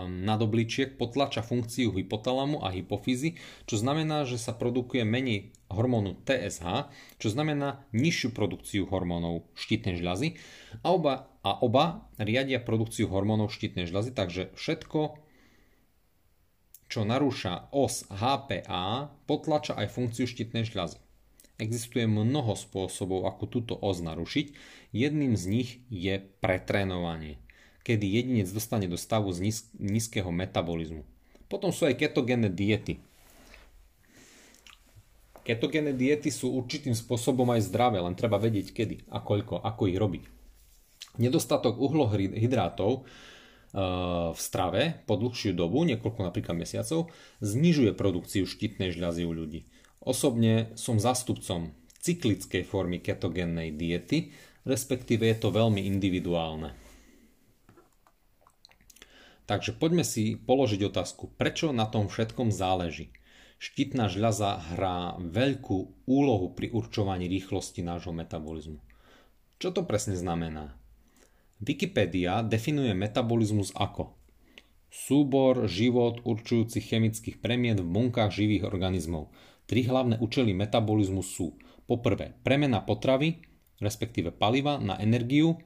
nadobličiek 0.08 0.98
potlača 0.98 1.46
funkciu 1.46 1.94
hypotalamu 1.94 2.58
a 2.66 2.74
hypofízy, 2.74 3.38
čo 3.70 3.78
znamená, 3.78 4.26
že 4.26 4.34
sa 4.34 4.50
produkuje 4.50 5.06
menej 5.06 5.54
hormónu 5.70 6.18
TSH, 6.26 6.90
čo 7.22 7.28
znamená 7.30 7.86
nižšiu 7.94 8.34
produkciu 8.34 8.90
hormónov 8.90 9.46
štítnej 9.54 9.94
žľazy 10.02 10.34
a 10.82 10.90
oba, 10.90 11.30
a 11.46 11.62
oba 11.62 12.10
riadia 12.18 12.58
produkciu 12.58 13.06
hormónov 13.06 13.54
štítnej 13.54 13.86
žľazy, 13.86 14.10
takže 14.18 14.50
všetko, 14.58 15.22
čo 16.90 17.00
narúša 17.06 17.70
os 17.70 18.02
HPA, 18.10 19.14
potlača 19.30 19.78
aj 19.78 19.94
funkciu 19.94 20.26
štítnej 20.26 20.66
žľazy. 20.66 20.98
Existuje 21.58 22.06
mnoho 22.06 22.54
spôsobov, 22.54 23.26
ako 23.26 23.44
túto 23.50 23.74
os 23.74 23.98
narušiť. 23.98 24.54
Jedným 24.94 25.34
z 25.34 25.44
nich 25.50 25.70
je 25.90 26.22
pretrénovanie 26.38 27.42
kedy 27.82 28.06
jedinec 28.06 28.48
dostane 28.52 28.86
do 28.90 28.96
stavu 29.00 29.32
z 29.32 29.64
nízkeho 29.78 30.28
metabolizmu. 30.28 31.02
Potom 31.48 31.72
sú 31.72 31.88
aj 31.88 31.96
ketogénne 31.96 32.52
diety. 32.52 33.00
Ketogénne 35.48 35.96
diety 35.96 36.28
sú 36.28 36.52
určitým 36.52 36.92
spôsobom 36.92 37.48
aj 37.56 37.72
zdravé, 37.72 38.04
len 38.04 38.12
treba 38.12 38.36
vedieť 38.36 38.68
kedy 38.76 38.96
a 39.08 39.24
koľko, 39.24 39.64
ako 39.64 39.88
ich 39.88 39.96
robiť. 39.96 40.24
Nedostatok 41.16 41.80
uhlohydrátov 41.80 42.90
e, 42.92 43.00
v 44.36 44.40
strave 44.40 45.00
po 45.08 45.16
dlhšiu 45.16 45.56
dobu, 45.56 45.88
niekoľko 45.88 46.20
napríklad 46.20 46.52
mesiacov, 46.52 47.08
znižuje 47.40 47.96
produkciu 47.96 48.44
štítnej 48.44 48.92
žľazy 48.92 49.24
u 49.24 49.32
ľudí. 49.32 49.64
Osobne 50.04 50.76
som 50.76 51.00
zastupcom 51.00 51.72
cyklickej 52.04 52.68
formy 52.68 53.00
ketogénnej 53.00 53.72
diety, 53.72 54.36
respektíve 54.68 55.24
je 55.24 55.36
to 55.40 55.48
veľmi 55.48 55.80
individuálne. 55.80 56.76
Takže 59.48 59.72
poďme 59.80 60.04
si 60.04 60.36
položiť 60.36 60.92
otázku, 60.92 61.32
prečo 61.40 61.72
na 61.72 61.88
tom 61.88 62.12
všetkom 62.12 62.52
záleží. 62.52 63.16
Štítna 63.56 64.12
žľaza 64.12 64.76
hrá 64.76 65.16
veľkú 65.16 66.04
úlohu 66.04 66.52
pri 66.52 66.68
určovaní 66.68 67.32
rýchlosti 67.32 67.80
nášho 67.80 68.12
metabolizmu. 68.12 68.78
Čo 69.56 69.72
to 69.72 69.88
presne 69.88 70.14
znamená? 70.20 70.76
Wikipedia 71.64 72.44
definuje 72.44 72.92
metabolizmus 72.92 73.72
ako 73.74 74.14
súbor 74.92 75.64
život 75.66 76.22
určujúcich 76.22 76.84
chemických 76.84 77.36
premien 77.40 77.80
v 77.80 77.88
bunkách 77.88 78.30
živých 78.30 78.68
organizmov. 78.68 79.32
Tri 79.64 79.84
hlavné 79.88 80.20
účely 80.20 80.52
metabolizmu 80.52 81.24
sú 81.24 81.56
poprvé 81.88 82.36
premena 82.44 82.84
potravy, 82.84 83.42
respektíve 83.80 84.28
paliva 84.30 84.76
na 84.76 85.00
energiu 85.00 85.56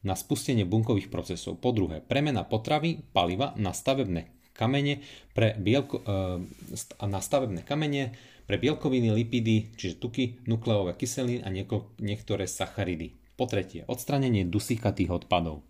na 0.00 0.16
spustenie 0.16 0.64
bunkových 0.64 1.12
procesov. 1.12 1.60
Po 1.60 1.76
druhé, 1.76 2.00
premena 2.00 2.44
potravy, 2.44 3.04
paliva 3.12 3.52
na 3.60 3.76
stavebné 3.76 4.32
kamene 4.56 5.00
pre 5.32 5.56
bielko, 5.56 6.04
e, 6.04 7.06
na 7.08 7.20
stavebné 7.20 7.64
kamene 7.64 8.16
pre 8.44 8.58
bielkoviny, 8.58 9.14
lipidy, 9.14 9.72
čiže 9.78 10.02
tuky, 10.02 10.42
nukleové 10.44 10.98
kyseliny 10.98 11.40
a 11.46 11.48
niektoré 12.02 12.44
sacharidy. 12.50 13.16
Po 13.38 13.48
tretie, 13.48 13.88
odstranenie 13.88 14.44
dusíkatých 14.44 15.24
odpadov. 15.24 15.64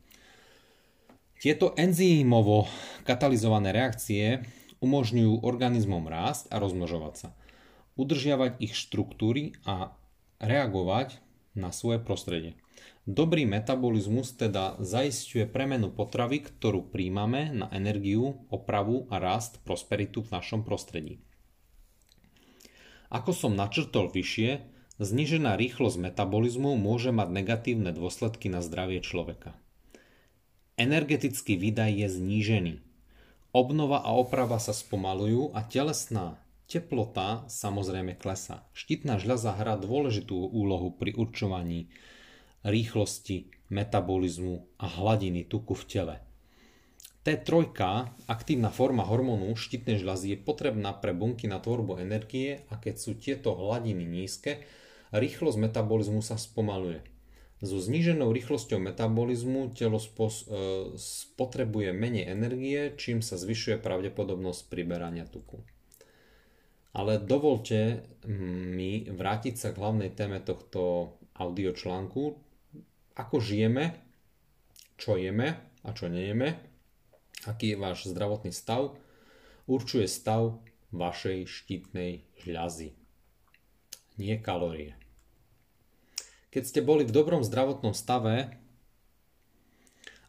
Tieto 1.41 1.73
enzýmovo 1.79 2.67
katalizované 3.07 3.73
reakcie 3.73 4.45
umožňujú 4.81 5.45
organizmom 5.45 6.05
rásť 6.09 6.51
a 6.53 6.57
rozmnožovať 6.61 7.15
sa, 7.17 7.29
udržiavať 8.01 8.61
ich 8.65 8.73
štruktúry 8.77 9.57
a 9.65 9.93
reagovať 10.41 11.21
na 11.53 11.73
svoje 11.73 12.01
prostredie. 12.01 12.57
Dobrý 13.11 13.43
metabolizmus 13.43 14.39
teda 14.39 14.79
zaisťuje 14.79 15.51
premenu 15.51 15.91
potravy, 15.91 16.47
ktorú 16.47 16.95
príjmame 16.95 17.51
na 17.51 17.67
energiu, 17.75 18.47
opravu 18.55 19.11
a 19.11 19.19
rast 19.19 19.59
prosperitu 19.67 20.23
v 20.23 20.31
našom 20.31 20.63
prostredí. 20.63 21.19
Ako 23.11 23.35
som 23.35 23.59
načrtol 23.59 24.15
vyššie, 24.15 24.63
znižená 25.03 25.59
rýchlosť 25.59 25.99
metabolizmu 26.07 26.79
môže 26.79 27.11
mať 27.11 27.35
negatívne 27.35 27.91
dôsledky 27.91 28.47
na 28.47 28.63
zdravie 28.63 29.03
človeka. 29.03 29.59
Energetický 30.79 31.59
výdaj 31.59 32.07
je 32.07 32.09
znížený. 32.15 32.75
Obnova 33.51 34.07
a 34.07 34.15
oprava 34.15 34.63
sa 34.63 34.71
spomalujú 34.71 35.51
a 35.51 35.67
telesná 35.67 36.39
teplota 36.71 37.43
samozrejme 37.51 38.15
klesá. 38.23 38.71
Štítna 38.71 39.19
žľaza 39.19 39.59
hrá 39.59 39.75
dôležitú 39.75 40.39
úlohu 40.55 40.95
pri 40.95 41.11
určovaní 41.19 41.91
rýchlosti 42.65 43.51
metabolizmu 43.71 44.67
a 44.83 44.87
hladiny 44.91 45.47
tuku 45.47 45.73
v 45.73 45.85
tele. 45.87 46.17
T3, 47.21 47.77
aktívna 48.33 48.73
forma 48.73 49.05
hormónu 49.05 49.53
štítnej 49.53 50.01
žľazy, 50.01 50.35
je 50.35 50.39
potrebná 50.41 50.97
pre 50.97 51.13
bunky 51.13 51.45
na 51.45 51.61
tvorbu 51.61 52.01
energie 52.01 52.65
a 52.73 52.81
keď 52.81 52.95
sú 52.97 53.13
tieto 53.21 53.53
hladiny 53.53 54.09
nízke, 54.09 54.65
rýchlosť 55.13 55.59
metabolizmu 55.61 56.25
sa 56.25 56.41
spomaluje. 56.41 57.05
So 57.61 57.77
zníženou 57.77 58.33
rýchlosťou 58.33 58.81
metabolizmu 58.81 59.77
telo 59.77 60.01
e, 60.01 60.09
spotrebuje 60.97 61.93
menej 61.93 62.25
energie, 62.25 62.97
čím 62.97 63.21
sa 63.21 63.37
zvyšuje 63.37 63.77
pravdepodobnosť 63.85 64.73
priberania 64.73 65.29
tuku. 65.29 65.61
Ale 66.97 67.21
dovolte 67.21 68.09
mi 68.73 69.05
vrátiť 69.05 69.55
sa 69.61 69.69
k 69.71 69.79
hlavnej 69.79 70.11
téme 70.17 70.41
tohto 70.41 71.15
audiočlánku, 71.37 72.50
ako 73.21 73.37
žijeme, 73.45 74.01
čo 74.97 75.21
jeme 75.21 75.61
a 75.85 75.93
čo 75.93 76.09
nejeme, 76.09 76.57
aký 77.45 77.77
je 77.77 77.81
váš 77.81 78.09
zdravotný 78.09 78.53
stav, 78.53 78.97
určuje 79.69 80.09
stav 80.09 80.61
vašej 80.93 81.45
štítnej 81.45 82.25
žľazy. 82.41 82.97
Nie 84.17 84.41
kalórie. 84.41 84.97
Keď 86.51 86.63
ste 86.67 86.81
boli 86.83 87.07
v 87.07 87.15
dobrom 87.15 87.47
zdravotnom 87.47 87.95
stave 87.95 88.59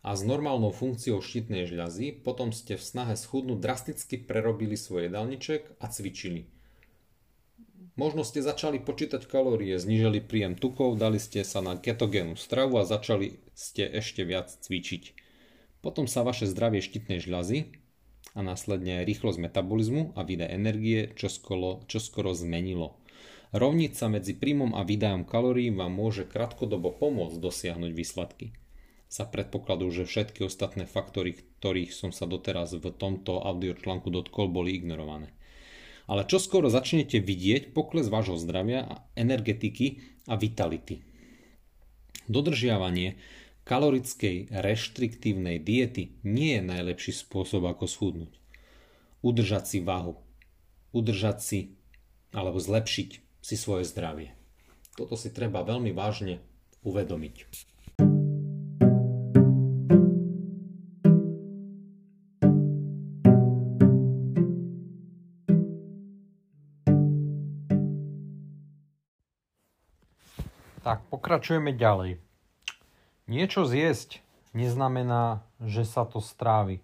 a 0.05 0.09
s 0.13 0.21
normálnou 0.21 0.69
funkciou 0.69 1.17
štítnej 1.17 1.65
žľazy, 1.65 2.13
potom 2.21 2.53
ste 2.53 2.77
v 2.77 2.83
snahe 2.83 3.15
schudnúť 3.17 3.57
drasticky 3.57 4.21
prerobili 4.21 4.77
svoj 4.77 5.09
jedálniček 5.09 5.81
a 5.81 5.89
cvičili. 5.89 6.45
Možno 7.99 8.23
ste 8.23 8.39
začali 8.39 8.79
počítať 8.79 9.27
kalórie, 9.27 9.75
znížili 9.75 10.23
príjem 10.23 10.55
tukov, 10.55 10.95
dali 10.95 11.19
ste 11.19 11.43
sa 11.43 11.59
na 11.59 11.75
ketogénu 11.75 12.39
stravu 12.39 12.79
a 12.79 12.87
začali 12.87 13.43
ste 13.51 13.83
ešte 13.83 14.23
viac 14.23 14.47
cvičiť. 14.47 15.11
Potom 15.83 16.07
sa 16.07 16.23
vaše 16.23 16.47
zdravie 16.47 16.79
štítnej 16.79 17.19
žľazy 17.19 17.75
a 18.31 18.39
následne 18.39 19.03
rýchlosť 19.03 19.43
metabolizmu 19.43 20.15
a 20.15 20.23
výdaj 20.23 20.55
energie 20.55 21.11
čoskoro, 21.19 21.83
čoskoro 21.91 22.31
zmenilo. 22.31 22.95
Rovnica 23.51 24.07
medzi 24.07 24.39
príjmom 24.39 24.71
a 24.71 24.87
výdajom 24.87 25.27
kalórií 25.27 25.67
vám 25.75 25.91
môže 25.91 26.23
krátkodobo 26.23 26.95
pomôcť 26.95 27.43
dosiahnuť 27.43 27.91
výsledky. 27.91 28.55
Za 29.11 29.27
predpokladu, 29.27 29.91
že 29.91 30.07
všetky 30.07 30.47
ostatné 30.47 30.87
faktory, 30.87 31.35
ktorých 31.59 31.91
som 31.91 32.15
sa 32.15 32.23
doteraz 32.23 32.71
v 32.71 32.87
tomto 32.95 33.43
audiočlánku 33.43 34.07
dotkol, 34.07 34.47
boli 34.47 34.79
ignorované 34.79 35.35
ale 36.11 36.27
čo 36.27 36.43
skoro 36.43 36.67
začnete 36.67 37.23
vidieť 37.23 37.71
pokles 37.71 38.11
vášho 38.11 38.35
zdravia, 38.35 39.07
energetiky 39.15 40.03
a 40.27 40.35
vitality. 40.35 41.07
Dodržiavanie 42.27 43.15
kalorickej 43.63 44.51
reštriktívnej 44.51 45.63
diety 45.63 46.19
nie 46.27 46.59
je 46.59 46.67
najlepší 46.67 47.15
spôsob, 47.15 47.63
ako 47.63 47.87
schudnúť. 47.87 48.33
Udržať 49.23 49.63
si 49.71 49.79
váhu, 49.79 50.19
udržať 50.91 51.37
si 51.39 51.59
alebo 52.35 52.59
zlepšiť 52.59 53.09
si 53.39 53.55
svoje 53.55 53.87
zdravie. 53.87 54.35
Toto 54.99 55.15
si 55.15 55.31
treba 55.31 55.63
veľmi 55.63 55.95
vážne 55.95 56.43
uvedomiť. 56.83 57.70
Pokračujeme 71.31 71.71
ďalej. 71.71 72.19
Niečo 73.31 73.63
zjesť 73.63 74.19
neznamená, 74.51 75.39
že 75.63 75.87
sa 75.87 76.03
to 76.03 76.19
strávi. 76.19 76.83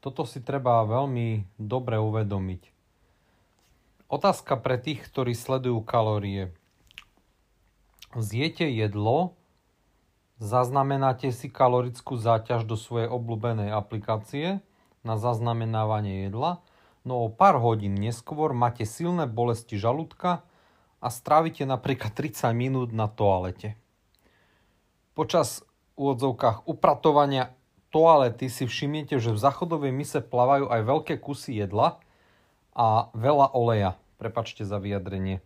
Toto 0.00 0.24
si 0.24 0.40
treba 0.40 0.80
veľmi 0.88 1.44
dobre 1.60 2.00
uvedomiť. 2.00 2.72
Otázka 4.08 4.56
pre 4.64 4.80
tých, 4.80 5.04
ktorí 5.04 5.36
sledujú 5.36 5.84
kalórie. 5.84 6.56
Zjete 8.16 8.64
jedlo, 8.72 9.36
zaznamenáte 10.40 11.28
si 11.28 11.52
kalorickú 11.52 12.16
záťaž 12.16 12.64
do 12.64 12.80
svojej 12.80 13.12
obľúbenej 13.12 13.76
aplikácie 13.76 14.64
na 15.04 15.20
zaznamenávanie 15.20 16.32
jedla, 16.32 16.64
no 17.04 17.20
o 17.20 17.28
pár 17.28 17.60
hodín 17.60 17.92
neskôr 18.00 18.56
máte 18.56 18.88
silné 18.88 19.28
bolesti 19.28 19.76
žalúdka, 19.76 20.48
a 21.02 21.10
strávite 21.10 21.66
napríklad 21.66 22.14
30 22.14 22.54
minút 22.54 22.94
na 22.94 23.10
toalete. 23.10 23.74
Počas 25.12 25.60
úvodzovkách 26.00 26.64
upratovania 26.64 27.52
toalety 27.92 28.48
si 28.48 28.64
všimnete, 28.64 29.20
že 29.20 29.36
v 29.36 29.42
zachodovej 29.44 29.92
mise 29.92 30.24
plavajú 30.24 30.72
aj 30.72 30.80
veľké 30.88 31.14
kusy 31.20 31.60
jedla 31.60 32.00
a 32.72 33.12
veľa 33.12 33.52
oleja. 33.52 34.00
Prepačte 34.16 34.64
za 34.64 34.80
vyjadrenie. 34.80 35.38
E, 35.38 35.42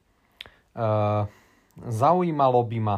zaujímalo 1.82 2.62
by 2.62 2.78
ma, 2.78 2.96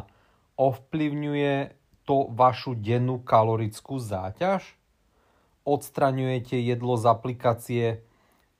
ovplyvňuje 0.61 1.73
to 2.05 2.29
vašu 2.37 2.77
dennú 2.77 3.25
kalorickú 3.25 3.97
záťaž? 3.97 4.77
Odstraňujete 5.65 6.61
jedlo 6.61 7.01
z 7.01 7.05
aplikácie, 7.09 7.85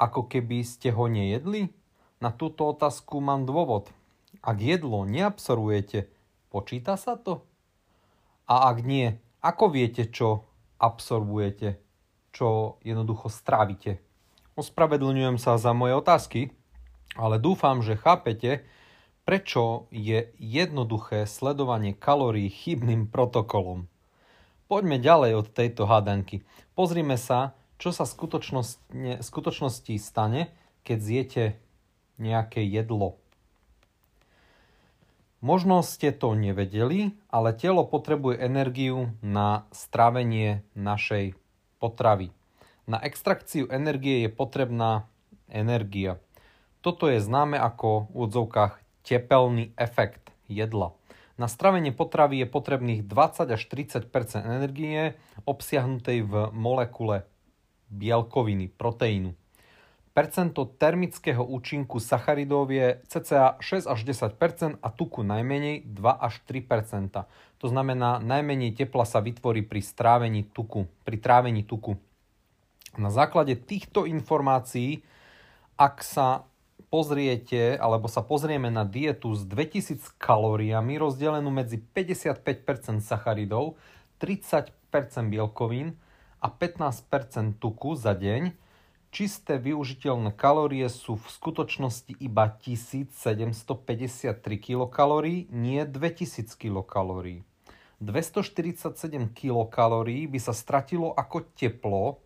ako 0.01 0.25
keby 0.33 0.65
ste 0.65 0.97
ho 0.97 1.13
nejedli? 1.13 1.77
Na 2.25 2.33
túto 2.33 2.73
otázku 2.73 3.21
mám 3.21 3.45
dôvod. 3.45 3.93
Ak 4.41 4.65
jedlo 4.65 5.05
neabsorbujete, 5.05 6.09
počíta 6.49 6.97
sa 6.97 7.21
to? 7.21 7.48
A 8.49 8.73
ak 8.73 8.81
nie, 8.81 9.13
ako 9.45 9.69
viete, 9.69 10.09
čo 10.09 10.49
absorbujete, 10.81 11.77
čo 12.33 12.81
jednoducho 12.81 13.29
strávite? 13.29 14.01
Ospravedlňujem 14.57 15.37
sa 15.37 15.61
za 15.61 15.77
moje 15.77 15.95
otázky, 16.01 16.41
ale 17.13 17.37
dúfam, 17.37 17.85
že 17.85 18.01
chápete, 18.01 18.65
prečo 19.29 19.87
je 19.93 20.33
jednoduché 20.41 21.29
sledovanie 21.29 21.93
kalórií 21.93 22.49
chybným 22.49 23.13
protokolom. 23.13 23.85
Poďme 24.65 24.97
ďalej 24.97 25.45
od 25.45 25.47
tejto 25.53 25.85
hádanky. 25.85 26.41
Pozrime 26.73 27.21
sa, 27.21 27.53
čo 27.77 27.93
sa 27.93 28.09
v 28.09 28.17
skutočnosti 29.21 29.95
stane, 30.01 30.51
keď 30.89 30.99
zjete 30.99 31.45
nejaké 32.17 32.65
jedlo. 32.65 33.21
Možno 35.39 35.87
ste 35.87 36.11
to 36.11 36.35
nevedeli, 36.35 37.15
ale 37.31 37.55
telo 37.55 37.87
potrebuje 37.87 38.43
energiu 38.43 39.15
na 39.23 39.71
strávenie 39.71 40.67
našej 40.75 41.39
potravy. 41.79 42.35
Na 42.91 42.99
extrakciu 42.99 43.71
energie 43.71 44.27
je 44.27 44.31
potrebná 44.35 45.07
energia. 45.47 46.19
Toto 46.83 47.07
je 47.07 47.23
známe 47.23 47.55
ako 47.55 48.11
v 48.11 48.17
odzovkách 48.27 48.83
tepelný 49.07 49.71
efekt 49.79 50.35
jedla. 50.51 50.99
Na 51.39 51.47
stravenie 51.47 51.95
potravy 51.95 52.43
je 52.43 52.51
potrebných 52.51 53.07
20 53.07 53.55
až 53.55 53.63
30% 53.71 54.11
energie 54.43 55.15
obsiahnutej 55.47 56.27
v 56.27 56.33
molekule 56.51 57.31
bielkoviny, 57.95 58.75
proteínu. 58.75 59.39
Percento 60.17 60.67
termického 60.67 61.45
účinku 61.45 62.03
sacharidov 62.03 62.73
je 62.73 62.99
cca 63.07 63.61
6 63.61 63.87
až 63.87 64.01
10 64.03 64.81
a 64.83 64.89
tuku 64.91 65.23
najmenej 65.23 65.87
2 65.87 65.95
až 66.19 66.41
3 66.49 66.65
To 67.63 67.67
znamená, 67.69 68.19
najmenej 68.19 68.75
tepla 68.75 69.05
sa 69.05 69.23
vytvorí 69.23 69.63
pri 69.63 69.85
strávení 69.85 70.49
tuku, 70.49 70.89
pri 71.05 71.17
trávení 71.21 71.63
tuku. 71.63 72.01
Na 72.99 73.13
základe 73.15 73.55
týchto 73.55 74.09
informácií, 74.09 75.07
ak 75.79 76.03
sa 76.03 76.49
pozriete, 76.89 77.77
alebo 77.77 78.09
sa 78.09 78.25
pozrieme 78.25 78.73
na 78.73 78.83
dietu 78.83 79.37
s 79.37 79.45
2000 79.45 80.17
kalóriami 80.17 80.97
rozdelenú 80.97 81.53
medzi 81.53 81.79
55% 81.79 83.05
sacharidov, 83.05 83.77
30% 84.19 84.73
bielkovín 85.29 85.95
a 86.41 86.49
15% 86.49 87.61
tuku 87.61 87.95
za 87.95 88.17
deň, 88.17 88.68
Čisté 89.09 89.57
využiteľné 89.57 90.37
kalórie 90.37 90.85
sú 90.93 91.17
v 91.17 91.27
skutočnosti 91.33 92.13
iba 92.21 92.45
1753 92.61 94.37
kilokalórií, 94.61 95.49
nie 95.49 95.81
2000 95.89 96.45
kilokalórií. 96.53 97.41
247 98.05 98.95
kilokalórií 99.33 100.29
by 100.29 100.39
sa 100.39 100.53
stratilo 100.53 101.17
ako 101.17 101.51
teplo, 101.57 102.21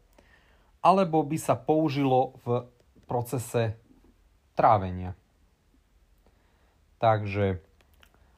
alebo 0.82 1.22
by 1.22 1.38
sa 1.38 1.54
použilo 1.54 2.36
v 2.42 2.66
procese 3.06 3.78
trávenia. 4.58 5.14
Takže 6.98 7.62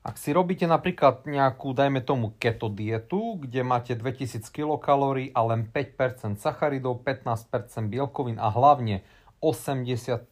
ak 0.04 0.20
si 0.20 0.36
robíte 0.36 0.68
napríklad 0.68 1.24
nejakú, 1.24 1.72
dajme 1.72 2.04
tomu, 2.04 2.36
keto 2.36 2.68
dietu, 2.68 3.40
kde 3.40 3.64
máte 3.64 3.96
2000 3.96 4.44
kilokalórií 4.52 5.32
a 5.32 5.40
len 5.48 5.64
5% 5.64 6.36
sacharidov, 6.36 7.00
15% 7.00 7.88
bielkovín 7.88 8.36
a 8.36 8.52
hlavne 8.52 9.00
80% 9.40 10.28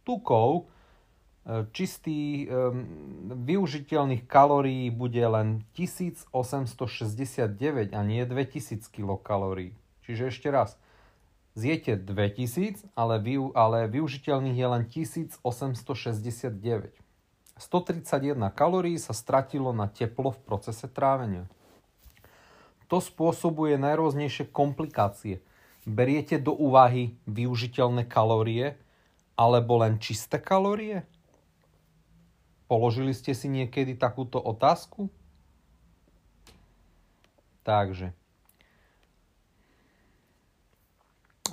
tukov, 0.00 0.72
e, 1.44 1.68
čistý 1.76 2.48
um, 2.48 2.88
využiteľných 3.44 4.24
kalórií 4.24 4.88
bude 4.88 5.28
len 5.28 5.60
1869 5.76 7.92
a 7.92 8.00
nie 8.00 8.24
2000 8.24 8.80
kilokalórií. 8.88 9.76
Čiže 10.08 10.32
ešte 10.32 10.48
raz, 10.48 10.80
zjete 11.52 12.00
2000, 12.00 12.88
ale, 12.96 13.20
vy, 13.20 13.44
ale 13.52 13.92
využiteľných 13.92 14.56
je 14.56 14.66
len 14.72 14.88
1869. 14.88 16.96
131 17.60 18.40
kalórií 18.56 18.96
sa 18.96 19.12
stratilo 19.12 19.76
na 19.76 19.84
teplo 19.84 20.32
v 20.32 20.40
procese 20.48 20.88
trávenia. 20.88 21.44
To 22.88 23.04
spôsobuje 23.04 23.76
najrôznejšie 23.76 24.48
komplikácie. 24.48 25.44
Beriete 25.84 26.40
do 26.40 26.56
úvahy 26.56 27.20
využiteľné 27.28 28.08
kalórie 28.08 28.80
alebo 29.36 29.76
len 29.84 30.00
čisté 30.00 30.40
kalórie? 30.40 31.04
Položili 32.64 33.12
ste 33.12 33.36
si 33.36 33.52
niekedy 33.52 33.92
takúto 33.92 34.40
otázku? 34.40 35.12
Takže. 37.60 38.16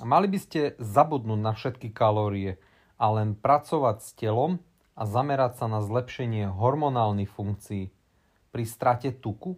Mali 0.00 0.26
by 0.30 0.38
ste 0.40 0.60
zabudnúť 0.80 1.40
na 1.42 1.52
všetky 1.52 1.92
kalórie 1.92 2.56
a 2.96 3.12
len 3.12 3.36
pracovať 3.36 3.96
s 4.00 4.10
telom 4.16 4.62
a 4.98 5.06
zamerať 5.06 5.62
sa 5.62 5.70
na 5.70 5.78
zlepšenie 5.78 6.50
hormonálnych 6.50 7.30
funkcií 7.30 7.94
pri 8.50 8.64
strate 8.66 9.14
tuku? 9.14 9.54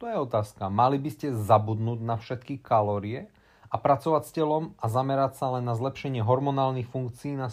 To 0.00 0.08
je 0.08 0.16
otázka. 0.16 0.72
Mali 0.72 0.96
by 0.96 1.10
ste 1.12 1.36
zabudnúť 1.36 2.00
na 2.00 2.16
všetky 2.16 2.64
kalórie 2.64 3.28
a 3.68 3.76
pracovať 3.76 4.22
s 4.24 4.32
telom 4.32 4.72
a 4.80 4.88
zamerať 4.88 5.36
sa 5.36 5.52
len 5.60 5.68
na 5.68 5.76
zlepšenie 5.76 6.24
hormonálnych 6.24 6.88
funkcií 6.88 7.36
na, 7.36 7.52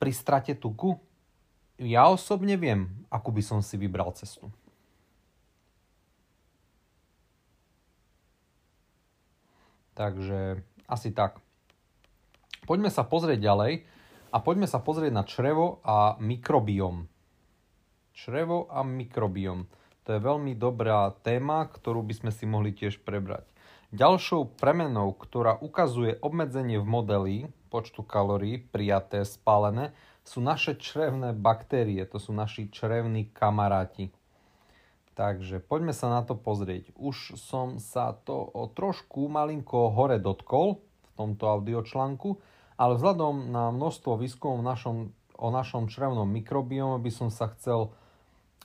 pri 0.00 0.12
strate 0.16 0.56
tuku? 0.56 0.96
ja 1.82 2.06
osobne 2.06 2.54
viem, 2.54 2.86
akú 3.10 3.34
by 3.34 3.42
som 3.42 3.58
si 3.64 3.74
vybral 3.74 4.14
cestu. 4.14 4.50
Takže 9.92 10.62
asi 10.88 11.12
tak. 11.12 11.36
Poďme 12.64 12.88
sa 12.88 13.04
pozrieť 13.04 13.42
ďalej 13.42 13.84
a 14.32 14.40
poďme 14.40 14.64
sa 14.64 14.80
pozrieť 14.80 15.12
na 15.12 15.28
črevo 15.28 15.84
a 15.84 16.16
mikrobiom. 16.16 17.04
Črevo 18.16 18.66
a 18.72 18.80
mikrobiom. 18.80 19.68
To 20.02 20.08
je 20.16 20.20
veľmi 20.20 20.56
dobrá 20.56 21.12
téma, 21.22 21.68
ktorú 21.68 22.02
by 22.02 22.14
sme 22.16 22.30
si 22.32 22.48
mohli 22.48 22.72
tiež 22.72 23.04
prebrať. 23.04 23.46
Ďalšou 23.92 24.56
premenou, 24.56 25.12
ktorá 25.12 25.60
ukazuje 25.60 26.16
obmedzenie 26.24 26.80
v 26.80 26.88
modeli 26.88 27.36
počtu 27.68 28.00
kalórií 28.04 28.56
prijaté, 28.60 29.24
spálené, 29.24 29.92
sú 30.24 30.40
naše 30.40 30.76
črevné 30.76 31.36
baktérie, 31.36 32.04
to 32.08 32.16
sú 32.16 32.32
naši 32.32 32.72
črevní 32.72 33.32
kamaráti. 33.32 34.12
Takže 35.12 35.60
poďme 35.60 35.92
sa 35.92 36.08
na 36.08 36.24
to 36.24 36.36
pozrieť. 36.36 36.92
Už 36.96 37.36
som 37.36 37.76
sa 37.76 38.16
to 38.16 38.48
o 38.48 38.64
trošku 38.72 39.28
malinko 39.28 39.92
hore 39.92 40.16
dotkol 40.16 40.80
v 40.80 41.10
tomto 41.16 41.44
audiočlánku, 41.48 42.40
ale 42.82 42.98
vzhľadom 42.98 43.54
na 43.54 43.70
množstvo 43.70 44.18
výskumov 44.18 44.66
našom, 44.66 45.14
o 45.38 45.48
našom 45.54 45.86
črevnom 45.86 46.26
mikrobiome 46.26 46.98
by 46.98 47.10
som 47.14 47.30
sa 47.30 47.46
chcel 47.54 47.94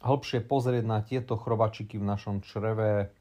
hĺbšie 0.02 0.42
pozrieť 0.42 0.86
na 0.90 1.06
tieto 1.06 1.38
chrobačiky 1.38 2.02
v 2.02 2.10
našom 2.10 2.42
čreve 2.42 3.14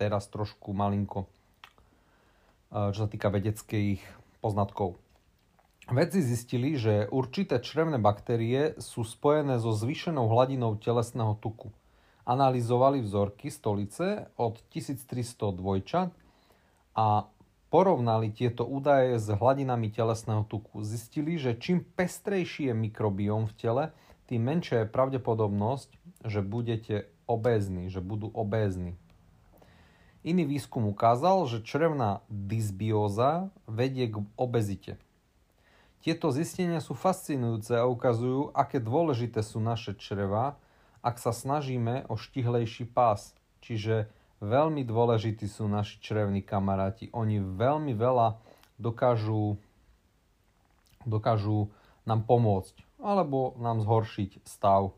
teraz 0.00 0.24
trošku 0.32 0.72
malinko, 0.72 1.28
eh, 1.28 2.96
čo 2.96 3.04
sa 3.04 3.08
týka 3.12 3.28
vedeckých 3.28 4.00
poznatkov. 4.40 4.96
Vedci 5.88 6.20
zistili, 6.20 6.76
že 6.76 7.08
určité 7.08 7.60
črevné 7.60 7.96
baktérie 8.00 8.76
sú 8.80 9.04
spojené 9.04 9.56
so 9.56 9.72
zvýšenou 9.72 10.28
hladinou 10.28 10.76
telesného 10.76 11.36
tuku. 11.40 11.72
Analyzovali 12.28 13.00
vzorky 13.00 13.48
stolice 13.48 14.28
od 14.36 14.60
1300 14.68 15.48
dvojčat 15.56 16.12
a 16.92 17.24
porovnali 17.68 18.32
tieto 18.32 18.64
údaje 18.64 19.20
s 19.20 19.28
hladinami 19.28 19.92
telesného 19.92 20.44
tuku. 20.48 20.80
Zistili, 20.84 21.36
že 21.36 21.56
čím 21.56 21.84
pestrejší 21.84 22.72
je 22.72 22.74
mikrobióm 22.74 23.48
v 23.48 23.56
tele, 23.56 23.84
tým 24.28 24.44
menšia 24.44 24.84
je 24.84 24.92
pravdepodobnosť, 24.92 25.90
že 26.24 26.44
budete 26.44 27.08
obézni, 27.24 27.88
že 27.88 28.04
budú 28.04 28.28
obézni. 28.32 28.96
Iný 30.26 30.44
výskum 30.44 30.84
ukázal, 30.90 31.48
že 31.48 31.64
črevná 31.64 32.20
dysbióza 32.28 33.48
vedie 33.64 34.10
k 34.10 34.20
obezite. 34.36 35.00
Tieto 36.04 36.28
zistenia 36.28 36.84
sú 36.84 36.92
fascinujúce 36.92 37.76
a 37.76 37.88
ukazujú, 37.88 38.52
aké 38.52 38.82
dôležité 38.82 39.40
sú 39.40 39.58
naše 39.62 39.96
čreva, 39.96 40.60
ak 41.00 41.16
sa 41.16 41.32
snažíme 41.32 42.04
o 42.10 42.18
štihlejší 42.18 42.90
pás. 42.90 43.32
Čiže 43.64 44.10
veľmi 44.38 44.82
dôležití 44.86 45.46
sú 45.46 45.66
naši 45.66 45.98
črevní 46.02 46.44
kamaráti. 46.44 47.10
Oni 47.14 47.42
veľmi 47.42 47.92
veľa 47.94 48.38
dokážu, 48.78 49.58
dokážu 51.06 51.70
nám 52.06 52.24
pomôcť 52.24 52.86
alebo 52.98 53.54
nám 53.62 53.82
zhoršiť 53.82 54.42
stav. 54.42 54.94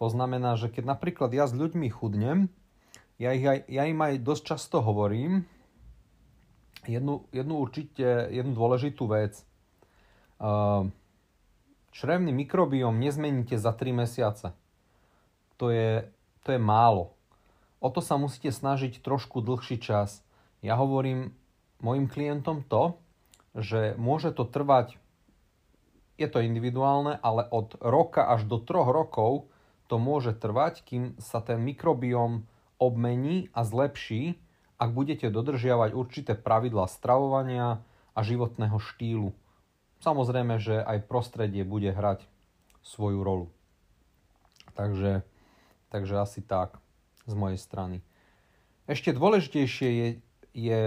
To 0.00 0.06
znamená, 0.08 0.56
že 0.56 0.72
keď 0.72 0.96
napríklad 0.96 1.30
ja 1.32 1.44
s 1.48 1.56
ľuďmi 1.56 1.88
chudnem, 1.92 2.48
ja, 3.20 3.32
ich 3.36 3.44
aj, 3.44 3.68
ja 3.70 3.84
im 3.86 4.00
aj 4.00 4.24
dosť 4.24 4.42
často 4.56 4.82
hovorím 4.82 5.46
jednu, 6.84 7.24
jednu 7.30 7.54
určite, 7.60 8.28
jednu 8.32 8.52
dôležitú 8.52 9.08
vec– 9.08 9.40
Ehm, 10.44 10.90
črevný 11.94 12.32
mikrobióm 12.34 12.98
nezmeníte 12.98 13.56
za 13.58 13.72
3 13.72 13.94
mesiace. 13.94 14.52
To 15.56 15.70
je, 15.70 16.10
to 16.42 16.52
je 16.52 16.60
málo. 16.60 17.13
O 17.84 17.92
to 17.92 18.00
sa 18.00 18.16
musíte 18.16 18.48
snažiť 18.48 19.04
trošku 19.04 19.44
dlhší 19.44 19.76
čas. 19.76 20.24
Ja 20.64 20.80
hovorím 20.80 21.36
mojim 21.84 22.08
klientom 22.08 22.64
to, 22.64 22.96
že 23.52 23.92
môže 24.00 24.32
to 24.32 24.48
trvať, 24.48 24.96
je 26.16 26.24
to 26.24 26.40
individuálne, 26.40 27.20
ale 27.20 27.44
od 27.52 27.76
roka 27.84 28.24
až 28.24 28.48
do 28.48 28.56
troch 28.56 28.88
rokov 28.88 29.52
to 29.92 30.00
môže 30.00 30.40
trvať, 30.40 30.80
kým 30.80 31.04
sa 31.20 31.44
ten 31.44 31.60
mikrobióm 31.60 32.48
obmení 32.80 33.52
a 33.52 33.68
zlepší, 33.68 34.40
ak 34.80 34.96
budete 34.96 35.28
dodržiavať 35.28 35.92
určité 35.92 36.32
pravidlá 36.32 36.88
stravovania 36.88 37.84
a 38.16 38.20
životného 38.24 38.80
štýlu. 38.80 39.36
Samozrejme, 40.00 40.56
že 40.56 40.80
aj 40.80 41.04
prostredie 41.04 41.68
bude 41.68 41.92
hrať 41.92 42.24
svoju 42.80 43.20
rolu. 43.20 43.52
Takže, 44.72 45.20
takže 45.92 46.14
asi 46.16 46.40
tak 46.40 46.80
z 47.24 47.34
mojej 47.34 47.58
strany. 47.60 47.96
Ešte 48.84 49.16
dôležitejšie 49.16 49.88
je, 49.88 50.08
je, 50.52 50.82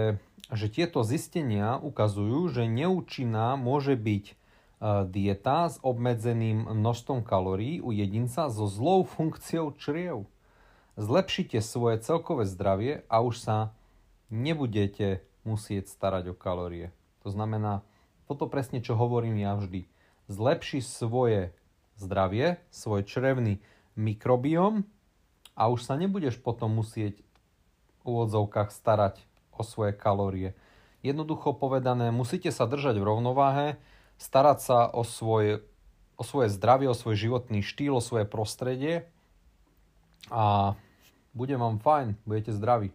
že 0.54 0.66
tieto 0.70 1.02
zistenia 1.02 1.82
ukazujú, 1.82 2.46
že 2.54 2.70
neúčinná 2.70 3.58
môže 3.58 3.98
byť 3.98 4.24
e, 4.30 4.34
dieta 5.10 5.66
s 5.66 5.82
obmedzeným 5.82 6.70
množstvom 6.70 7.26
kalórií 7.26 7.82
u 7.82 7.90
jedinca 7.90 8.46
so 8.48 8.70
zlou 8.70 9.02
funkciou 9.02 9.74
čriev. 9.74 10.30
Zlepšite 10.94 11.58
svoje 11.58 12.02
celkové 12.02 12.46
zdravie 12.46 13.02
a 13.10 13.22
už 13.22 13.42
sa 13.42 13.56
nebudete 14.30 15.26
musieť 15.42 15.90
starať 15.90 16.30
o 16.30 16.38
kalórie. 16.38 16.94
To 17.26 17.34
znamená, 17.34 17.82
toto 18.30 18.46
presne, 18.46 18.78
čo 18.84 18.94
hovorím 18.94 19.40
ja 19.40 19.56
vždy. 19.56 19.88
Zlepši 20.28 20.84
svoje 20.84 21.50
zdravie, 21.98 22.60
svoj 22.70 23.02
črevný 23.02 23.58
mikrobióm 23.98 24.86
a 25.58 25.66
už 25.66 25.82
sa 25.82 25.98
nebudeš 25.98 26.38
potom 26.38 26.78
musieť 26.78 27.18
v 28.00 28.14
úvodzovkách 28.14 28.70
starať 28.70 29.18
o 29.58 29.66
svoje 29.66 29.90
kalórie. 29.90 30.54
Jednoducho 31.02 31.58
povedané, 31.58 32.14
musíte 32.14 32.54
sa 32.54 32.70
držať 32.70 33.02
v 33.02 33.08
rovnováhe, 33.10 33.68
starať 34.22 34.58
sa 34.62 34.78
o 34.86 35.02
svoje, 35.02 35.66
o 36.14 36.22
svoje 36.22 36.54
zdravie, 36.54 36.86
o 36.86 36.94
svoj 36.94 37.18
životný 37.18 37.66
štýl, 37.66 37.98
o 37.98 38.02
svoje 38.02 38.22
prostredie 38.30 39.10
a 40.30 40.78
bude 41.34 41.58
vám 41.58 41.82
fajn, 41.82 42.14
budete 42.22 42.54
zdraví. 42.54 42.94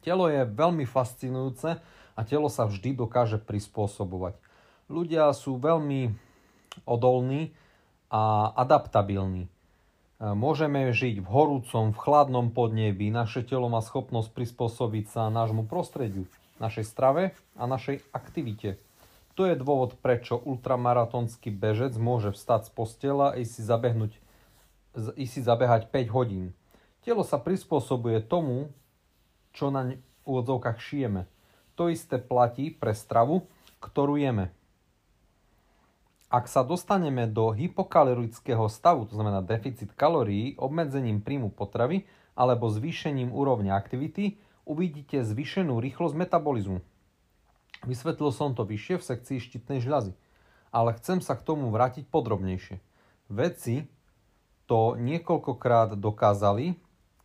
Telo 0.00 0.32
je 0.32 0.48
veľmi 0.48 0.88
fascinujúce, 0.88 1.76
a 2.16 2.24
telo 2.24 2.48
sa 2.48 2.64
vždy 2.64 2.96
dokáže 2.96 3.36
prispôsobovať. 3.36 4.40
Ľudia 4.88 5.28
sú 5.36 5.60
veľmi 5.60 6.16
odolní 6.88 7.52
a 8.08 8.50
adaptabilní. 8.56 9.52
Môžeme 10.16 10.96
žiť 10.96 11.20
v 11.20 11.28
horúcom, 11.28 11.92
v 11.92 11.98
chladnom 12.00 12.48
podnebi, 12.48 13.12
naše 13.12 13.44
telo 13.44 13.68
má 13.68 13.84
schopnosť 13.84 14.32
prispôsobiť 14.32 15.12
sa 15.12 15.28
nášmu 15.28 15.68
prostrediu, 15.68 16.24
našej 16.56 16.88
strave 16.88 17.36
a 17.52 17.68
našej 17.68 18.00
aktivite. 18.16 18.80
To 19.36 19.44
je 19.44 19.52
dôvod, 19.60 20.00
prečo 20.00 20.40
ultramaratonský 20.40 21.52
bežec 21.52 21.92
môže 22.00 22.32
vstať 22.32 22.64
z 22.64 22.70
postela 22.72 23.36
a 23.36 23.40
si, 23.44 23.60
zabehnúť, 23.60 24.16
i 25.20 25.28
si 25.28 25.44
zabehať 25.44 25.92
5 25.92 26.16
hodín. 26.16 26.56
Telo 27.04 27.20
sa 27.20 27.36
prispôsobuje 27.36 28.24
tomu, 28.24 28.72
čo 29.52 29.68
na 29.68 30.00
úvodzovkách 30.24 30.80
šijeme. 30.80 31.28
To 31.76 31.92
isté 31.92 32.16
platí 32.16 32.72
pre 32.72 32.96
stravu, 32.96 33.44
ktorú 33.84 34.16
jeme. 34.16 34.48
Ak 36.26 36.50
sa 36.50 36.66
dostaneme 36.66 37.30
do 37.30 37.54
hypokalorického 37.54 38.66
stavu, 38.66 39.06
to 39.06 39.14
znamená 39.14 39.46
deficit 39.46 39.94
kalórií, 39.94 40.58
obmedzením 40.58 41.22
príjmu 41.22 41.54
potravy 41.54 42.02
alebo 42.34 42.66
zvýšením 42.66 43.30
úrovne 43.30 43.70
aktivity, 43.70 44.42
uvidíte 44.66 45.22
zvýšenú 45.22 45.78
rýchlosť 45.78 46.18
metabolizmu. 46.18 46.82
Vysvetlil 47.86 48.34
som 48.34 48.58
to 48.58 48.66
vyššie 48.66 48.98
v 48.98 49.06
sekcii 49.06 49.38
štítnej 49.38 49.78
žľazy, 49.78 50.18
ale 50.74 50.98
chcem 50.98 51.22
sa 51.22 51.38
k 51.38 51.46
tomu 51.46 51.70
vrátiť 51.70 52.10
podrobnejšie. 52.10 52.82
Vedci 53.30 53.86
to 54.66 54.98
niekoľkokrát 54.98 55.94
dokázali, 55.94 56.74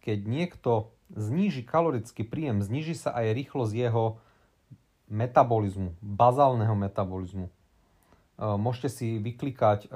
keď 0.05 0.19
niekto 0.29 0.93
zníži 1.09 1.65
kalorický 1.65 2.21
príjem, 2.21 2.61
zníži 2.61 2.93
sa 2.93 3.17
aj 3.17 3.33
rýchlosť 3.33 3.73
jeho 3.73 4.21
metabolizmu, 5.09 5.97
bazálneho 5.99 6.77
metabolizmu. 6.77 7.49
E, 8.41 8.57
môžete 8.57 8.89
si 8.89 9.07
vyklikať 9.21 9.85
e, 9.85 9.87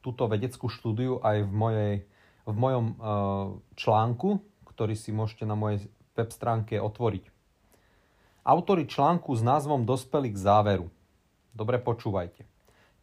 túto 0.00 0.24
vedeckú 0.32 0.72
štúdiu 0.72 1.20
aj 1.20 1.44
v, 1.44 1.52
mojej, 1.52 1.94
v 2.48 2.56
mojom 2.56 2.86
e, 2.88 2.94
článku, 3.76 4.40
ktorý 4.64 4.96
si 4.96 5.12
môžete 5.12 5.44
na 5.44 5.52
mojej 5.52 5.84
web 6.16 6.30
stránke 6.32 6.80
otvoriť. 6.80 7.28
Autori 8.48 8.88
článku 8.88 9.36
s 9.36 9.44
názvom 9.44 9.84
dospeli 9.84 10.32
k 10.32 10.38
záveru. 10.40 10.88
Dobre 11.52 11.76
počúvajte. 11.76 12.48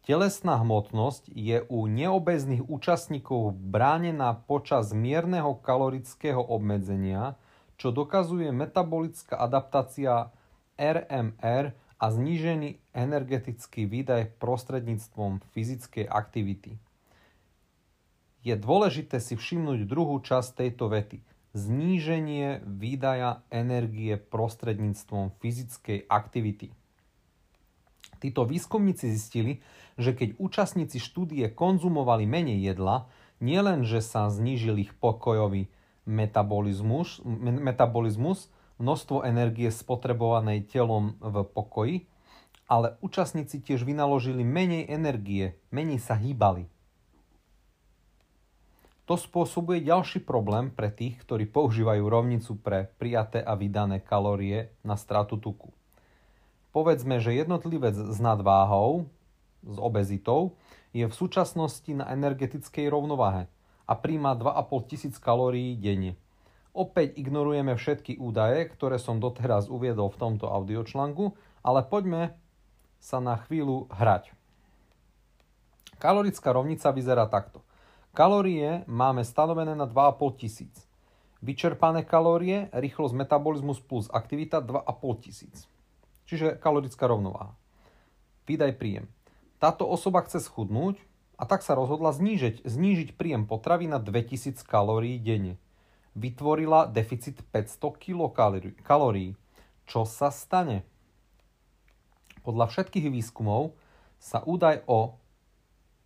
Telesná 0.04 0.60
hmotnosť 0.60 1.32
je 1.32 1.64
u 1.70 1.88
neobezných 1.88 2.66
účastníkov 2.66 3.56
bránená 3.56 4.36
počas 4.36 4.92
mierneho 4.92 5.56
kalorického 5.64 6.44
obmedzenia, 6.44 7.40
čo 7.80 7.88
dokazuje 7.88 8.52
metabolická 8.52 9.40
adaptácia 9.40 10.28
RMR 10.76 11.72
a 12.00 12.10
znížený 12.10 12.78
energetický 12.92 13.86
výdaj 13.86 14.36
prostredníctvom 14.42 15.42
fyzickej 15.54 16.06
aktivity. 16.10 16.76
Je 18.44 18.54
dôležité 18.60 19.22
si 19.24 19.40
všimnúť 19.40 19.88
druhú 19.88 20.20
časť 20.20 20.60
tejto 20.60 20.92
vety. 20.92 21.24
Zníženie 21.54 22.66
výdaja 22.66 23.46
energie 23.48 24.18
prostredníctvom 24.18 25.32
fyzickej 25.38 26.10
aktivity. 26.10 26.74
Títo 28.20 28.44
výskumníci 28.44 29.12
zistili, 29.14 29.64
že 29.96 30.12
keď 30.12 30.36
účastníci 30.40 30.98
štúdie 30.98 31.46
konzumovali 31.52 32.26
menej 32.26 32.74
jedla, 32.74 33.06
nielen, 33.38 33.86
že 33.86 34.02
sa 34.02 34.28
znížil 34.28 34.80
ich 34.80 34.92
pokojový 34.98 35.70
metabolizmus, 36.04 37.24
metabolizmus, 37.38 38.52
množstvo 38.78 39.22
energie 39.22 39.70
spotrebovanej 39.70 40.66
telom 40.66 41.14
v 41.22 41.46
pokoji, 41.46 41.96
ale 42.64 42.96
účastníci 43.04 43.60
tiež 43.60 43.84
vynaložili 43.84 44.40
menej 44.42 44.88
energie, 44.88 45.60
menej 45.68 46.00
sa 46.00 46.16
hýbali. 46.16 46.66
To 49.04 49.20
spôsobuje 49.20 49.84
ďalší 49.84 50.24
problém 50.24 50.72
pre 50.72 50.88
tých, 50.88 51.20
ktorí 51.20 51.44
používajú 51.44 52.08
rovnicu 52.08 52.56
pre 52.56 52.88
prijaté 52.96 53.44
a 53.44 53.52
vydané 53.52 54.00
kalórie 54.00 54.72
na 54.80 54.96
stratu 54.96 55.36
tuku. 55.36 55.68
Povedzme, 56.72 57.20
že 57.20 57.36
jednotlivec 57.36 57.92
s 57.92 58.18
nadváhou, 58.18 59.04
s 59.60 59.76
obezitou, 59.76 60.56
je 60.96 61.04
v 61.04 61.14
súčasnosti 61.14 61.92
na 61.92 62.08
energetickej 62.16 62.88
rovnováhe 62.88 63.44
a 63.84 63.92
príjma 63.92 64.32
2,5 64.40 64.88
tisíc 64.88 65.14
kalórií 65.20 65.76
denne. 65.76 66.16
Opäť 66.74 67.14
ignorujeme 67.22 67.78
všetky 67.78 68.18
údaje, 68.18 68.66
ktoré 68.66 68.98
som 68.98 69.22
doteraz 69.22 69.70
uviedol 69.70 70.10
v 70.10 70.18
tomto 70.18 70.50
audiočlánku, 70.50 71.30
ale 71.62 71.86
poďme 71.86 72.34
sa 72.98 73.22
na 73.22 73.38
chvíľu 73.38 73.86
hrať. 73.94 74.34
Kalorická 76.02 76.50
rovnica 76.50 76.90
vyzerá 76.90 77.30
takto. 77.30 77.62
Kalórie 78.10 78.82
máme 78.90 79.22
stanovené 79.22 79.78
na 79.78 79.86
2,5 79.86 80.42
tisíc. 80.42 80.74
Vyčerpané 81.46 82.02
kalórie, 82.02 82.66
rýchlosť 82.74 83.14
metabolizmus 83.14 83.78
plus 83.78 84.10
aktivita 84.10 84.58
2,5 84.58 85.24
tisíc. 85.24 85.70
Čiže 86.26 86.58
kalorická 86.58 87.06
rovnováha. 87.06 87.54
Výdaj 88.50 88.74
príjem. 88.82 89.06
Táto 89.62 89.86
osoba 89.86 90.26
chce 90.26 90.42
schudnúť 90.42 90.98
a 91.38 91.46
tak 91.46 91.62
sa 91.62 91.78
rozhodla 91.78 92.10
znížiť, 92.10 92.66
znížiť 92.66 93.14
príjem 93.14 93.46
potravy 93.46 93.86
na 93.86 94.02
2000 94.02 94.58
kalórií 94.66 95.22
denne. 95.22 95.54
Vytvorila 96.14 96.86
deficit 96.86 97.42
500 97.50 97.98
kilokalórií. 97.98 99.34
Čo 99.84 100.06
sa 100.06 100.30
stane? 100.30 100.86
Podľa 102.46 102.70
všetkých 102.70 103.10
výskumov 103.10 103.74
sa 104.22 104.40
údaj 104.46 104.86
o 104.86 105.18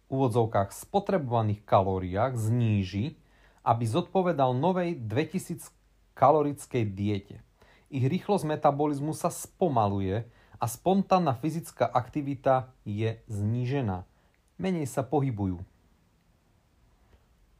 úvodzovkách 0.08 0.72
spotrebovaných 0.72 1.62
kalóriách 1.68 2.40
zníži, 2.40 3.20
aby 3.62 3.84
zodpovedal 3.84 4.56
novej 4.56 4.96
2000 4.96 5.68
kalorickej 6.16 6.84
diete. 6.88 7.36
Ich 7.92 8.04
rýchlosť 8.04 8.48
metabolizmu 8.48 9.12
sa 9.12 9.28
spomaluje 9.28 10.24
a 10.58 10.64
spontánna 10.66 11.36
fyzická 11.36 11.86
aktivita 11.86 12.72
je 12.82 13.20
znížená. 13.28 14.08
Menej 14.58 14.90
sa 14.90 15.06
pohybujú. 15.06 15.62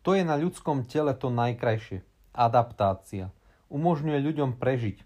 To 0.02 0.16
je 0.16 0.24
na 0.24 0.34
ľudskom 0.40 0.88
tele 0.88 1.12
to 1.12 1.28
najkrajšie. 1.28 2.00
Adaptácia. 2.38 3.34
Umožňuje 3.66 4.22
ľuďom 4.22 4.54
prežiť 4.54 5.02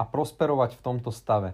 a 0.00 0.08
prosperovať 0.08 0.80
v 0.80 0.84
tomto 0.84 1.12
stave. 1.12 1.52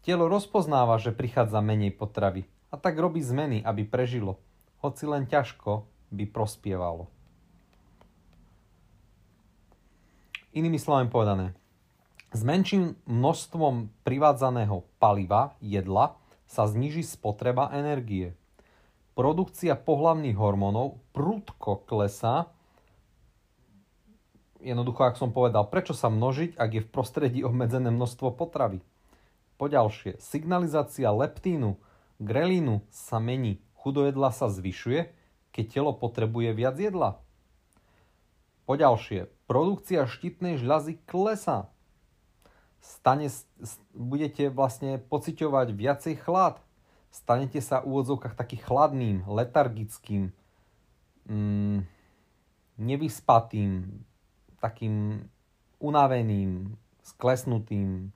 Telo 0.00 0.32
rozpoznáva, 0.32 0.96
že 0.96 1.12
prichádza 1.12 1.60
menej 1.60 1.92
potravy 1.92 2.48
a 2.72 2.80
tak 2.80 2.96
robí 2.96 3.20
zmeny, 3.20 3.60
aby 3.60 3.84
prežilo, 3.84 4.40
hoci 4.80 5.04
len 5.04 5.28
ťažko 5.28 5.84
by 6.08 6.24
prospievalo. 6.24 7.12
Inými 10.56 10.80
slovami 10.80 11.12
povedané, 11.12 11.52
s 12.30 12.40
menším 12.46 12.94
množstvom 13.10 13.90
privádzaného 14.06 14.86
paliva, 15.02 15.54
jedla, 15.58 16.16
sa 16.46 16.66
zniží 16.66 17.06
spotreba 17.06 17.70
energie. 17.74 18.34
Produkcia 19.14 19.78
pohlavných 19.78 20.34
hormónov 20.34 20.98
prudko 21.14 21.82
klesá. 21.86 22.50
Jednoducho, 24.60 25.08
ak 25.08 25.16
som 25.16 25.32
povedal, 25.32 25.64
prečo 25.72 25.96
sa 25.96 26.12
množiť, 26.12 26.60
ak 26.60 26.70
je 26.76 26.82
v 26.84 26.92
prostredí 26.92 27.40
obmedzené 27.40 27.88
množstvo 27.88 28.36
potravy. 28.36 28.84
Poďalšie, 29.56 30.20
signalizácia 30.20 31.08
leptínu, 31.08 31.80
grelínu 32.20 32.84
sa 32.92 33.20
mení, 33.20 33.60
chudojedla 33.80 34.32
sa 34.32 34.52
zvyšuje, 34.52 35.08
keď 35.52 35.64
telo 35.68 35.92
potrebuje 35.96 36.52
viac 36.52 36.76
jedla. 36.76 37.20
Poďalšie, 38.68 39.32
produkcia 39.48 40.04
štítnej 40.06 40.60
žľazy 40.60 41.00
klesá. 41.08 41.72
Stane, 42.80 43.28
budete 43.92 44.48
vlastne 44.48 45.00
pociťovať 45.00 45.68
viacej 45.72 46.14
chlad. 46.20 46.60
Stanete 47.10 47.58
sa 47.58 47.82
v 47.82 47.90
úvodzovkách 47.90 48.38
taký 48.38 48.62
chladným, 48.62 49.26
letargickým, 49.26 50.30
mm, 51.26 51.82
nevyspatým, 52.78 54.06
takým 54.60 55.24
unaveným, 55.80 56.76
sklesnutým, 57.02 58.12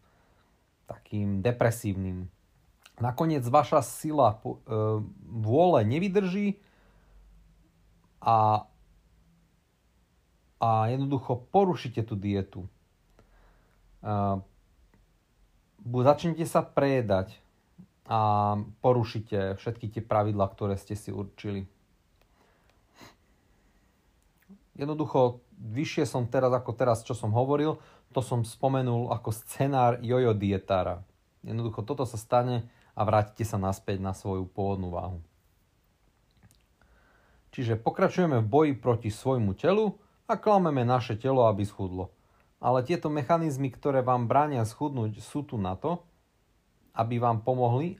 takým 0.86 1.40
depresívnym 1.40 2.28
nakoniec 3.00 3.42
vaša 3.42 3.82
sila 3.82 4.38
e, 4.38 4.62
vôle 5.26 5.80
nevydrží 5.82 6.62
a, 8.22 8.66
a 10.62 10.68
jednoducho 10.88 11.42
porušíte 11.50 12.06
tú 12.06 12.14
dietu. 12.14 12.64
Začnete 15.84 16.44
sa 16.44 16.60
prejedať 16.60 17.40
a 18.04 18.52
porušíte 18.84 19.56
všetky 19.56 19.88
tie 19.96 20.02
pravidlá, 20.04 20.48
ktoré 20.52 20.76
ste 20.76 20.92
si 20.92 21.08
určili. 21.08 21.64
Jednoducho, 24.76 25.43
vyššie 25.58 26.04
som 26.08 26.26
teraz 26.26 26.50
ako 26.50 26.72
teraz, 26.74 27.02
čo 27.06 27.12
som 27.12 27.34
hovoril, 27.34 27.78
to 28.14 28.22
som 28.22 28.46
spomenul 28.46 29.10
ako 29.10 29.34
scenár 29.34 29.98
jojo 30.02 30.34
dietára. 30.34 31.02
Jednoducho, 31.42 31.82
toto 31.82 32.06
sa 32.06 32.16
stane 32.16 32.66
a 32.94 33.02
vrátite 33.02 33.42
sa 33.42 33.58
naspäť 33.58 33.98
na 33.98 34.14
svoju 34.14 34.46
pôvodnú 34.46 34.94
váhu. 34.94 35.18
Čiže 37.54 37.78
pokračujeme 37.78 38.42
v 38.42 38.50
boji 38.50 38.72
proti 38.74 39.10
svojmu 39.14 39.54
telu 39.54 39.94
a 40.26 40.34
klameme 40.34 40.82
naše 40.82 41.14
telo, 41.14 41.46
aby 41.46 41.62
schudlo. 41.62 42.10
Ale 42.58 42.82
tieto 42.82 43.12
mechanizmy, 43.12 43.70
ktoré 43.70 44.00
vám 44.02 44.26
bránia 44.26 44.64
schudnúť, 44.66 45.20
sú 45.22 45.46
tu 45.46 45.60
na 45.60 45.78
to, 45.78 46.02
aby 46.96 47.18
vám 47.22 47.42
pomohli, 47.42 47.98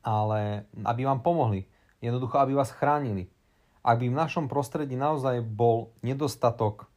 ale 0.00 0.68
aby 0.84 1.04
vám 1.04 1.20
pomohli. 1.20 1.68
Jednoducho, 2.00 2.40
aby 2.40 2.56
vás 2.56 2.72
chránili. 2.72 3.28
Ak 3.80 4.00
by 4.00 4.12
v 4.12 4.20
našom 4.20 4.46
prostredí 4.46 4.96
naozaj 4.96 5.40
bol 5.40 5.92
nedostatok 6.04 6.90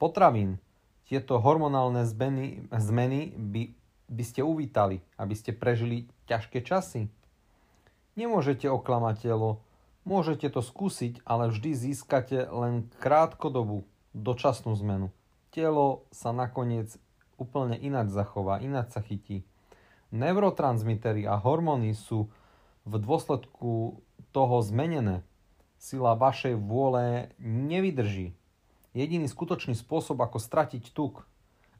potravín, 0.00 0.60
tieto 1.06 1.38
hormonálne 1.38 2.02
zmeny, 2.08 2.66
zmeny 2.72 3.30
by 3.36 3.76
by 4.06 4.22
ste 4.22 4.42
uvítali, 4.42 5.02
aby 5.18 5.34
ste 5.34 5.50
prežili 5.50 6.06
ťažké 6.30 6.62
časy? 6.62 7.10
Nemôžete 8.14 8.70
oklamať 8.70 9.28
telo, 9.28 9.60
môžete 10.06 10.48
to 10.48 10.62
skúsiť, 10.62 11.20
ale 11.26 11.50
vždy 11.50 11.74
získate 11.74 12.46
len 12.48 12.88
krátkodobú, 13.02 13.84
dočasnú 14.16 14.72
zmenu. 14.80 15.12
Telo 15.52 16.08
sa 16.14 16.32
nakoniec 16.32 16.96
úplne 17.36 17.76
ináč 17.76 18.14
zachová, 18.14 18.62
ináč 18.64 18.96
sa 18.96 19.04
chytí. 19.04 19.44
Neurotransmitery 20.14 21.28
a 21.28 21.36
hormóny 21.36 21.92
sú 21.92 22.32
v 22.86 22.94
dôsledku 22.96 24.00
toho 24.32 24.56
zmenené. 24.64 25.26
Sila 25.76 26.16
vašej 26.16 26.56
vôle 26.56 27.30
nevydrží. 27.40 28.32
Jediný 28.96 29.28
skutočný 29.28 29.76
spôsob, 29.76 30.16
ako 30.24 30.40
stratiť 30.40 30.96
tuk 30.96 31.28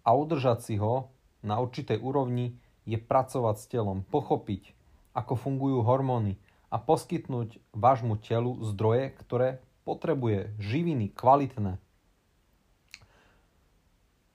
a 0.04 0.12
udržať 0.12 0.58
si 0.60 0.74
ho, 0.76 1.08
na 1.40 1.56
určitej 1.62 2.02
úrovni 2.02 2.60
je 2.84 3.00
pracovať 3.00 3.56
s 3.56 3.66
telom, 3.66 4.04
pochopiť, 4.06 4.76
ako 5.16 5.34
fungujú 5.34 5.80
hormóny 5.80 6.36
a 6.68 6.76
poskytnúť 6.76 7.56
vášmu 7.72 8.20
telu 8.20 8.58
zdroje, 8.62 9.16
ktoré 9.22 9.64
potrebuje, 9.86 10.52
živiny, 10.60 11.14
kvalitné. 11.14 11.78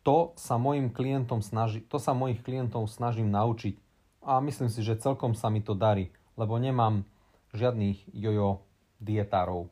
To 0.01 0.33
sa 0.33 0.57
mojim 0.57 0.89
klientom 0.89 1.45
snaží, 1.45 1.85
to 1.85 2.01
sa 2.01 2.17
mojich 2.17 2.41
klientov 2.41 2.89
snažím 2.89 3.29
naučiť 3.29 3.77
a 4.25 4.41
myslím 4.41 4.73
si, 4.73 4.81
že 4.81 4.97
celkom 4.97 5.37
sa 5.37 5.53
mi 5.53 5.61
to 5.61 5.77
darí, 5.77 6.09
lebo 6.33 6.57
nemám 6.57 7.05
žiadnych 7.53 8.09
jojo 8.09 8.65
dietárov. 9.01 9.67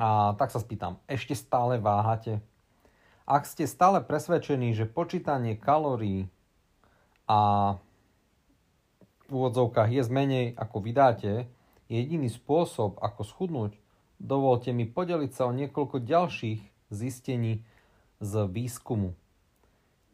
A 0.00 0.32
tak 0.40 0.48
sa 0.48 0.62
spýtam, 0.62 0.96
ešte 1.04 1.36
stále 1.36 1.76
váhate? 1.76 2.40
Ak 3.28 3.44
ste 3.44 3.68
stále 3.68 4.00
presvedčení, 4.00 4.72
že 4.72 4.88
počítanie 4.88 5.52
kalórií 5.54 6.32
a 7.28 7.76
v 9.28 9.30
úvodzovkách 9.30 9.92
je 9.92 10.02
menej 10.08 10.46
ako 10.56 10.76
vydáte, 10.80 11.32
jediný 11.92 12.32
spôsob, 12.32 12.96
ako 13.04 13.20
schudnúť, 13.22 13.76
dovolte 14.16 14.72
mi 14.72 14.88
podeliť 14.88 15.30
sa 15.32 15.48
o 15.48 15.52
niekoľko 15.52 16.02
ďalších 16.02 16.60
zistení 16.88 17.64
z 18.20 18.32
výskumu. 18.48 19.12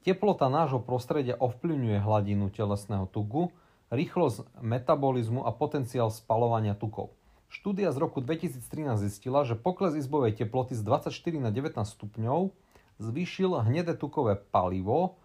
Teplota 0.03 0.49
nášho 0.49 0.81
prostredia 0.81 1.37
ovplyvňuje 1.37 1.99
hladinu 2.01 2.49
telesného 2.49 3.07
tuku, 3.11 3.53
rýchlosť 3.89 4.61
metabolizmu 4.61 5.45
a 5.45 5.51
potenciál 5.53 6.13
spalovania 6.13 6.77
tukov. 6.77 7.17
Štúdia 7.49 7.89
z 7.97 7.99
roku 8.05 8.21
2013 8.21 9.01
zistila, 9.01 9.41
že 9.49 9.57
pokles 9.57 9.97
izbovej 9.97 10.37
teploty 10.37 10.77
z 10.77 10.85
24 10.85 11.13
na 11.41 11.49
19 11.49 11.81
stupňov 11.81 12.53
zvýšil 13.01 13.65
hnedé 13.65 13.97
tukové 13.97 14.37
palivo, 14.37 15.17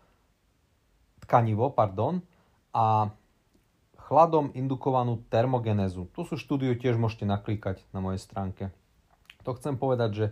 tkanivo 1.27 1.67
pardon, 1.75 2.23
a 2.71 3.11
chladom 4.07 4.51
indukovanú 4.55 5.21
termogenézu. 5.27 6.09
Tu 6.15 6.21
sú 6.23 6.35
štúdiu 6.39 6.73
tiež 6.79 6.95
môžete 6.95 7.27
naklikať 7.27 7.83
na 7.91 7.99
mojej 7.99 8.23
stránke. 8.23 8.63
To 9.43 9.55
chcem 9.59 9.75
povedať, 9.75 10.11
že 10.15 10.25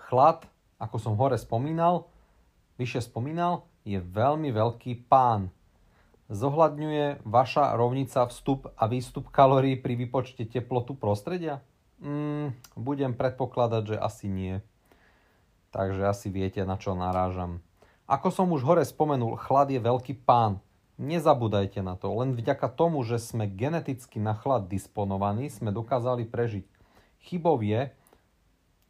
chlad, 0.00 0.48
ako 0.80 0.96
som 0.96 1.14
hore 1.20 1.36
spomínal, 1.36 2.08
vyššie 2.80 3.12
spomínal, 3.12 3.68
je 3.86 4.00
veľmi 4.00 4.50
veľký 4.50 5.06
pán. 5.06 5.52
Zohľadňuje 6.26 7.22
vaša 7.22 7.78
rovnica 7.78 8.26
vstup 8.26 8.74
a 8.74 8.90
výstup 8.90 9.30
kalórií 9.30 9.78
pri 9.78 9.94
vypočte 9.94 10.42
teplotu 10.42 10.98
prostredia? 10.98 11.62
Mm, 12.02 12.50
budem 12.74 13.14
predpokladať, 13.14 13.94
že 13.94 13.96
asi 13.96 14.26
nie. 14.26 14.58
Takže 15.70 16.02
asi 16.10 16.26
viete, 16.34 16.66
na 16.66 16.74
čo 16.74 16.98
narážam. 16.98 17.62
Ako 18.10 18.34
som 18.34 18.50
už 18.50 18.66
hore 18.66 18.82
spomenul, 18.82 19.38
chlad 19.38 19.70
je 19.70 19.78
veľký 19.78 20.26
pán. 20.26 20.58
Nezabúdajte 20.98 21.84
na 21.84 21.94
to. 21.94 22.10
Len 22.10 22.34
vďaka 22.34 22.74
tomu, 22.74 23.06
že 23.06 23.22
sme 23.22 23.46
geneticky 23.46 24.18
na 24.18 24.34
chlad 24.34 24.66
disponovaní, 24.66 25.46
sme 25.46 25.70
dokázali 25.70 26.26
prežiť. 26.26 26.66
Chybou 27.22 27.62
je, 27.62 27.94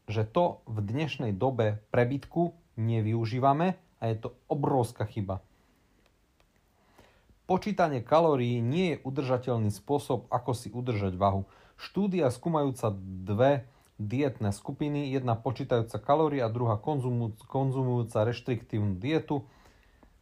že 0.06 0.22
to 0.24 0.62
v 0.70 0.78
dnešnej 0.86 1.34
dobe 1.34 1.82
prebytku 1.90 2.54
nevyužívame 2.78 3.74
a 3.98 4.02
je 4.06 4.16
to 4.24 4.28
obrovská 4.46 5.04
chyba. 5.04 5.42
Počítanie 7.46 8.02
kalórií 8.02 8.58
nie 8.58 8.98
je 8.98 9.02
udržateľný 9.06 9.70
spôsob, 9.70 10.26
ako 10.34 10.50
si 10.50 10.66
udržať 10.74 11.14
váhu. 11.14 11.46
Štúdia 11.78 12.26
skúmajúca 12.34 12.90
dve 12.98 13.70
dietné 14.02 14.50
skupiny, 14.50 15.14
jedna 15.14 15.38
počítajúca 15.38 16.02
kalórie 16.02 16.42
a 16.42 16.50
druhá 16.50 16.74
konzumujúca 17.46 18.26
reštriktívnu 18.26 18.98
dietu, 18.98 19.46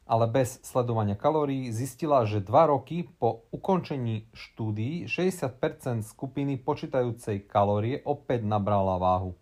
ale 0.05 0.29
bez 0.29 0.61
sledovania 0.61 1.17
kalórií, 1.17 1.73
zistila, 1.73 2.29
že 2.29 2.45
2 2.45 2.53
roky 2.69 3.09
po 3.09 3.49
ukončení 3.57 4.29
štúdií 4.37 5.09
60% 5.09 6.05
skupiny 6.05 6.61
počítajúcej 6.61 7.49
kalórie 7.49 8.05
opäť 8.05 8.45
nabrala 8.45 9.01
váhu, 9.01 9.33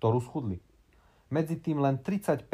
ktorú 0.00 0.24
schudli. 0.24 0.64
Medzi 1.28 1.60
tým 1.60 1.84
len 1.84 2.00
35% 2.00 2.48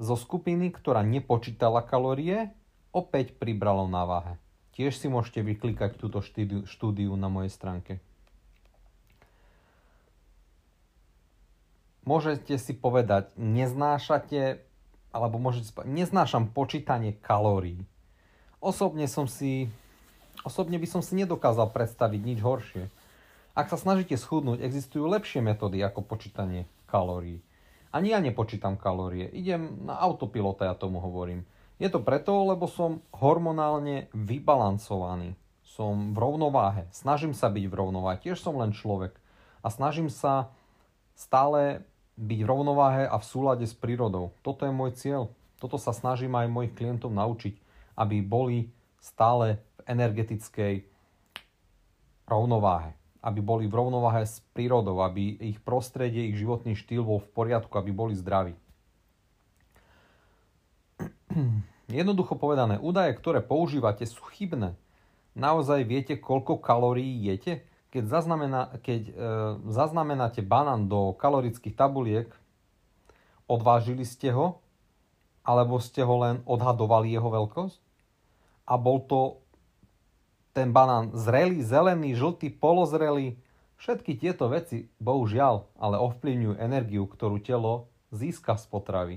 zo 0.00 0.16
skupiny, 0.16 0.72
ktorá 0.72 1.04
nepočítala 1.04 1.84
kalórie, 1.84 2.52
opäť 2.92 3.36
pribralo 3.36 3.88
na 3.88 4.04
váhe. 4.04 4.34
Tiež 4.72 4.96
si 4.96 5.08
môžete 5.08 5.44
vyklikať 5.44 6.00
túto 6.00 6.24
štúdiu, 6.24 6.64
štúdiu 6.64 7.12
na 7.16 7.28
mojej 7.28 7.52
stránke. 7.52 8.00
Môžete 12.02 12.58
si 12.58 12.72
povedať, 12.74 13.30
neznášate, 13.38 14.64
alebo 15.14 15.36
môžete 15.38 15.70
si 15.70 15.72
povedať, 15.76 15.92
neznášam 15.92 16.50
počítanie 16.50 17.14
kalórií. 17.20 17.84
Osobne 18.58 19.06
som 19.06 19.30
si, 19.30 19.70
osobne 20.42 20.80
by 20.80 20.88
som 20.88 21.02
si 21.04 21.14
nedokázal 21.14 21.70
predstaviť 21.70 22.20
nič 22.20 22.38
horšie. 22.42 22.88
Ak 23.52 23.68
sa 23.68 23.76
snažíte 23.76 24.16
schudnúť, 24.16 24.64
existujú 24.64 25.04
lepšie 25.04 25.44
metódy 25.44 25.84
ako 25.84 26.00
počítanie 26.02 26.64
kalórií. 26.88 27.44
Ani 27.92 28.16
ja 28.16 28.24
nepočítam 28.24 28.80
kalórie, 28.80 29.28
idem 29.28 29.84
na 29.84 30.00
autopilota, 30.00 30.64
ja 30.64 30.72
tomu 30.72 30.96
hovorím. 30.96 31.44
Je 31.76 31.92
to 31.92 32.00
preto, 32.00 32.32
lebo 32.48 32.64
som 32.64 33.04
hormonálne 33.12 34.08
vybalancovaný. 34.16 35.36
Som 35.60 36.16
v 36.16 36.18
rovnováhe, 36.20 36.88
snažím 36.88 37.36
sa 37.36 37.52
byť 37.52 37.64
v 37.68 37.76
rovnováhe, 37.76 38.16
tiež 38.24 38.40
som 38.40 38.56
len 38.56 38.72
človek. 38.72 39.12
A 39.60 39.68
snažím 39.68 40.08
sa 40.08 40.52
stále 41.12 41.84
byť 42.16 42.40
v 42.40 42.48
rovnováhe 42.48 43.04
a 43.04 43.16
v 43.20 43.28
súlade 43.28 43.64
s 43.68 43.76
prírodou. 43.76 44.32
Toto 44.40 44.64
je 44.64 44.72
môj 44.72 44.96
cieľ. 44.96 45.22
Toto 45.60 45.76
sa 45.76 45.92
snažím 45.92 46.32
aj 46.32 46.48
mojich 46.48 46.72
klientov 46.72 47.12
naučiť, 47.12 47.60
aby 48.00 48.24
boli 48.24 48.72
stále 49.04 49.60
v 49.76 49.80
energetickej 49.92 50.74
rovnováhe 52.24 53.01
aby 53.22 53.38
boli 53.38 53.70
v 53.70 53.78
rovnováhe 53.78 54.26
s 54.26 54.42
prírodou, 54.50 54.98
aby 54.98 55.38
ich 55.38 55.62
prostredie, 55.62 56.26
ich 56.26 56.42
životný 56.42 56.74
štýl 56.74 57.06
bol 57.06 57.22
v 57.22 57.30
poriadku, 57.30 57.70
aby 57.78 57.94
boli 57.94 58.18
zdraví. 58.18 58.58
Jednoducho 61.86 62.34
povedané, 62.34 62.82
údaje, 62.82 63.14
ktoré 63.14 63.38
používate, 63.38 64.02
sú 64.10 64.26
chybné. 64.34 64.74
Naozaj 65.38 65.86
viete, 65.86 66.14
koľko 66.18 66.58
kalórií 66.58 67.22
jete? 67.22 67.64
Keď, 67.92 68.04
zaznamená, 68.08 68.62
keď 68.80 69.00
e, 69.08 69.12
zaznamenáte 69.68 70.40
banán 70.40 70.88
do 70.88 71.12
kalorických 71.16 71.76
tabuliek, 71.76 72.28
odvážili 73.46 74.02
ste 74.02 74.32
ho? 74.32 74.58
Alebo 75.42 75.78
ste 75.82 76.00
ho 76.06 76.16
len 76.22 76.40
odhadovali 76.48 77.12
jeho 77.12 77.28
veľkosť? 77.28 77.80
A 78.66 78.74
bol 78.78 79.04
to 79.04 79.41
ten 80.52 80.70
banán 80.70 81.12
zrelý, 81.16 81.64
zelený, 81.64 82.16
žltý, 82.16 82.52
polozrelý. 82.52 83.40
Všetky 83.80 84.14
tieto 84.20 84.46
veci, 84.46 84.86
bohužiaľ, 85.02 85.66
ale 85.80 85.98
ovplyvňujú 85.98 86.54
energiu, 86.60 87.08
ktorú 87.08 87.42
telo 87.42 87.90
získa 88.14 88.54
z 88.60 88.64
potravy. 88.68 89.16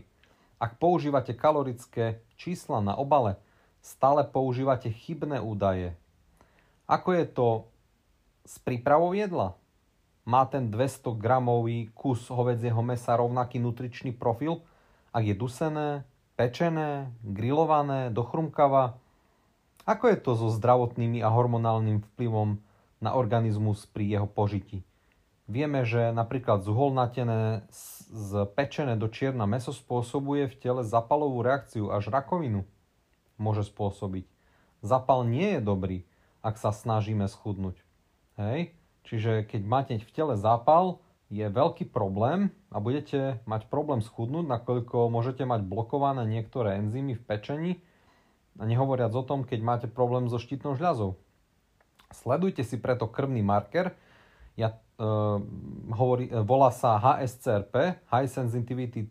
Ak 0.57 0.79
používate 0.79 1.35
kalorické 1.35 2.23
čísla 2.39 2.79
na 2.81 2.95
obale, 2.95 3.37
stále 3.83 4.25
používate 4.25 4.89
chybné 4.89 5.43
údaje. 5.43 5.93
Ako 6.89 7.13
je 7.13 7.25
to 7.29 7.47
s 8.47 8.57
prípravou 8.57 9.13
jedla? 9.13 9.53
Má 10.25 10.47
ten 10.49 10.73
200 10.73 11.13
gramový 11.21 11.93
kus 11.93 12.25
hovedzieho 12.33 12.81
mesa 12.81 13.13
rovnaký 13.13 13.61
nutričný 13.61 14.09
profil, 14.15 14.65
ak 15.13 15.21
je 15.21 15.35
dusené, 15.37 15.89
pečené, 16.33 17.13
grillované, 17.21 18.09
dochrumkava, 18.09 18.97
ako 19.85 20.11
je 20.11 20.17
to 20.17 20.31
so 20.33 20.49
zdravotnými 20.49 21.21
a 21.21 21.29
hormonálnym 21.29 22.01
vplyvom 22.13 22.59
na 22.99 23.13
organizmus 23.13 23.85
pri 23.85 24.17
jeho 24.17 24.27
požití? 24.27 24.81
Vieme, 25.45 25.85
že 25.85 26.09
napríklad 26.09 26.65
zuholnatené 26.65 27.69
z 28.09 28.49
pečené 28.57 28.97
do 28.97 29.05
čierna 29.05 29.45
meso 29.45 29.69
spôsobuje 29.69 30.49
v 30.49 30.57
tele 30.57 30.81
zapalovú 30.81 31.45
reakciu, 31.45 31.93
až 31.93 32.09
rakovinu 32.09 32.65
môže 33.37 33.61
spôsobiť. 33.69 34.25
Zapal 34.81 35.21
nie 35.29 35.57
je 35.57 35.61
dobrý, 35.61 35.97
ak 36.41 36.57
sa 36.57 36.73
snažíme 36.73 37.29
schudnúť. 37.29 37.77
Hej? 38.41 38.73
Čiže 39.05 39.45
keď 39.45 39.61
máte 39.69 39.93
v 40.01 40.11
tele 40.13 40.33
zápal, 40.33 40.97
je 41.29 41.45
veľký 41.45 41.89
problém 41.89 42.53
a 42.73 42.81
budete 42.81 43.41
mať 43.45 43.69
problém 43.69 44.01
schudnúť, 44.01 44.45
nakoľko 44.49 45.13
môžete 45.13 45.45
mať 45.45 45.61
blokované 45.65 46.25
niektoré 46.25 46.81
enzymy 46.81 47.17
v 47.17 47.25
pečení, 47.25 47.71
a 48.55 48.63
nehovoriac 48.63 49.11
o 49.11 49.23
tom, 49.23 49.43
keď 49.43 49.59
máte 49.59 49.87
problém 49.87 50.31
so 50.31 50.39
štítnou 50.39 50.79
žľazou. 50.79 51.19
Sledujte 52.15 52.63
si 52.63 52.79
preto 52.79 53.09
krvný 53.09 53.43
marker, 53.43 53.91
ja, 54.55 54.71
e, 54.71 55.03
hovorí, 55.91 56.31
e, 56.31 56.39
volá 56.39 56.71
sa 56.71 56.95
HSCRP, 56.95 57.99
High 58.07 58.31
Sensitivity 58.31 59.01
e, 59.03 59.09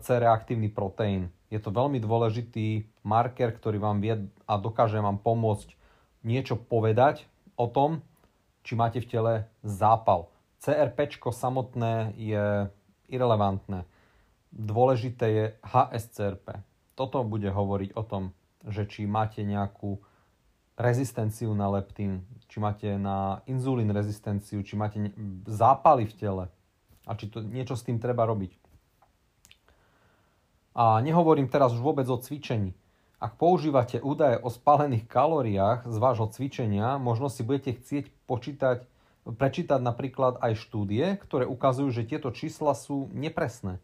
C-reaktívny 0.00 0.72
proteín. 0.72 1.28
Je 1.52 1.60
to 1.60 1.68
veľmi 1.68 2.00
dôležitý 2.00 2.88
marker, 3.04 3.52
ktorý 3.52 3.76
vám 3.80 4.00
vie 4.00 4.16
a 4.48 4.54
dokáže 4.56 5.00
vám 5.00 5.20
pomôcť 5.20 5.76
niečo 6.24 6.56
povedať 6.56 7.28
o 7.56 7.68
tom, 7.68 8.00
či 8.64 8.76
máte 8.76 9.00
v 9.00 9.08
tele 9.08 9.32
zápal. 9.64 10.28
CRP 10.60 11.16
samotné 11.32 12.16
je 12.18 12.68
irrelevantné. 13.08 13.88
Dôležité 14.52 15.26
je 15.28 15.44
HSCRP. 15.64 16.60
Toto 16.98 17.22
bude 17.22 17.48
hovoriť 17.48 17.94
o 17.94 18.02
tom, 18.02 18.34
že 18.66 18.88
či 18.90 19.06
máte 19.06 19.46
nejakú 19.46 20.02
rezistenciu 20.78 21.54
na 21.58 21.66
leptín, 21.70 22.22
či 22.46 22.62
máte 22.62 22.94
na 22.98 23.42
inzulín 23.50 23.90
rezistenciu, 23.90 24.62
či 24.62 24.78
máte 24.78 25.10
zápaly 25.46 26.06
v 26.06 26.14
tele 26.14 26.44
a 27.06 27.12
či 27.18 27.26
to 27.26 27.42
niečo 27.42 27.74
s 27.74 27.82
tým 27.82 27.98
treba 27.98 28.22
robiť. 28.26 28.54
A 30.78 31.02
nehovorím 31.02 31.50
teraz 31.50 31.74
už 31.74 31.82
vôbec 31.82 32.06
o 32.06 32.14
cvičení. 32.14 32.78
Ak 33.18 33.34
používate 33.34 33.98
údaje 33.98 34.38
o 34.38 34.46
spálených 34.46 35.10
kalóriách 35.10 35.90
z 35.90 35.96
vášho 35.98 36.30
cvičenia, 36.30 37.02
možno 37.02 37.26
si 37.26 37.42
budete 37.42 37.74
chcieť 37.74 38.14
počítať, 38.30 38.86
prečítať 39.26 39.80
napríklad 39.82 40.38
aj 40.38 40.54
štúdie, 40.62 41.18
ktoré 41.26 41.42
ukazujú, 41.50 41.90
že 41.90 42.06
tieto 42.06 42.30
čísla 42.30 42.78
sú 42.78 43.10
nepresné. 43.10 43.82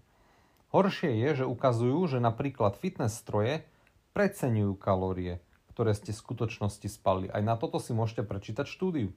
Horšie 0.70 1.10
je, 1.18 1.42
že 1.42 1.51
ukazujú, 1.51 2.06
že 2.06 2.22
napríklad 2.22 2.78
fitness 2.78 3.18
stroje 3.18 3.66
preceňujú 4.14 4.78
kalórie, 4.78 5.42
ktoré 5.74 5.92
ste 5.92 6.14
v 6.14 6.22
skutočnosti 6.22 6.86
spali. 6.86 7.26
Aj 7.28 7.42
na 7.42 7.58
toto 7.58 7.82
si 7.82 7.90
môžete 7.90 8.22
prečítať 8.22 8.64
štúdiu 8.70 9.10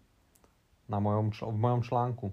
na 0.89 0.97
mojom, 0.97 1.29
v 1.31 1.57
mojom 1.57 1.81
článku. 1.85 2.27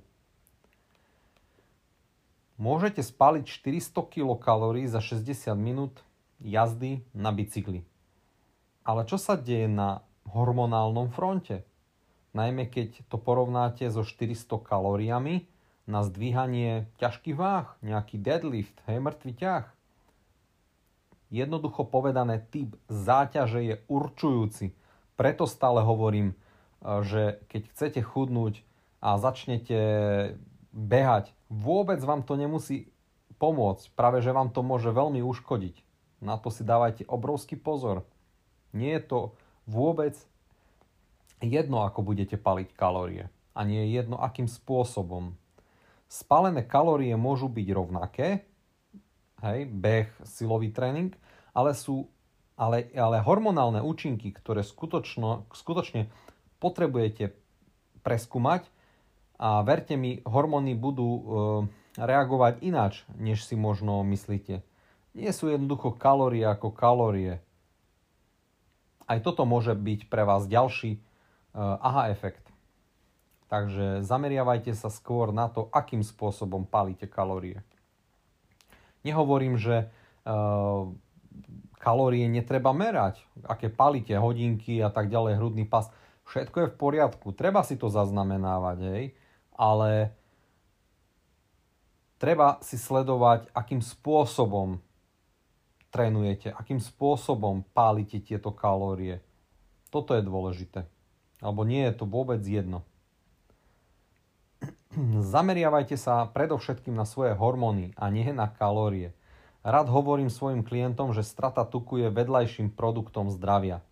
Môžete 2.57 3.05
spaliť 3.05 3.45
400 3.45 3.93
kcal 4.41 4.75
za 4.89 5.01
60 5.05 5.53
minút 5.59 6.01
jazdy 6.41 7.05
na 7.13 7.35
bicykli. 7.35 7.85
Ale 8.87 9.05
čo 9.05 9.21
sa 9.21 9.35
deje 9.35 9.69
na 9.69 10.07
hormonálnom 10.31 11.13
fronte? 11.13 11.67
Najmä 12.35 12.67
keď 12.71 13.07
to 13.11 13.17
porovnáte 13.19 13.87
so 13.91 14.03
400 14.03 14.59
kalóriami 14.65 15.47
na 15.85 16.03
zdvíhanie 16.03 16.89
ťažkých 16.99 17.37
váh, 17.37 17.69
nejaký 17.85 18.17
deadlift, 18.19 18.75
hej, 18.89 18.99
mŕtvý 19.05 19.33
ťah. 19.37 19.65
Jednoducho 21.35 21.83
povedané, 21.83 22.39
typ 22.39 22.79
záťaže 22.87 23.59
je 23.59 23.75
určujúci. 23.91 24.71
Preto 25.19 25.51
stále 25.51 25.83
hovorím, 25.83 26.31
e, 26.31 26.35
že 27.03 27.43
keď 27.51 27.63
chcete 27.75 28.01
chudnúť 28.07 28.63
a 29.03 29.19
začnete 29.19 29.79
behať, 30.71 31.35
vôbec 31.51 31.99
vám 32.07 32.23
to 32.23 32.39
nemusí 32.39 32.95
pomôcť. 33.43 33.91
Práve, 33.99 34.23
že 34.23 34.31
vám 34.31 34.55
to 34.55 34.63
môže 34.63 34.95
veľmi 34.95 35.27
uškodiť. 35.27 35.83
Na 36.23 36.39
to 36.39 36.55
si 36.55 36.63
dávajte 36.63 37.03
obrovský 37.11 37.59
pozor. 37.59 38.07
Nie 38.71 39.03
je 39.03 39.05
to 39.11 39.21
vôbec 39.67 40.15
jedno, 41.43 41.83
ako 41.83 42.07
budete 42.07 42.39
paliť 42.39 42.79
kalórie. 42.79 43.27
A 43.59 43.67
nie 43.67 43.91
je 43.91 43.99
jedno, 43.99 44.23
akým 44.23 44.47
spôsobom. 44.47 45.35
Spálené 46.07 46.63
kalórie 46.63 47.11
môžu 47.19 47.51
byť 47.51 47.69
rovnaké, 47.75 48.47
hej, 49.45 49.69
beh, 49.69 50.09
silový 50.25 50.73
tréning, 50.73 51.13
ale 51.53 51.77
sú 51.77 52.09
ale, 52.55 52.91
ale 52.95 53.19
hormonálne 53.19 53.83
účinky, 53.83 54.31
ktoré 54.31 54.63
skutočno, 54.63 55.51
skutočne 55.51 56.07
potrebujete 56.63 57.35
preskúmať 58.07 58.71
a 59.39 59.67
verte 59.67 59.99
mi, 59.99 60.23
hormóny 60.23 60.79
budú 60.79 61.09
e, 61.11 61.23
reagovať 61.99 62.63
ináč, 62.63 63.03
než 63.19 63.43
si 63.43 63.59
možno 63.59 64.07
myslíte. 64.07 64.63
Nie 65.15 65.31
sú 65.35 65.51
jednoducho 65.51 65.95
kalórie 65.95 66.47
ako 66.47 66.71
kalórie. 66.71 67.43
Aj 69.05 69.19
toto 69.21 69.43
môže 69.45 69.75
byť 69.75 70.07
pre 70.07 70.23
vás 70.23 70.47
ďalší 70.47 70.97
e, 70.97 71.01
aha 71.59 72.15
efekt. 72.15 72.47
Takže 73.51 74.07
zameriavajte 74.07 74.73
sa 74.79 74.91
skôr 74.91 75.35
na 75.35 75.51
to, 75.51 75.67
akým 75.75 76.07
spôsobom 76.07 76.67
palíte 76.67 77.11
kalórie. 77.11 77.63
Nehovorím, 79.05 79.61
že 79.61 79.93
uh, 80.25 80.91
kalórie 81.77 82.25
netreba 82.27 82.73
merať, 82.73 83.21
aké 83.45 83.69
palíte, 83.69 84.17
hodinky 84.17 84.81
a 84.81 84.89
tak 84.89 85.13
ďalej, 85.13 85.37
hrudný 85.37 85.69
pas. 85.69 85.93
Všetko 86.25 86.57
je 86.57 86.69
v 86.73 86.79
poriadku, 86.81 87.37
treba 87.37 87.61
si 87.61 87.77
to 87.77 87.93
zaznamenávať, 87.93 88.79
hej, 88.89 89.05
ale 89.53 90.17
treba 92.17 92.57
si 92.65 92.81
sledovať, 92.81 93.53
akým 93.53 93.85
spôsobom 93.85 94.81
trénujete, 95.93 96.51
akým 96.51 96.81
spôsobom 96.81 97.63
pálite 97.77 98.19
tieto 98.19 98.51
kalórie. 98.51 99.21
Toto 99.95 100.17
je 100.19 100.27
dôležité. 100.27 100.91
Alebo 101.39 101.63
nie 101.63 101.87
je 101.87 101.95
to 101.95 102.09
vôbec 102.09 102.43
jedno. 102.43 102.83
Zameriavajte 105.35 105.99
sa 105.99 106.23
predovšetkým 106.31 106.95
na 106.95 107.03
svoje 107.03 107.35
hormóny 107.35 107.91
a 107.99 108.15
nie 108.15 108.31
na 108.31 108.47
kalórie. 108.47 109.11
Rád 109.67 109.91
hovorím 109.91 110.31
svojim 110.31 110.63
klientom, 110.63 111.11
že 111.11 111.27
strata 111.27 111.67
tuku 111.67 112.07
je 112.07 112.15
vedľajším 112.15 112.71
produktom 112.71 113.27
zdravia. 113.35 113.83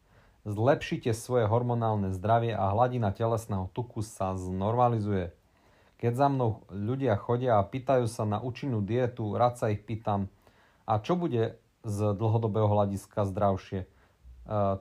Zlepšite 0.46 1.10
svoje 1.10 1.50
hormonálne 1.50 2.14
zdravie 2.14 2.54
a 2.54 2.70
hladina 2.70 3.10
telesného 3.10 3.66
tuku 3.74 4.06
sa 4.06 4.38
znormalizuje. 4.38 5.34
Keď 5.98 6.12
za 6.14 6.26
mnou 6.30 6.62
ľudia 6.70 7.18
chodia 7.18 7.58
a 7.58 7.66
pýtajú 7.66 8.06
sa 8.06 8.22
na 8.22 8.38
účinnú 8.38 8.78
dietu, 8.78 9.34
rád 9.34 9.58
sa 9.58 9.74
ich 9.74 9.82
pýtam, 9.82 10.30
a 10.86 11.02
čo 11.02 11.18
bude 11.18 11.58
z 11.82 11.98
dlhodobého 12.14 12.66
hľadiska 12.66 13.26
zdravšie? 13.26 13.80
E, 13.82 13.88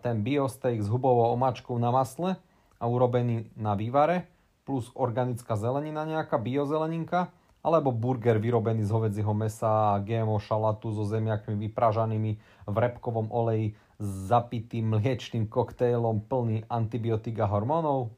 ten 0.05 0.21
biosteak 0.21 0.81
s 0.81 0.89
hubovou 0.89 1.33
omáčkou 1.33 1.77
na 1.81 1.93
masle 1.93 2.37
a 2.81 2.85
urobený 2.89 3.53
na 3.53 3.77
vývare, 3.77 4.29
plus 4.71 4.87
organická 4.95 5.59
zelenina 5.59 6.07
nejaká, 6.07 6.39
biozeleninka, 6.39 7.27
alebo 7.59 7.91
burger 7.91 8.39
vyrobený 8.39 8.87
z 8.87 8.91
hovedzieho 8.95 9.35
mesa 9.35 9.91
a 9.91 9.99
GMO 9.99 10.39
šalatu 10.39 10.95
so 10.95 11.03
zemiakmi 11.03 11.59
vypražanými 11.67 12.31
v 12.71 12.75
repkovom 12.79 13.27
oleji 13.35 13.75
s 13.99 14.31
zapitým 14.31 14.95
mliečným 14.95 15.51
koktejlom 15.51 16.23
plný 16.23 16.63
antibiotik 16.71 17.43
a 17.43 17.51
hormónov? 17.51 18.15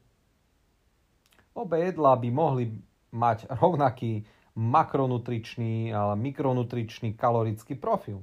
Obe 1.58 1.82
jedlá 1.90 2.14
by 2.22 2.28
mohli 2.30 2.70
mať 3.10 3.50
rovnaký 3.50 4.22
makronutričný 4.54 5.90
a 5.90 6.14
mikronutričný 6.14 7.18
kalorický 7.18 7.74
profil. 7.74 8.22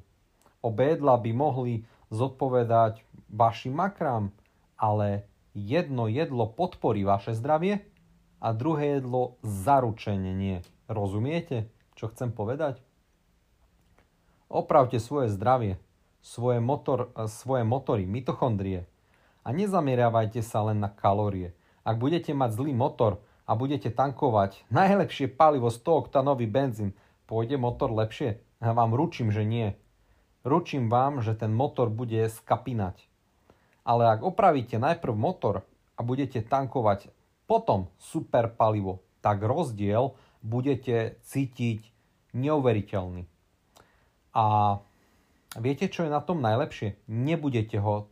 Obe 0.63 0.95
jedlá 0.95 1.19
by 1.19 1.31
mohli 1.35 1.83
zodpovedať 2.15 3.03
vašim 3.27 3.75
makrám, 3.75 4.31
ale 4.79 5.27
jedno 5.51 6.07
jedlo 6.07 6.47
podporí 6.47 7.03
vaše 7.03 7.35
zdravie 7.35 7.90
a 8.41 8.57
druhé 8.57 8.97
jedlo 8.97 9.38
zaručenie 9.45 10.34
nie. 10.34 10.65
Rozumiete, 10.89 11.69
čo 11.93 12.09
chcem 12.09 12.34
povedať? 12.34 12.81
Opravte 14.51 14.97
svoje 14.99 15.31
zdravie, 15.31 15.77
svoje, 16.19 16.59
motor, 16.59 17.13
svoje 17.30 17.63
motory, 17.63 18.03
mitochondrie 18.03 18.89
a 19.45 19.53
nezameriavajte 19.53 20.41
sa 20.41 20.65
len 20.68 20.81
na 20.81 20.89
kalórie. 20.89 21.53
Ak 21.85 22.01
budete 22.01 22.34
mať 22.34 22.57
zlý 22.57 22.73
motor 22.76 23.22
a 23.45 23.55
budete 23.55 23.93
tankovať 23.93 24.65
najlepšie 24.73 25.31
palivo 25.31 25.69
100 25.69 26.09
oktanový 26.09 26.49
benzín, 26.49 26.97
pôjde 27.30 27.55
motor 27.55 27.93
lepšie? 27.93 28.41
Ja 28.59 28.73
vám 28.76 28.93
ručím, 28.93 29.31
že 29.31 29.45
nie. 29.45 29.77
Ručím 30.41 30.89
vám, 30.89 31.22
že 31.22 31.38
ten 31.38 31.53
motor 31.53 31.93
bude 31.93 32.26
skapinať. 32.30 33.05
Ale 33.81 34.09
ak 34.09 34.26
opravíte 34.26 34.77
najprv 34.77 35.13
motor 35.13 35.65
a 35.97 36.01
budete 36.01 36.41
tankovať 36.45 37.09
potom 37.51 37.91
super 37.99 38.47
palivo, 38.47 39.03
tak 39.19 39.43
rozdiel 39.43 40.15
budete 40.39 41.19
cítiť 41.27 41.83
neuveriteľný. 42.31 43.27
A 44.31 44.79
viete, 45.59 45.91
čo 45.91 46.07
je 46.07 46.15
na 46.15 46.23
tom 46.23 46.39
najlepšie? 46.39 46.95
Nebudete 47.11 47.75
ho 47.83 48.07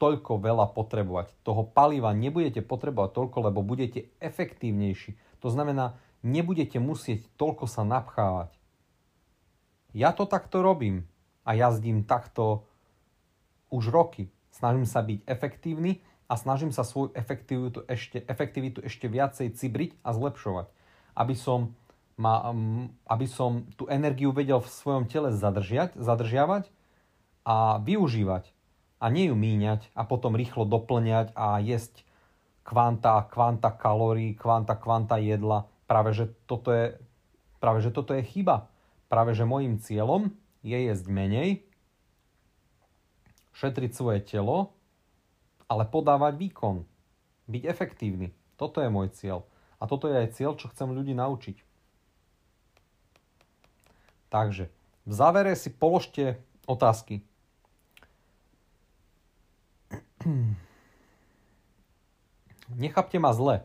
toľko 0.00 0.40
veľa 0.40 0.72
potrebovať. 0.72 1.36
Toho 1.44 1.68
paliva 1.68 2.16
nebudete 2.16 2.64
potrebovať 2.64 3.12
toľko, 3.12 3.52
lebo 3.52 3.60
budete 3.60 4.08
efektívnejší. 4.24 5.20
To 5.44 5.52
znamená, 5.52 6.00
nebudete 6.24 6.80
musieť 6.80 7.28
toľko 7.36 7.68
sa 7.68 7.84
napchávať. 7.84 8.56
Ja 9.92 10.16
to 10.16 10.24
takto 10.24 10.64
robím 10.64 11.04
a 11.44 11.52
jazdím 11.52 12.08
takto 12.08 12.64
už 13.68 13.92
roky. 13.92 14.32
Snažím 14.48 14.88
sa 14.88 15.04
byť 15.04 15.28
efektívny 15.28 16.00
a 16.32 16.34
snažím 16.40 16.72
sa 16.72 16.80
svoju 16.80 17.12
efektivitu 17.12 17.84
ešte, 17.84 18.24
efektivitu 18.24 18.80
ešte 18.80 19.04
viacej 19.04 19.52
cibriť 19.52 20.00
a 20.00 20.16
zlepšovať 20.16 20.72
aby 21.16 21.34
som, 21.36 21.76
ma, 22.16 22.52
aby 23.08 23.26
som 23.28 23.68
tú 23.76 23.88
energiu 23.88 24.32
vedel 24.32 24.60
v 24.60 24.72
svojom 24.72 25.04
tele 25.08 25.32
zadržiať, 25.32 25.96
zadržiavať 25.96 26.68
a 27.44 27.80
využívať. 27.80 28.48
A 29.02 29.10
nie 29.10 29.28
ju 29.28 29.36
míňať 29.36 29.90
a 29.98 30.06
potom 30.06 30.38
rýchlo 30.38 30.62
doplňať 30.62 31.34
a 31.34 31.58
jesť 31.58 32.06
kvanta, 32.62 33.26
kvanta 33.26 33.74
kalórií, 33.74 34.38
kvanta, 34.38 34.78
kvanta 34.78 35.18
jedla. 35.18 35.66
Práve 35.90 36.14
že 36.14 36.30
toto 36.46 36.70
je, 36.70 36.94
práve, 37.58 37.82
že 37.82 37.90
toto 37.90 38.14
je 38.14 38.22
chyba. 38.22 38.70
Práve 39.10 39.34
že 39.34 39.42
môjim 39.42 39.82
cieľom 39.82 40.30
je 40.62 40.78
jesť 40.78 41.06
menej, 41.10 41.66
šetriť 43.52 43.90
svoje 43.92 44.22
telo, 44.24 44.72
ale 45.72 45.88
podávať 45.88 46.36
výkon. 46.36 46.84
Byť 47.48 47.62
efektívny. 47.64 48.36
Toto 48.60 48.84
je 48.84 48.92
môj 48.92 49.08
cieľ. 49.16 49.48
A 49.80 49.88
toto 49.88 50.04
je 50.04 50.20
aj 50.20 50.36
cieľ, 50.36 50.52
čo 50.60 50.68
chcem 50.68 50.92
ľudí 50.92 51.16
naučiť. 51.16 51.56
Takže, 54.28 54.68
v 55.08 55.12
závere 55.12 55.56
si 55.56 55.72
položte 55.72 56.36
otázky. 56.68 57.24
Nechápte 62.84 63.16
ma 63.16 63.32
zle. 63.32 63.64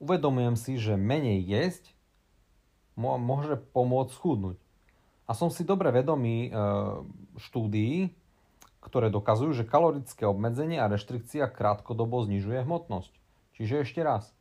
Uvedomujem 0.00 0.56
si, 0.60 0.76
že 0.76 0.96
menej 0.96 1.40
jesť 1.44 1.96
môže 2.96 3.56
pomôcť 3.72 4.12
schudnúť. 4.12 4.60
A 5.24 5.32
som 5.32 5.48
si 5.48 5.64
dobre 5.64 5.88
vedomý 5.94 6.48
e, 6.48 6.50
štúdií, 7.38 8.12
ktoré 8.80 9.12
dokazujú, 9.12 9.52
že 9.52 9.68
kalorické 9.68 10.24
obmedzenie 10.24 10.80
a 10.80 10.88
reštrikcia 10.88 11.48
krátkodobo 11.52 12.24
znižuje 12.24 12.64
hmotnosť. 12.64 13.12
Čiže 13.60 13.84
ešte 13.84 14.00
raz. 14.00 14.32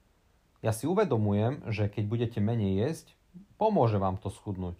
Ja 0.64 0.72
si 0.72 0.88
uvedomujem, 0.88 1.64
že 1.72 1.91
keď 1.91 2.03
budete 2.07 2.40
menej 2.40 2.80
jesť, 2.80 3.16
pomôže 3.60 3.99
vám 3.99 4.20
to 4.20 4.32
schudnúť. 4.32 4.80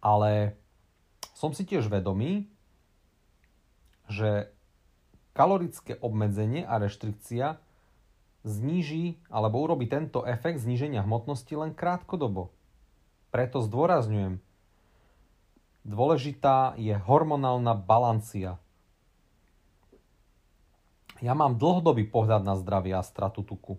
Ale 0.00 0.56
som 1.36 1.52
si 1.52 1.64
tiež 1.64 1.88
vedomý, 1.88 2.48
že 4.08 4.52
kalorické 5.32 5.96
obmedzenie 6.00 6.64
a 6.64 6.80
reštrikcia 6.80 7.60
zníži 8.44 9.20
alebo 9.28 9.60
urobí 9.60 9.88
tento 9.88 10.24
efekt 10.24 10.60
zníženia 10.64 11.04
hmotnosti 11.04 11.52
len 11.52 11.72
krátkodobo. 11.76 12.52
Preto 13.30 13.60
zdôrazňujem, 13.60 14.40
dôležitá 15.84 16.76
je 16.76 16.92
hormonálna 16.96 17.72
balancia. 17.76 18.60
Ja 21.20 21.36
mám 21.36 21.60
dlhodobý 21.60 22.08
pohľad 22.08 22.44
na 22.44 22.56
zdravie 22.56 22.96
a 22.96 23.04
stratu 23.04 23.44
tuku. 23.44 23.76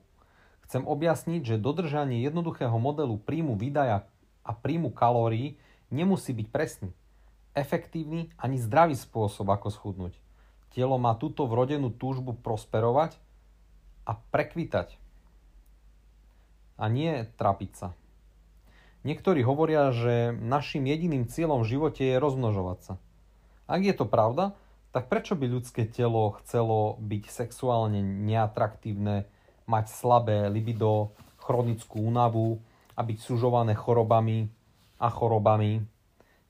Chcem 0.69 0.85
objasniť, 0.85 1.41
že 1.41 1.61
dodržanie 1.61 2.21
jednoduchého 2.21 2.77
modelu 2.77 3.17
príjmu 3.17 3.57
výdaja 3.57 4.05
a 4.45 4.51
príjmu 4.53 4.93
kalórií 4.93 5.57
nemusí 5.89 6.31
byť 6.31 6.47
presný, 6.47 6.89
efektívny 7.57 8.31
ani 8.39 8.61
zdravý 8.61 8.95
spôsob, 8.95 9.51
ako 9.51 9.67
schudnúť. 9.73 10.13
Telo 10.71 10.95
má 10.95 11.17
túto 11.19 11.43
vrodenú 11.49 11.91
túžbu 11.91 12.31
prosperovať 12.31 13.19
a 14.07 14.15
prekvitať. 14.15 14.95
A 16.79 16.87
nie 16.87 17.27
trapiť 17.35 17.71
sa. 17.75 17.87
Niektorí 19.01 19.41
hovoria, 19.41 19.89
že 19.89 20.29
našim 20.37 20.85
jediným 20.85 21.25
cieľom 21.25 21.65
v 21.65 21.71
živote 21.73 22.05
je 22.05 22.21
rozmnožovať 22.21 22.79
sa. 22.85 22.93
Ak 23.65 23.81
je 23.81 23.95
to 23.97 24.05
pravda, 24.05 24.53
tak 24.93 25.09
prečo 25.09 25.33
by 25.33 25.49
ľudské 25.49 25.89
telo 25.89 26.37
chcelo 26.41 27.01
byť 27.01 27.23
sexuálne 27.31 28.03
neatraktívne, 28.03 29.25
mať 29.65 29.85
slabé 29.89 30.51
libido, 30.53 31.17
chronickú 31.41 32.03
únavu 32.03 32.61
a 32.93 33.01
byť 33.01 33.17
sužované 33.17 33.73
chorobami 33.73 34.53
a 35.01 35.07
chorobami? 35.09 35.81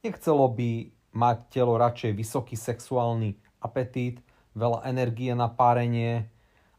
Nechcelo 0.03 0.51
by 0.51 0.91
mať 1.15 1.37
telo 1.53 1.79
radšej 1.79 2.11
vysoký 2.17 2.59
sexuálny 2.59 3.37
apetít, 3.61 4.19
veľa 4.57 4.83
energie 4.89 5.31
na 5.37 5.47
párenie, 5.47 6.27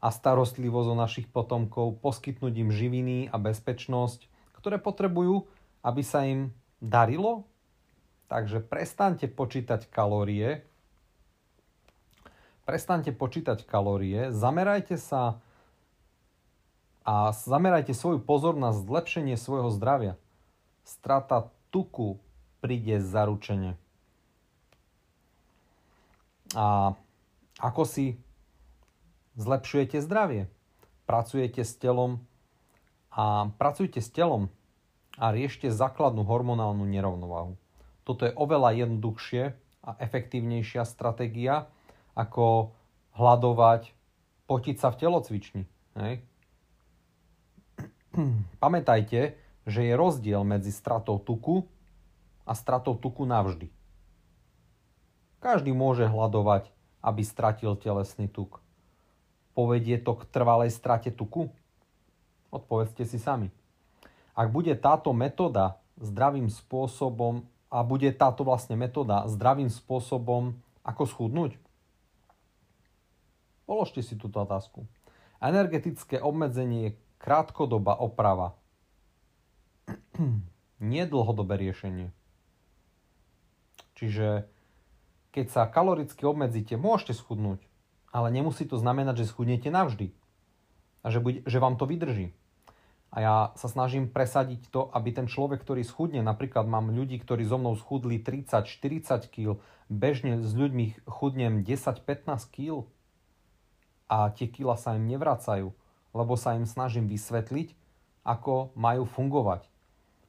a 0.03 0.11
starostlivosť 0.11 0.87
o 0.91 0.99
našich 0.99 1.27
potomkov, 1.31 2.03
poskytnúť 2.03 2.53
im 2.59 2.69
živiny 2.75 3.31
a 3.31 3.39
bezpečnosť, 3.39 4.27
ktoré 4.59 4.75
potrebujú, 4.75 5.47
aby 5.83 6.01
sa 6.01 6.23
im 6.23 6.55
darilo. 6.79 7.45
Takže 8.31 8.63
prestaňte 8.63 9.29
počítať 9.29 9.85
kalórie, 9.91 10.65
prestaňte 12.65 13.13
počítať 13.13 13.61
kalórie, 13.67 14.33
zamerajte 14.33 14.97
sa 14.97 15.37
a 17.03 17.35
zamerajte 17.35 17.91
svoju 17.91 18.23
pozornosť 18.23 18.79
na 18.79 18.87
zlepšenie 18.87 19.35
svojho 19.35 19.69
zdravia. 19.75 20.15
Strata 20.87 21.51
tuku 21.69 22.17
príde 22.63 23.03
zaručene. 23.03 23.75
A 26.55 26.95
ako 27.59 27.83
si 27.83 28.17
zlepšujete 29.35 29.99
zdravie, 29.99 30.47
pracujete 31.03 31.67
s 31.67 31.75
telom 31.75 32.23
a 33.11 33.51
pracujte 33.59 33.99
s 33.99 34.09
telom 34.09 34.47
a 35.17 35.29
riešte 35.29 35.69
základnú 35.69 36.25
hormonálnu 36.25 36.85
nerovnováhu. 36.89 37.57
Toto 38.03 38.25
je 38.25 38.33
oveľa 38.35 38.85
jednoduchšie 38.85 39.43
a 39.83 39.89
efektívnejšia 40.01 40.83
stratégia, 40.87 41.69
ako 42.17 42.73
hľadovať, 43.15 43.93
potiť 44.49 44.75
sa 44.77 44.89
v 44.89 44.99
telocvični. 44.99 45.63
Hej? 45.97 46.13
Pamätajte, 48.63 49.37
že 49.63 49.81
je 49.85 49.93
rozdiel 49.95 50.41
medzi 50.43 50.73
stratou 50.73 51.21
tuku 51.21 51.63
a 52.43 52.51
stratou 52.57 52.97
tuku 52.99 53.23
navždy. 53.23 53.71
Každý 55.39 55.75
môže 55.75 56.07
hľadovať, 56.07 56.71
aby 57.03 57.21
stratil 57.23 57.75
telesný 57.75 58.31
tuk. 58.31 58.63
Povedie 59.53 59.99
to 59.99 60.15
k 60.15 60.23
trvalej 60.31 60.71
strate 60.71 61.11
tuku? 61.11 61.51
Odpovedzte 62.49 63.03
si 63.03 63.19
sami. 63.19 63.51
Ak 64.33 64.49
bude 64.49 64.73
táto 64.73 65.13
metóda 65.13 65.77
zdravým 66.01 66.49
spôsobom 66.49 67.45
a 67.69 67.81
bude 67.85 68.09
táto 68.13 68.41
vlastne 68.45 68.73
metóda 68.77 69.25
zdravým 69.29 69.69
spôsobom 69.69 70.57
ako 70.85 71.03
schudnúť? 71.05 71.57
Položte 73.63 74.03
si 74.03 74.19
túto 74.19 74.41
otázku. 74.41 74.85
Energetické 75.39 76.19
obmedzenie 76.19 76.79
je 76.91 76.95
krátkodobá 77.21 77.95
oprava. 77.97 78.57
Nie 80.83 81.07
dlhodobé 81.07 81.55
riešenie. 81.61 82.11
Čiže 83.95 84.49
keď 85.31 85.45
sa 85.49 85.71
kaloricky 85.71 86.27
obmedzíte, 86.27 86.75
môžete 86.75 87.15
schudnúť 87.15 87.63
ale 88.13 88.29
nemusí 88.29 88.69
to 88.69 88.77
znamenať, 88.77 89.25
že 89.25 89.29
schudnete 89.33 89.73
navždy 89.73 90.13
a 91.01 91.09
že, 91.09 91.17
buď, 91.19 91.49
že 91.49 91.57
vám 91.57 91.75
to 91.81 91.89
vydrží. 91.89 92.29
A 93.13 93.17
ja 93.21 93.35
sa 93.53 93.69
snažím 93.69 94.09
presadiť 94.09 94.73
to, 94.73 94.89
aby 94.89 95.13
ten 95.13 95.29
človek, 95.29 95.61
ktorý 95.61 95.85
schudne, 95.85 96.25
napríklad 96.25 96.65
mám 96.65 96.89
ľudí, 96.89 97.21
ktorí 97.21 97.45
so 97.45 97.61
mnou 97.61 97.77
schudli 97.77 98.17
30-40 98.17 99.29
kg, 99.29 99.61
bežne 99.85 100.41
s 100.41 100.49
ľuďmi 100.57 101.05
chudnem 101.05 101.61
10-15 101.61 102.49
kg 102.49 102.89
a 104.09 104.33
tie 104.33 104.49
kila 104.49 104.73
sa 104.81 104.97
im 104.97 105.05
nevracajú, 105.05 105.69
lebo 106.17 106.33
sa 106.33 106.57
im 106.57 106.65
snažím 106.65 107.05
vysvetliť, 107.05 107.77
ako 108.25 108.73
majú 108.73 109.05
fungovať. 109.05 109.69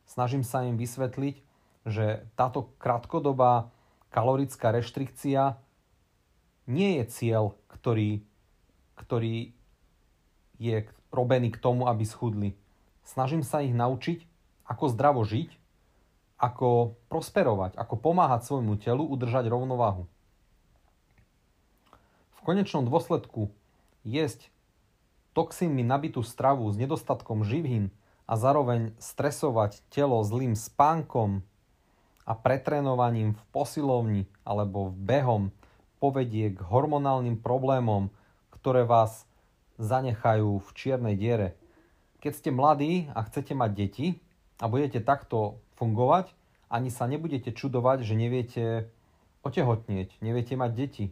Snažím 0.04 0.44
sa 0.44 0.68
im 0.68 0.76
vysvetliť, 0.76 1.40
že 1.88 2.28
táto 2.36 2.76
krátkodobá 2.76 3.72
kalorická 4.12 4.76
reštrikcia 4.76 5.56
nie 6.68 7.00
je 7.00 7.04
cieľ, 7.08 7.56
ktorý, 7.72 8.24
ktorý 8.96 9.56
je 10.60 10.76
robený 11.08 11.48
k 11.52 11.60
tomu, 11.60 11.88
aby 11.88 12.04
schudli. 12.04 12.56
Snažím 13.04 13.44
sa 13.44 13.60
ich 13.60 13.76
naučiť, 13.76 14.24
ako 14.64 14.84
zdravo 14.88 15.22
žiť, 15.28 15.52
ako 16.40 16.96
prosperovať, 17.12 17.76
ako 17.76 17.94
pomáhať 18.00 18.48
svojmu 18.48 18.80
telu 18.80 19.04
udržať 19.04 19.46
rovnováhu. 19.48 20.08
V 22.34 22.40
konečnom 22.42 22.84
dôsledku 22.84 23.52
jesť 24.04 24.48
toxínmi 25.32 25.84
nabitú 25.84 26.24
stravu 26.24 26.68
s 26.72 26.76
nedostatkom 26.76 27.44
živín 27.44 27.92
a 28.24 28.40
zároveň 28.40 28.96
stresovať 28.96 29.84
telo 29.92 30.20
zlým 30.24 30.56
spánkom 30.56 31.44
a 32.24 32.32
pretrénovaním 32.32 33.36
v 33.36 33.42
posilovni 33.52 34.22
alebo 34.48 34.88
v 34.88 34.96
behom 34.96 35.42
povedie 36.00 36.52
k 36.52 36.60
hormonálnym 36.60 37.36
problémom, 37.40 38.08
ktoré 38.52 38.84
vás 38.84 39.28
zanechajú 39.76 40.60
v 40.60 40.68
čiernej 40.72 41.16
diere. 41.16 41.56
Keď 42.24 42.32
ste 42.32 42.56
mladí 42.56 43.12
a 43.12 43.20
chcete 43.28 43.52
mať 43.52 43.70
deti 43.76 44.06
a 44.56 44.64
budete 44.64 45.04
takto 45.04 45.60
fungovať, 45.76 46.32
ani 46.72 46.88
sa 46.88 47.04
nebudete 47.04 47.52
čudovať, 47.52 48.00
že 48.00 48.16
neviete 48.16 48.64
otehotnieť, 49.44 50.24
neviete 50.24 50.56
mať 50.56 50.72
deti, 50.72 51.06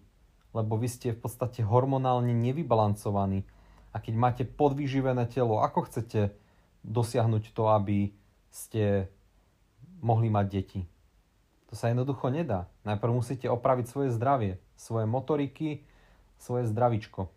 lebo 0.56 0.80
vy 0.80 0.88
ste 0.88 1.12
v 1.12 1.20
podstate 1.20 1.60
hormonálne 1.60 2.32
nevybalancovaní. 2.32 3.44
A 3.92 4.00
keď 4.00 4.14
máte 4.16 4.44
podvyživené 4.48 5.28
telo, 5.28 5.60
ako 5.60 5.84
chcete 5.84 6.32
dosiahnuť 6.80 7.52
to, 7.52 7.68
aby 7.68 8.16
ste 8.48 9.12
mohli 10.00 10.32
mať 10.32 10.46
deti? 10.48 10.80
To 11.68 11.76
sa 11.76 11.92
jednoducho 11.92 12.32
nedá. 12.32 12.72
Najprv 12.88 13.12
musíte 13.12 13.52
opraviť 13.52 13.84
svoje 13.84 14.16
zdravie, 14.16 14.56
svoje 14.80 15.04
motoriky, 15.04 15.84
svoje 16.40 16.72
zdravičko. 16.72 17.28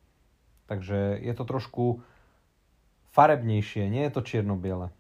Takže 0.71 1.19
je 1.19 1.33
to 1.35 1.43
trošku 1.43 1.99
farebnejšie, 3.15 3.87
nie 3.87 4.03
je 4.05 4.11
to 4.11 4.21
čierno-biele. 4.21 4.91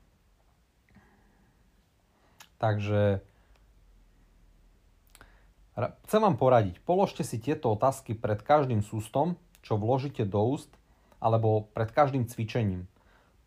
Takže 2.63 3.19
chcem 6.07 6.21
vám 6.23 6.39
poradiť, 6.39 6.79
položte 6.87 7.27
si 7.27 7.35
tieto 7.37 7.75
otázky 7.75 8.15
pred 8.15 8.39
každým 8.39 8.79
sústom, 8.79 9.35
čo 9.59 9.75
vložíte 9.75 10.23
do 10.23 10.39
úst, 10.55 10.71
alebo 11.19 11.67
pred 11.75 11.91
každým 11.91 12.23
cvičením. 12.31 12.87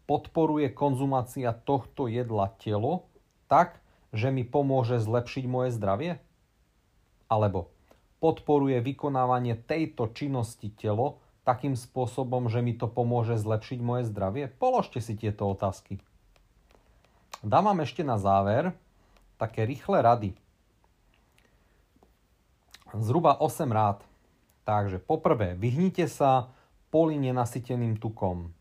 Podporuje 0.05 0.69
konzumácia 0.77 1.57
tohto 1.57 2.05
jedla 2.05 2.53
telo 2.61 3.09
tak, 3.49 3.81
že 4.13 4.29
mi 4.29 4.45
pomôže 4.45 5.01
zlepšiť 5.01 5.45
moje 5.49 5.73
zdravie? 5.73 6.21
Alebo 7.29 7.73
podporuje 8.21 8.81
vykonávanie 8.81 9.57
tejto 9.69 10.13
činnosti 10.13 10.73
telo 10.75 11.21
takým 11.49 11.73
spôsobom, 11.73 12.53
že 12.53 12.61
mi 12.61 12.77
to 12.77 12.85
pomôže 12.85 13.41
zlepšiť 13.41 13.81
moje 13.81 14.05
zdravie? 14.13 14.53
Položte 14.53 15.01
si 15.01 15.17
tieto 15.17 15.49
otázky. 15.49 15.97
Dám 17.41 17.73
vám 17.73 17.81
ešte 17.89 18.05
na 18.05 18.21
záver 18.21 18.77
také 19.41 19.65
rýchle 19.65 20.05
rady. 20.05 20.37
Zhruba 22.93 23.41
8 23.41 23.65
rád. 23.73 24.05
Takže 24.69 25.01
poprvé, 25.01 25.57
vyhnite 25.57 26.05
sa 26.13 26.53
poli 26.93 27.17
nenasyteným 27.17 27.97
tukom. 27.97 28.53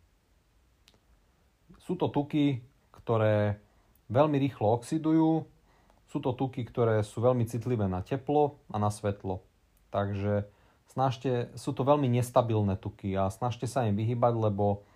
Sú 1.84 2.00
to 2.00 2.08
tuky, 2.08 2.64
ktoré 2.96 3.60
veľmi 4.08 4.40
rýchlo 4.40 4.80
oxidujú. 4.80 5.44
Sú 6.08 6.24
to 6.24 6.32
tuky, 6.32 6.64
ktoré 6.64 7.04
sú 7.04 7.20
veľmi 7.20 7.44
citlivé 7.44 7.92
na 7.92 8.00
teplo 8.00 8.56
a 8.72 8.80
na 8.80 8.88
svetlo. 8.88 9.44
Takže 9.92 10.48
snažte, 10.92 11.52
sú 11.56 11.72
to 11.76 11.86
veľmi 11.88 12.08
nestabilné 12.10 12.80
tuky 12.80 13.16
a 13.16 13.30
snažte 13.30 13.68
sa 13.70 13.86
im 13.86 13.96
vyhybať, 13.96 14.34
lebo 14.36 14.88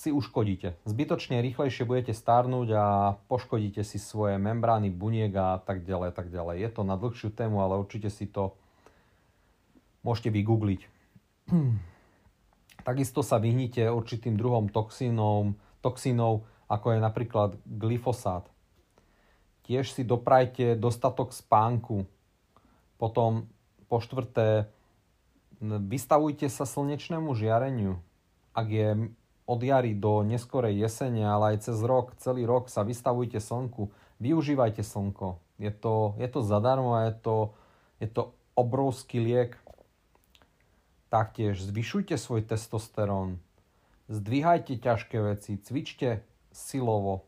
si 0.00 0.08
uškodíte. 0.08 0.80
Zbytočne 0.88 1.44
rýchlejšie 1.44 1.84
budete 1.84 2.16
starnúť 2.16 2.68
a 2.72 2.86
poškodíte 3.28 3.84
si 3.84 4.00
svoje 4.00 4.40
membrány, 4.40 4.88
buniek 4.88 5.28
a 5.36 5.60
tak 5.60 5.84
ďalej, 5.84 6.16
tak 6.16 6.32
ďalej. 6.32 6.56
Je 6.56 6.70
to 6.72 6.82
na 6.88 6.96
dlhšiu 6.96 7.28
tému, 7.36 7.60
ale 7.60 7.76
určite 7.76 8.08
si 8.08 8.24
to 8.24 8.56
môžete 10.00 10.32
vygoogliť. 10.32 10.80
Takisto 12.88 13.20
sa 13.20 13.36
vyhnite 13.36 13.92
určitým 13.92 14.40
druhom 14.40 14.72
toxínov, 14.72 15.52
toxínov, 15.84 16.48
ako 16.64 16.96
je 16.96 16.98
napríklad 17.04 17.50
glyfosát. 17.68 18.48
Tiež 19.68 19.92
si 19.92 20.02
doprajte 20.02 20.80
dostatok 20.80 21.36
spánku. 21.36 22.08
Potom 22.96 23.52
po 23.90 23.98
štvrté, 23.98 24.70
vystavujte 25.60 26.46
sa 26.46 26.62
slnečnému 26.62 27.34
žiareniu. 27.34 27.98
Ak 28.54 28.70
je 28.70 29.10
od 29.50 29.60
jary 29.60 29.98
do 29.98 30.22
neskorej 30.22 30.78
jesene, 30.78 31.26
ale 31.26 31.58
aj 31.58 31.66
cez 31.66 31.82
rok, 31.82 32.14
celý 32.22 32.46
rok 32.46 32.70
sa 32.70 32.86
vystavujte 32.86 33.42
slnku. 33.42 33.90
Využívajte 34.22 34.86
slnko. 34.86 35.42
Je 35.58 35.74
to, 35.74 36.14
je 36.22 36.28
to 36.30 36.40
zadarmo 36.46 36.94
a 36.94 37.10
je 37.10 37.14
to, 37.18 37.36
je 37.98 38.08
to 38.08 38.30
obrovský 38.54 39.18
liek. 39.18 39.58
Taktiež 41.10 41.58
zvyšujte 41.58 42.14
svoj 42.14 42.46
testosterón. 42.46 43.42
Zdvíhajte 44.06 44.78
ťažké 44.78 45.18
veci, 45.18 45.58
cvičte 45.58 46.22
silovo. 46.54 47.26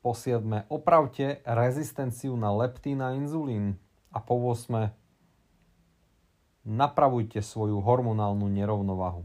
Po 0.00 0.16
7. 0.16 0.64
Opravte 0.72 1.44
rezistenciu 1.44 2.32
na 2.40 2.48
leptín 2.56 3.04
a 3.04 3.12
inzulín. 3.12 3.76
A 4.16 4.22
po 4.24 4.40
8. 4.40 4.88
Napravujte 6.66 7.38
svoju 7.46 7.78
hormonálnu 7.78 8.50
nerovnovahu. 8.50 9.22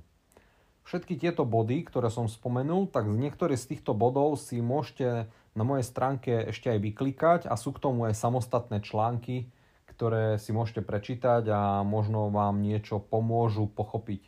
Všetky 0.85 1.17
tieto 1.17 1.41
body, 1.41 1.81
ktoré 1.89 2.13
som 2.13 2.29
spomenul, 2.29 2.85
tak 2.85 3.09
niektoré 3.09 3.57
z 3.57 3.73
týchto 3.73 3.97
bodov 3.97 4.37
si 4.37 4.61
môžete 4.61 5.25
na 5.57 5.63
mojej 5.65 5.85
stránke 5.85 6.53
ešte 6.53 6.69
aj 6.69 6.79
vyklikať 6.79 7.41
a 7.49 7.57
sú 7.57 7.73
k 7.73 7.81
tomu 7.81 8.05
aj 8.05 8.13
samostatné 8.13 8.85
články, 8.85 9.49
ktoré 9.89 10.37
si 10.37 10.53
môžete 10.53 10.85
prečítať 10.85 11.49
a 11.49 11.61
možno 11.81 12.29
vám 12.29 12.61
niečo 12.61 13.01
pomôžu 13.01 13.69
pochopiť, 13.69 14.21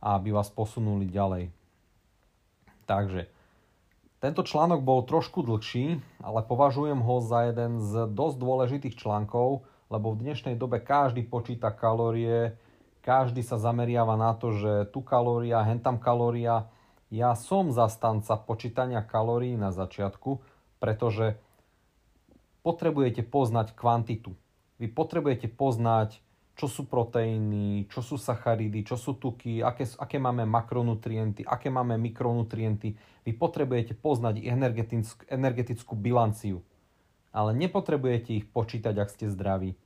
aby 0.00 0.32
vás 0.32 0.48
posunuli 0.48 1.08
ďalej. 1.08 1.52
Takže, 2.88 3.30
tento 4.20 4.44
článok 4.44 4.84
bol 4.84 5.00
trošku 5.08 5.40
dlhší, 5.40 6.02
ale 6.20 6.44
považujem 6.44 7.00
ho 7.00 7.24
za 7.24 7.48
jeden 7.48 7.80
z 7.80 8.04
dosť 8.10 8.36
dôležitých 8.36 8.98
článkov, 9.00 9.64
lebo 9.90 10.14
v 10.14 10.22
dnešnej 10.22 10.54
dobe 10.54 10.78
každý 10.78 11.26
počíta 11.26 11.74
kalórie, 11.74 12.54
každý 13.02 13.42
sa 13.42 13.58
zameriava 13.58 14.14
na 14.14 14.38
to, 14.38 14.54
že 14.54 14.72
tu 14.94 15.02
kalória, 15.02 15.66
hentam 15.66 15.98
kalória. 15.98 16.70
Ja 17.10 17.34
som 17.34 17.74
zastanca 17.74 18.38
počítania 18.38 19.02
kalórií 19.02 19.58
na 19.58 19.74
začiatku, 19.74 20.38
pretože 20.78 21.34
potrebujete 22.62 23.26
poznať 23.26 23.74
kvantitu. 23.74 24.38
Vy 24.78 24.94
potrebujete 24.94 25.50
poznať, 25.50 26.22
čo 26.54 26.70
sú 26.70 26.86
proteíny, 26.86 27.90
čo 27.90 27.98
sú 28.04 28.14
sacharidy, 28.14 28.86
čo 28.86 28.94
sú 28.94 29.18
tuky, 29.18 29.58
aké, 29.58 29.90
aké 29.98 30.22
máme 30.22 30.46
makronutrienty, 30.46 31.42
aké 31.42 31.66
máme 31.72 31.98
mikronutrienty. 31.98 32.94
Vy 33.26 33.32
potrebujete 33.34 33.98
poznať 33.98 34.44
energetickú, 35.34 35.98
bilanciu. 35.98 36.62
Ale 37.30 37.54
nepotrebujete 37.54 38.42
ich 38.42 38.46
počítať, 38.50 38.94
ak 38.98 39.08
ste 39.10 39.30
zdraví. 39.30 39.78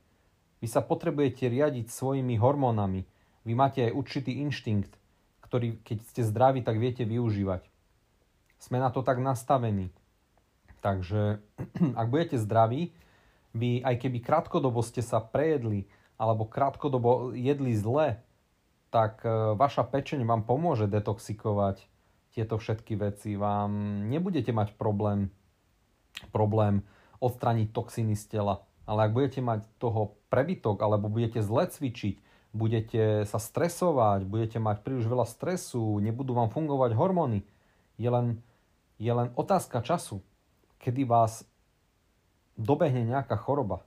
Vy 0.63 0.67
sa 0.67 0.81
potrebujete 0.81 1.45
riadiť 1.45 1.93
svojimi 1.93 2.41
hormónami. 2.41 3.05
Vy 3.45 3.53
máte 3.53 3.85
aj 3.85 3.93
určitý 3.93 4.41
inštinkt, 4.41 4.89
ktorý 5.45 5.77
keď 5.85 5.97
ste 6.09 6.21
zdraví, 6.25 6.65
tak 6.65 6.81
viete 6.81 7.05
využívať. 7.05 7.69
Sme 8.57 8.81
na 8.81 8.89
to 8.89 9.05
tak 9.05 9.21
nastavení. 9.21 9.93
Takže 10.81 11.37
ak 12.01 12.07
budete 12.09 12.41
zdraví, 12.41 12.89
vy 13.55 13.85
aj 13.85 13.95
keby 14.01 14.19
krátkodobo 14.19 14.81
ste 14.81 15.05
sa 15.05 15.21
prejedli 15.21 15.87
alebo 16.17 16.47
krátkodobo 16.47 17.31
jedli 17.35 17.75
zle, 17.75 18.19
tak 18.91 19.23
e, 19.27 19.55
vaša 19.55 19.83
pečeň 19.87 20.23
vám 20.23 20.47
pomôže 20.47 20.87
detoxikovať 20.87 21.83
tieto 22.35 22.59
všetky 22.59 22.99
veci. 22.99 23.35
Vám 23.39 24.03
nebudete 24.07 24.51
mať 24.51 24.75
problém, 24.75 25.31
problém 26.31 26.83
odstraniť 27.25 27.73
toxiny 27.73 28.13
z 28.13 28.37
tela. 28.37 28.61
Ale 28.85 29.09
ak 29.09 29.17
budete 29.17 29.41
mať 29.41 29.65
toho 29.81 30.13
prebytok 30.29 30.77
alebo 30.85 31.09
budete 31.09 31.41
zle 31.41 31.65
cvičiť, 31.65 32.21
budete 32.53 33.25
sa 33.25 33.41
stresovať, 33.41 34.29
budete 34.29 34.61
mať 34.61 34.85
príliš 34.85 35.09
veľa 35.09 35.25
stresu, 35.25 35.99
nebudú 35.99 36.37
vám 36.37 36.53
fungovať 36.53 36.93
hormóny, 36.93 37.41
je 37.97 38.07
len, 38.07 38.39
je 39.01 39.09
len 39.09 39.33
otázka 39.33 39.81
času, 39.81 40.21
kedy 40.79 41.03
vás 41.03 41.43
dobehne 42.55 43.03
nejaká 43.03 43.35
choroba. 43.35 43.83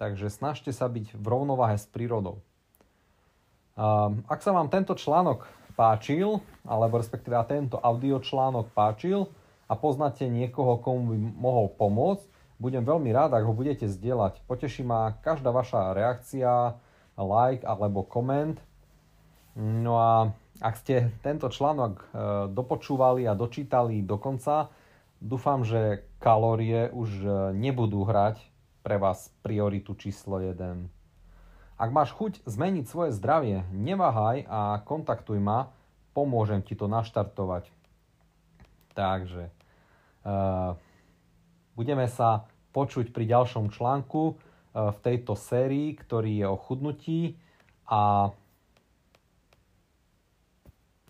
Takže 0.00 0.32
snažte 0.32 0.74
sa 0.74 0.90
byť 0.90 1.14
v 1.14 1.24
rovnováhe 1.28 1.78
s 1.78 1.86
prírodou. 1.86 2.42
Ak 4.26 4.42
sa 4.42 4.50
vám 4.50 4.66
tento 4.66 4.98
článok 4.98 5.46
páčil, 5.78 6.42
alebo 6.66 6.98
respektíve 6.98 7.38
tento 7.46 7.78
audio 7.78 8.18
článok 8.18 8.74
páčil 8.74 9.30
a 9.66 9.74
poznáte 9.78 10.26
niekoho, 10.30 10.78
komu 10.80 11.14
by 11.14 11.16
mohol 11.18 11.66
pomôcť, 11.74 12.24
budem 12.62 12.86
veľmi 12.86 13.10
rád, 13.10 13.34
ak 13.34 13.44
ho 13.46 13.54
budete 13.54 13.90
zdieľať. 13.90 14.46
Poteší 14.46 14.86
ma 14.86 15.18
každá 15.22 15.50
vaša 15.50 15.94
reakcia, 15.94 16.78
like 17.18 17.66
alebo 17.66 18.06
koment. 18.06 18.58
No 19.58 19.98
a 19.98 20.10
ak 20.62 20.74
ste 20.78 21.10
tento 21.20 21.50
článok 21.50 21.92
e, 21.98 22.04
dopočúvali 22.54 23.26
a 23.26 23.34
dočítali 23.34 24.00
do 24.06 24.16
konca, 24.16 24.70
Dúfam, 25.22 25.62
že 25.62 26.02
kalórie 26.18 26.90
už 26.90 27.10
e, 27.22 27.30
nebudú 27.54 28.02
hrať 28.02 28.42
pre 28.82 28.98
vás 28.98 29.30
prioritu 29.46 29.94
číslo 29.94 30.42
1. 30.42 30.58
Ak 31.78 31.90
máš 31.94 32.10
chuť 32.10 32.42
zmeniť 32.42 32.90
svoje 32.90 33.14
zdravie, 33.14 33.62
neváhaj 33.70 34.42
a 34.50 34.82
kontaktuj 34.82 35.38
ma, 35.38 35.70
pomôžem 36.10 36.58
ti 36.66 36.74
to 36.74 36.90
naštartovať. 36.90 37.70
Takže 38.92 39.48
uh, 39.48 40.76
budeme 41.72 42.06
sa 42.08 42.44
počuť 42.76 43.12
pri 43.12 43.24
ďalšom 43.28 43.72
článku 43.72 44.22
uh, 44.28 44.36
v 44.92 44.98
tejto 45.00 45.36
sérii, 45.36 45.96
ktorý 45.96 46.44
je 46.44 46.46
o 46.48 46.56
chudnutí 46.56 47.36
a 47.88 48.32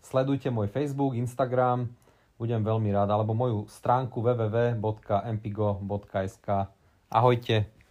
sledujte 0.03 0.51
môj 0.51 0.69
Facebook, 0.71 1.15
Instagram, 1.15 1.91
budem 2.39 2.63
veľmi 2.63 2.91
rád, 2.91 3.11
alebo 3.15 3.39
moju 3.39 3.71
stránku 3.71 4.19
www.mpigo.sk. 4.19 4.79
Ahojte. 7.07 7.82